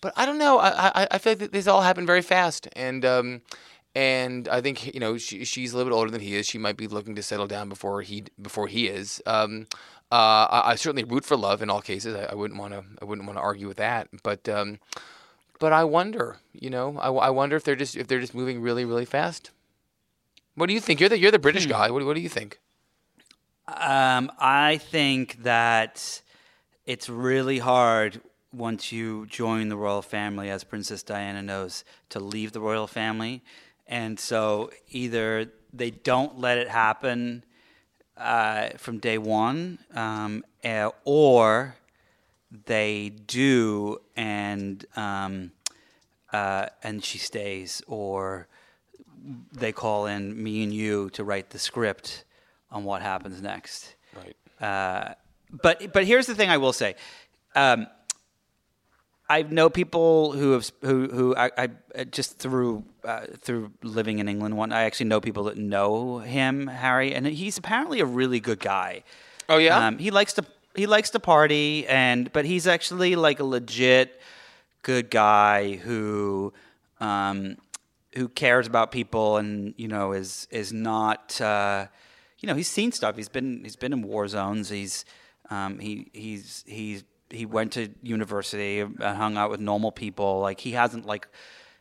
But 0.00 0.12
I 0.16 0.26
don't 0.26 0.38
know. 0.38 0.58
I, 0.58 1.02
I, 1.02 1.08
I 1.12 1.18
feel 1.18 1.34
like 1.34 1.50
this 1.50 1.66
all 1.66 1.82
happened 1.82 2.06
very 2.06 2.22
fast, 2.22 2.68
and 2.74 3.04
um, 3.04 3.42
and 3.94 4.48
I 4.48 4.60
think 4.60 4.94
you 4.94 5.00
know 5.00 5.18
she, 5.18 5.44
she's 5.44 5.72
a 5.72 5.76
little 5.76 5.90
bit 5.90 5.96
older 5.96 6.10
than 6.10 6.20
he 6.20 6.36
is. 6.36 6.46
She 6.46 6.58
might 6.58 6.76
be 6.76 6.86
looking 6.86 7.16
to 7.16 7.22
settle 7.22 7.46
down 7.46 7.68
before 7.68 8.02
he 8.02 8.24
before 8.40 8.68
he 8.68 8.86
is. 8.86 9.20
Um, 9.26 9.66
uh, 10.10 10.46
I, 10.50 10.70
I, 10.70 10.74
certainly 10.76 11.04
root 11.04 11.24
for 11.24 11.36
love 11.36 11.60
in 11.62 11.68
all 11.68 11.82
cases. 11.82 12.14
I, 12.14 12.32
I 12.32 12.34
wouldn't 12.34 12.58
want 12.58 12.74
to 12.74 12.84
I 13.02 13.04
wouldn't 13.04 13.26
want 13.26 13.38
to 13.38 13.42
argue 13.42 13.66
with 13.66 13.78
that, 13.78 14.08
but 14.22 14.48
um, 14.48 14.78
but 15.58 15.72
I 15.72 15.84
wonder, 15.84 16.36
you 16.52 16.70
know, 16.70 16.96
I, 16.98 17.08
I 17.08 17.30
wonder 17.30 17.56
if 17.56 17.64
they're 17.64 17.76
just 17.76 17.96
if 17.96 18.06
they're 18.06 18.20
just 18.20 18.34
moving 18.34 18.60
really 18.60 18.84
really 18.84 19.04
fast. 19.04 19.50
What 20.54 20.66
do 20.66 20.74
you 20.74 20.80
think? 20.80 21.00
You're 21.00 21.08
the 21.08 21.18
you're 21.18 21.32
the 21.32 21.38
British 21.38 21.64
hmm. 21.64 21.70
guy. 21.70 21.90
What, 21.90 22.04
what 22.04 22.14
do 22.14 22.20
you 22.20 22.28
think? 22.28 22.60
Um, 23.66 24.32
I 24.38 24.78
think 24.78 25.42
that 25.42 26.22
it's 26.86 27.08
really 27.08 27.58
hard 27.58 28.20
once 28.52 28.92
you 28.92 29.26
join 29.26 29.68
the 29.68 29.76
royal 29.76 30.02
family, 30.02 30.50
as 30.50 30.64
Princess 30.64 31.02
Diana 31.02 31.42
knows, 31.42 31.84
to 32.10 32.20
leave 32.20 32.52
the 32.52 32.60
royal 32.60 32.86
family. 32.86 33.42
And 33.86 34.18
so 34.18 34.70
either 34.90 35.50
they 35.72 35.90
don't 35.90 36.38
let 36.38 36.58
it 36.58 36.68
happen 36.68 37.44
uh, 38.16 38.70
from 38.76 38.98
day 38.98 39.18
one, 39.18 39.78
um, 39.94 40.44
uh, 40.64 40.90
or 41.04 41.76
they 42.66 43.10
do, 43.26 44.00
and 44.16 44.84
um, 44.96 45.52
uh, 46.32 46.66
and 46.82 47.04
she 47.04 47.18
stays, 47.18 47.82
or 47.86 48.48
they 49.52 49.72
call 49.72 50.06
in 50.06 50.42
me 50.42 50.62
and 50.62 50.72
you 50.72 51.10
to 51.10 51.24
write 51.24 51.50
the 51.50 51.58
script 51.58 52.24
on 52.70 52.84
what 52.84 53.02
happens 53.02 53.40
next. 53.40 53.94
Right. 54.14 54.36
Uh, 54.60 55.14
but 55.50 55.92
but 55.92 56.04
here's 56.04 56.26
the 56.26 56.34
thing 56.34 56.50
I 56.50 56.56
will 56.56 56.72
say. 56.72 56.96
Um, 57.54 57.86
I 59.30 59.42
know 59.42 59.68
people 59.68 60.32
who 60.32 60.52
have 60.52 60.70
who 60.80 61.08
who 61.08 61.36
I, 61.36 61.50
I 61.56 61.68
uh, 61.94 62.04
just 62.04 62.38
through 62.38 62.84
uh, 63.04 63.26
through 63.40 63.72
living 63.82 64.20
in 64.20 64.28
England. 64.28 64.56
One, 64.56 64.72
I 64.72 64.84
actually 64.84 65.06
know 65.06 65.20
people 65.20 65.44
that 65.44 65.58
know 65.58 66.18
him, 66.18 66.66
Harry, 66.66 67.14
and 67.14 67.26
he's 67.26 67.58
apparently 67.58 68.00
a 68.00 68.06
really 68.06 68.40
good 68.40 68.58
guy. 68.58 69.04
Oh 69.48 69.58
yeah, 69.58 69.86
um, 69.86 69.98
he 69.98 70.10
likes 70.10 70.32
to 70.34 70.44
he 70.74 70.86
likes 70.86 71.10
to 71.10 71.20
party, 71.20 71.86
and 71.88 72.32
but 72.32 72.46
he's 72.46 72.66
actually 72.66 73.16
like 73.16 73.38
a 73.40 73.44
legit 73.44 74.20
good 74.82 75.10
guy 75.10 75.76
who 75.76 76.54
um, 77.00 77.58
who 78.14 78.28
cares 78.28 78.66
about 78.66 78.92
people, 78.92 79.36
and 79.36 79.74
you 79.76 79.88
know 79.88 80.12
is 80.12 80.48
is 80.50 80.72
not 80.72 81.38
uh, 81.40 81.86
you 82.38 82.46
know 82.46 82.54
he's 82.54 82.68
seen 82.68 82.92
stuff. 82.92 83.16
He's 83.16 83.28
been 83.28 83.60
he's 83.62 83.76
been 83.76 83.92
in 83.92 84.00
war 84.00 84.26
zones. 84.26 84.70
He's 84.70 85.04
um, 85.50 85.78
he 85.78 86.08
he's 86.14 86.64
he's 86.66 87.04
he 87.30 87.46
went 87.46 87.72
to 87.72 87.90
university 88.02 88.80
and 88.80 89.00
hung 89.02 89.36
out 89.36 89.50
with 89.50 89.60
normal 89.60 89.92
people. 89.92 90.40
Like 90.40 90.60
he 90.60 90.72
hasn't 90.72 91.06
like 91.06 91.28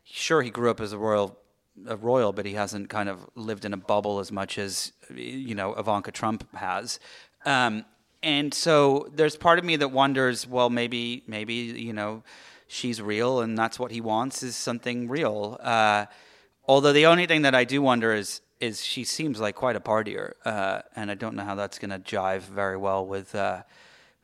sure 0.03 0.41
he 0.41 0.49
grew 0.49 0.69
up 0.69 0.79
as 0.79 0.93
a 0.93 0.97
royal 0.97 1.37
a 1.85 1.95
royal, 1.95 2.33
but 2.33 2.45
he 2.45 2.53
hasn't 2.53 2.89
kind 2.89 3.07
of 3.07 3.19
lived 3.35 3.63
in 3.63 3.73
a 3.73 3.77
bubble 3.77 4.19
as 4.19 4.31
much 4.31 4.57
as 4.57 4.93
you 5.13 5.55
know 5.55 5.73
Ivanka 5.73 6.11
Trump 6.11 6.47
has. 6.55 6.99
Um, 7.45 7.85
and 8.23 8.53
so 8.53 9.09
there's 9.13 9.37
part 9.37 9.59
of 9.59 9.65
me 9.65 9.75
that 9.75 9.89
wonders, 9.89 10.47
well, 10.47 10.69
maybe 10.69 11.23
maybe 11.27 11.53
you 11.53 11.93
know 11.93 12.23
she's 12.67 13.01
real, 13.01 13.41
and 13.41 13.57
that's 13.57 13.79
what 13.79 13.91
he 13.91 14.01
wants 14.01 14.43
is 14.43 14.55
something 14.55 15.07
real. 15.07 15.57
Uh, 15.61 16.05
although 16.67 16.93
the 16.93 17.05
only 17.05 17.25
thing 17.25 17.43
that 17.43 17.55
I 17.55 17.63
do 17.63 17.81
wonder 17.81 18.13
is 18.13 18.41
is 18.59 18.83
she 18.83 19.03
seems 19.03 19.39
like 19.39 19.55
quite 19.55 19.75
a 19.75 19.79
partier, 19.79 20.33
uh, 20.45 20.81
and 20.95 21.11
I 21.11 21.13
don't 21.13 21.35
know 21.35 21.43
how 21.43 21.55
that's 21.55 21.77
going 21.77 21.91
to 21.91 21.99
jive 21.99 22.41
very 22.41 22.77
well 22.77 23.05
with. 23.05 23.35
Uh, 23.35 23.63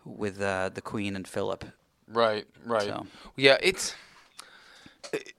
with 0.05 0.41
uh, 0.41 0.69
the 0.69 0.81
Queen 0.81 1.15
and 1.15 1.27
Philip. 1.27 1.65
Right, 2.07 2.45
right. 2.65 2.83
So. 2.83 3.07
Yeah, 3.35 3.57
it's 3.61 3.95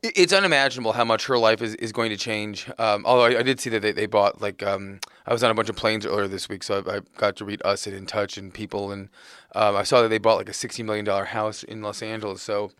it's 0.02 0.32
unimaginable 0.32 0.92
how 0.92 1.04
much 1.04 1.26
her 1.26 1.36
life 1.38 1.60
is, 1.60 1.74
is 1.76 1.92
going 1.92 2.10
to 2.10 2.16
change. 2.16 2.70
Um, 2.78 3.04
although 3.06 3.24
I, 3.24 3.40
I, 3.40 3.42
did 3.42 3.58
see 3.58 3.70
that 3.70 3.82
they, 3.82 3.92
they 3.92 4.06
bought 4.06 4.40
like 4.40 4.62
um, 4.62 5.00
I 5.26 5.32
was 5.32 5.42
on 5.42 5.50
a 5.50 5.54
bunch 5.54 5.68
of 5.68 5.76
planes 5.76 6.06
earlier 6.06 6.28
this 6.28 6.48
week, 6.48 6.62
so 6.62 6.82
I, 6.86 6.96
I 6.96 7.00
got 7.16 7.36
to 7.36 7.44
read 7.44 7.60
Us 7.64 7.86
and 7.86 7.96
In 7.96 8.06
Touch 8.06 8.36
and 8.38 8.54
People, 8.54 8.92
and 8.92 9.08
um, 9.54 9.74
I 9.76 9.82
saw 9.82 10.02
that 10.02 10.08
they 10.08 10.18
bought 10.18 10.36
like 10.36 10.48
a 10.48 10.54
sixty 10.54 10.82
million 10.82 11.04
dollar 11.04 11.26
house 11.26 11.62
in 11.62 11.82
Los 11.82 12.02
Angeles. 12.02 12.42
So 12.42 12.70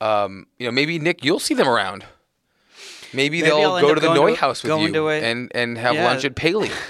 um, 0.00 0.46
you 0.58 0.66
know, 0.66 0.72
maybe 0.72 0.98
Nick, 0.98 1.24
you'll 1.24 1.40
see 1.40 1.54
them 1.54 1.68
around. 1.68 2.04
Maybe, 3.12 3.40
maybe 3.40 3.48
they'll 3.48 3.80
go 3.80 3.94
to 3.94 4.00
the 4.00 4.08
NeueHouse 4.08 4.62
with 4.62 4.94
you 4.94 5.08
and 5.08 5.50
and 5.54 5.78
have 5.78 5.94
yeah. 5.94 6.04
lunch 6.04 6.24
at 6.24 6.34
Paley. 6.34 6.70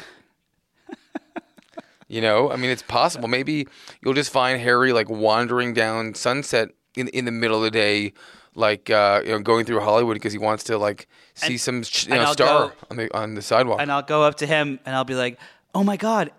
You 2.08 2.20
know, 2.20 2.52
I 2.52 2.56
mean, 2.56 2.70
it's 2.70 2.82
possible. 2.82 3.26
Maybe 3.26 3.66
you'll 4.00 4.14
just 4.14 4.30
find 4.30 4.60
Harry 4.60 4.92
like 4.92 5.08
wandering 5.08 5.74
down 5.74 6.14
Sunset 6.14 6.70
in 6.94 7.08
in 7.08 7.24
the 7.24 7.32
middle 7.32 7.56
of 7.56 7.64
the 7.64 7.70
day, 7.70 8.12
like 8.54 8.90
uh, 8.90 9.22
you 9.24 9.30
know, 9.30 9.40
going 9.40 9.64
through 9.64 9.80
Hollywood 9.80 10.14
because 10.14 10.32
he 10.32 10.38
wants 10.38 10.62
to 10.64 10.78
like 10.78 11.08
see 11.34 11.54
and, 11.54 11.60
some 11.60 11.74
you 12.08 12.14
know, 12.14 12.32
star 12.32 12.68
go, 12.68 12.72
on 12.90 12.96
the 12.96 13.16
on 13.16 13.34
the 13.34 13.42
sidewalk. 13.42 13.80
And 13.80 13.90
I'll 13.90 14.02
go 14.02 14.22
up 14.22 14.36
to 14.36 14.46
him 14.46 14.78
and 14.86 14.94
I'll 14.94 15.04
be 15.04 15.16
like, 15.16 15.38
"Oh 15.74 15.82
my 15.82 15.96
God, 15.96 16.30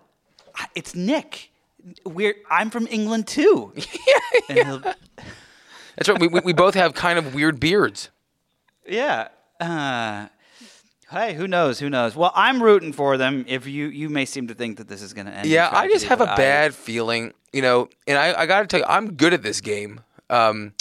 it's 0.74 0.94
Nick. 0.94 1.50
We're 2.06 2.36
I'm 2.50 2.70
from 2.70 2.86
England 2.86 3.26
too." 3.26 3.74
yeah. 4.48 4.94
That's 5.96 6.08
right. 6.08 6.18
We, 6.18 6.28
we 6.28 6.40
we 6.40 6.52
both 6.54 6.74
have 6.74 6.94
kind 6.94 7.18
of 7.18 7.34
weird 7.34 7.60
beards. 7.60 8.08
Yeah. 8.86 9.28
Uh, 9.60 10.28
Hey, 11.10 11.32
who 11.34 11.48
knows? 11.48 11.78
Who 11.78 11.88
knows? 11.88 12.14
Well, 12.14 12.32
I'm 12.34 12.62
rooting 12.62 12.92
for 12.92 13.16
them. 13.16 13.44
If 13.48 13.66
you 13.66 13.88
you 13.88 14.10
may 14.10 14.26
seem 14.26 14.48
to 14.48 14.54
think 14.54 14.76
that 14.76 14.88
this 14.88 15.00
is 15.00 15.14
going 15.14 15.26
to 15.26 15.32
end. 15.32 15.46
Yeah, 15.46 15.70
tragedy, 15.70 15.88
I 15.88 15.92
just 15.94 16.06
have 16.06 16.20
a 16.20 16.30
I, 16.30 16.36
bad 16.36 16.74
feeling, 16.74 17.32
you 17.52 17.62
know. 17.62 17.88
And 18.06 18.18
I, 18.18 18.42
I 18.42 18.46
got 18.46 18.60
to 18.60 18.66
tell 18.66 18.80
you, 18.80 18.86
I'm 18.86 19.14
good 19.14 19.32
at 19.32 19.42
this 19.42 19.62
game. 19.62 20.02
Um, 20.28 20.74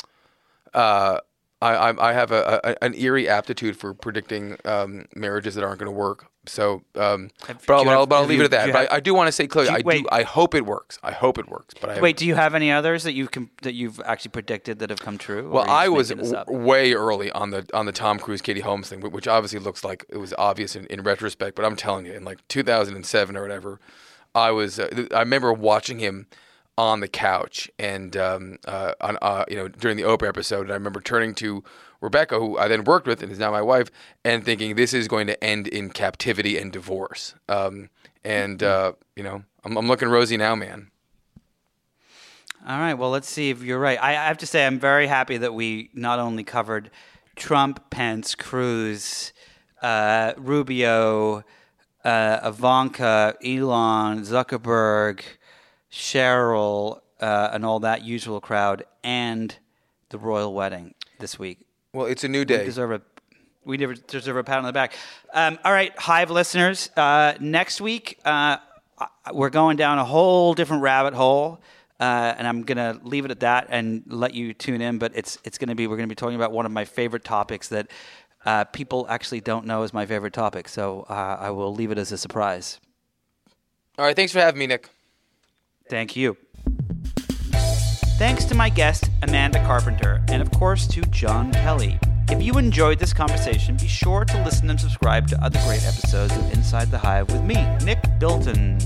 uh, 0.74 1.20
I, 1.62 1.94
I 1.98 2.14
have 2.14 2.32
a, 2.32 2.60
a, 2.64 2.84
an 2.84 2.94
eerie 2.96 3.28
aptitude 3.30 3.78
for 3.78 3.94
predicting 3.94 4.58
um, 4.66 5.06
marriages 5.16 5.56
that 5.56 5.64
aren't 5.64 5.80
going 5.80 5.92
to 5.92 5.98
work. 5.98 6.28
So, 6.48 6.84
um, 6.96 7.30
but, 7.46 7.70
I'll, 7.70 7.84
have, 7.86 8.10
but 8.10 8.16
I'll 8.16 8.26
leave 8.26 8.40
you, 8.40 8.46
it 8.46 8.54
at 8.54 8.66
that. 8.66 8.74
But 8.74 8.92
I, 8.92 8.96
I, 8.96 9.00
do 9.00 9.14
want 9.14 9.28
to 9.28 9.32
say 9.32 9.48
clearly, 9.48 9.70
do 9.70 9.74
you, 9.74 9.80
I 9.80 9.82
wait, 9.84 10.04
do. 10.04 10.10
I 10.12 10.24
hope 10.24 10.56
it 10.56 10.66
works. 10.66 11.00
I 11.04 11.12
hope 11.12 11.38
it 11.38 11.50
works. 11.50 11.74
But 11.80 11.92
I 11.92 12.02
wait, 12.02 12.18
do 12.18 12.26
you 12.26 12.36
have 12.36 12.56
any 12.56 12.72
others 12.72 13.04
that 13.04 13.14
you've 13.14 13.30
that 13.62 13.74
you've 13.74 14.00
actually 14.02 14.32
predicted 14.32 14.80
that 14.80 14.90
have 14.90 15.00
come 15.00 15.18
true? 15.18 15.50
Well, 15.50 15.70
I 15.70 15.90
was 15.90 16.10
w- 16.10 16.44
way 16.48 16.94
early 16.94 17.32
on 17.32 17.52
the 17.52 17.68
on 17.74 17.86
the 17.86 17.92
Tom 17.92 18.20
Cruise 18.20 18.42
Katie 18.42 18.62
Holmes 18.62 18.90
thing, 18.90 19.02
which 19.02 19.28
obviously 19.28 19.60
looks 19.60 19.84
like 19.84 20.06
it 20.10 20.18
was 20.18 20.34
obvious 20.38 20.76
in, 20.76 20.86
in 20.88 21.04
retrospect. 21.04 21.56
But 21.56 21.66
I'm 21.66 21.76
telling 21.76 22.06
you, 22.06 22.14
in 22.14 22.24
like 22.24 22.46
2007 22.48 23.38
or 23.38 23.42
whatever, 23.42 23.80
I 24.34 24.52
was. 24.52 24.80
Uh, 24.80 25.08
I 25.14 25.20
remember 25.20 25.54
watching 25.54 26.00
him 26.00 26.28
on 26.78 27.00
the 27.00 27.08
couch 27.08 27.70
and 27.80 28.16
um, 28.16 28.58
uh, 28.66 28.94
on 29.02 29.18
uh, 29.22 29.46
you 29.50 29.56
know 29.56 29.68
during 29.68 29.98
the 29.98 30.04
Oprah 30.04 30.28
episode, 30.28 30.62
and 30.62 30.72
I 30.72 30.76
remember 30.76 31.02
turning 31.02 31.34
to 31.36 31.64
Rebecca, 32.02 32.40
who 32.40 32.58
I 32.58 32.68
then 32.68 32.84
worked 32.84 33.08
with 33.08 33.24
and 33.24 33.32
is 33.32 33.40
now 33.40 33.52
my 33.52 33.62
wife, 33.62 33.90
and 34.24 34.44
thinking 34.44 34.76
this 34.76 34.94
is 34.94 35.08
going 35.08 35.28
to 35.28 35.44
end 35.44 35.68
in 35.68 35.90
captivity 35.90 36.58
and 36.58 36.72
divorce. 36.72 37.36
Um, 37.50 37.90
and 38.24 38.62
uh, 38.62 38.94
you 39.16 39.24
know, 39.24 39.44
I'm, 39.64 39.78
I'm 39.78 39.88
looking 39.88 40.10
rosy 40.10 40.38
now, 40.38 40.56
man. 40.56 40.92
All 42.68 42.80
right. 42.80 42.96
Well, 42.96 43.12
let's 43.12 43.30
see 43.30 43.50
if 43.50 43.64
you're 43.64 43.80
right. 43.80 43.98
I, 44.02 44.10
I 44.12 44.26
have 44.26 44.40
to 44.40 44.46
say, 44.46 44.66
I'm 44.66 44.80
very 44.80 45.08
happy 45.08 45.38
that 45.38 45.54
we 45.54 45.90
not 45.94 46.20
only 46.20 46.44
covered 46.44 46.92
Trump, 47.38 47.90
Pence, 47.90 48.36
Cruz, 48.36 49.32
uh, 49.82 50.34
Rubio, 50.38 51.46
uh, 52.04 52.40
Ivanka, 52.44 53.36
Elon, 53.44 54.22
Zuckerberg, 54.24 55.22
Sheryl, 55.92 57.00
uh, 57.22 57.50
and 57.54 57.66
all 57.66 57.80
that 57.80 58.04
usual 58.04 58.42
crowd, 58.42 58.84
and 59.04 59.56
the 60.10 60.18
royal 60.18 60.54
wedding 60.54 60.94
this 61.20 61.40
week. 61.40 61.67
Well, 61.94 62.06
it's 62.08 62.24
a 62.24 62.28
new 62.28 62.46
day. 62.46 62.60
We 62.60 62.66
deserve 62.66 62.92
a 62.92 63.02
we 63.66 63.78
deserve 63.78 64.38
a 64.38 64.44
pat 64.44 64.60
on 64.60 64.64
the 64.64 64.72
back. 64.72 64.94
Um, 65.34 65.60
all 65.66 65.74
right, 65.74 65.98
Hive 65.98 66.32
listeners. 66.32 66.90
Uh, 66.96 67.34
next 67.40 67.82
week, 67.82 68.18
uh, 68.24 68.58
we're 69.34 69.50
going 69.50 69.76
down 69.76 70.00
a 70.00 70.06
whole 70.06 70.54
different 70.54 70.84
rabbit 70.84 71.14
hole. 71.14 71.60
Uh, 72.00 72.36
and 72.38 72.48
I'm 72.48 72.62
gonna 72.62 73.00
leave 73.04 73.26
it 73.26 73.32
at 73.32 73.40
that 73.40 73.68
and 73.70 74.04
let 74.06 74.34
you 74.34 74.54
tune 74.54 74.82
in. 74.82 75.00
But 75.00 75.14
it's 75.16 75.40
it's 75.44 75.58
gonna 75.58 75.76
be 75.76 75.88
we're 75.88 75.98
gonna 75.98 76.08
be 76.08 76.16
talking 76.16 76.36
about 76.36 76.52
one 76.52 76.66
of 76.66 76.72
my 76.72 76.86
favorite 76.86 77.24
topics 77.24 77.70
that 77.70 77.88
uh, 78.46 78.66
people 78.66 79.08
actually 79.10 79.42
don't 79.42 79.66
know 79.66 79.84
is 79.84 79.94
my 79.94 80.06
favorite 80.06 80.34
topic. 80.34 80.70
So 80.70 81.06
uh, 81.10 81.38
I 81.40 81.50
will 81.50 81.74
leave 81.74 81.92
it 81.92 81.98
as 81.98 82.12
a 82.12 82.18
surprise. 82.18 82.80
All 83.98 84.06
right, 84.06 84.16
thanks 84.16 84.32
for 84.32 84.40
having 84.40 84.60
me, 84.60 84.68
Nick. 84.68 84.90
Thank 85.90 86.16
you. 86.16 86.38
Thanks 88.18 88.46
to 88.46 88.56
my 88.56 88.70
guest, 88.70 89.12
Amanda 89.22 89.64
Carpenter, 89.64 90.24
and 90.28 90.42
of 90.42 90.50
course 90.50 90.88
to 90.88 91.02
John 91.02 91.54
Kelly. 91.54 92.00
If 92.30 92.42
you 92.42 92.58
enjoyed 92.58 92.98
this 92.98 93.14
conversation, 93.14 93.78
be 93.78 93.88
sure 93.88 94.26
to 94.26 94.44
listen 94.44 94.72
and 94.72 94.82
subscribe 94.82 95.28
to 95.28 95.44
other 95.44 95.60
great 95.68 95.86
episodes 95.86 96.36
of 96.36 96.52
Inside 96.52 96.90
the 96.90 96.98
Hive 96.98 97.32
with 97.32 97.44
me, 97.44 97.54
Nick 97.86 98.00
Bilton. 98.18 98.80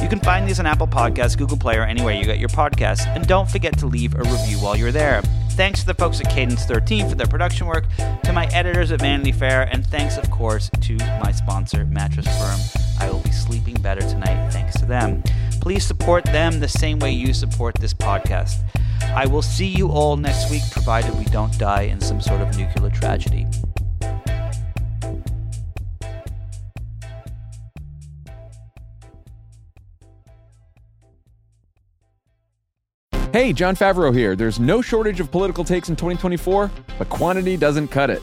You 0.00 0.08
can 0.08 0.20
find 0.20 0.48
these 0.48 0.60
on 0.60 0.66
Apple 0.66 0.86
Podcasts, 0.86 1.36
Google 1.36 1.56
Play, 1.56 1.78
or 1.78 1.82
anywhere 1.82 2.14
you 2.14 2.24
get 2.24 2.38
your 2.38 2.48
podcasts. 2.48 3.04
And 3.08 3.26
don't 3.26 3.50
forget 3.50 3.76
to 3.80 3.86
leave 3.86 4.14
a 4.14 4.18
review 4.18 4.58
while 4.58 4.76
you're 4.76 4.92
there. 4.92 5.20
Thanks 5.50 5.80
to 5.80 5.86
the 5.86 5.94
folks 5.94 6.20
at 6.20 6.30
Cadence 6.30 6.64
13 6.64 7.08
for 7.08 7.16
their 7.16 7.26
production 7.26 7.66
work, 7.66 7.86
to 8.22 8.32
my 8.32 8.46
editors 8.52 8.92
at 8.92 9.00
Vanity 9.00 9.32
Fair, 9.32 9.62
and 9.72 9.84
thanks, 9.84 10.16
of 10.16 10.30
course, 10.30 10.70
to 10.82 10.96
my 11.22 11.32
sponsor, 11.32 11.84
Mattress 11.86 12.26
Firm. 12.38 12.60
I 13.00 13.10
will 13.10 13.20
be 13.20 13.32
sleeping 13.32 13.74
better 13.80 14.02
tonight 14.02 14.50
thanks 14.50 14.78
to 14.78 14.86
them. 14.86 15.24
Please 15.66 15.84
support 15.84 16.22
them 16.26 16.60
the 16.60 16.68
same 16.68 17.00
way 17.00 17.10
you 17.10 17.34
support 17.34 17.74
this 17.80 17.92
podcast. 17.92 18.62
I 19.02 19.26
will 19.26 19.42
see 19.42 19.66
you 19.66 19.88
all 19.88 20.16
next 20.16 20.48
week, 20.48 20.62
provided 20.70 21.12
we 21.18 21.24
don't 21.24 21.58
die 21.58 21.82
in 21.82 22.00
some 22.00 22.20
sort 22.20 22.40
of 22.40 22.56
nuclear 22.56 22.88
tragedy. 22.88 23.48
Hey, 33.32 33.52
Jon 33.52 33.74
Favreau 33.74 34.14
here. 34.14 34.36
There's 34.36 34.60
no 34.60 34.80
shortage 34.80 35.18
of 35.18 35.32
political 35.32 35.64
takes 35.64 35.88
in 35.88 35.96
2024, 35.96 36.70
but 36.96 37.08
quantity 37.08 37.56
doesn't 37.56 37.88
cut 37.88 38.08
it. 38.08 38.22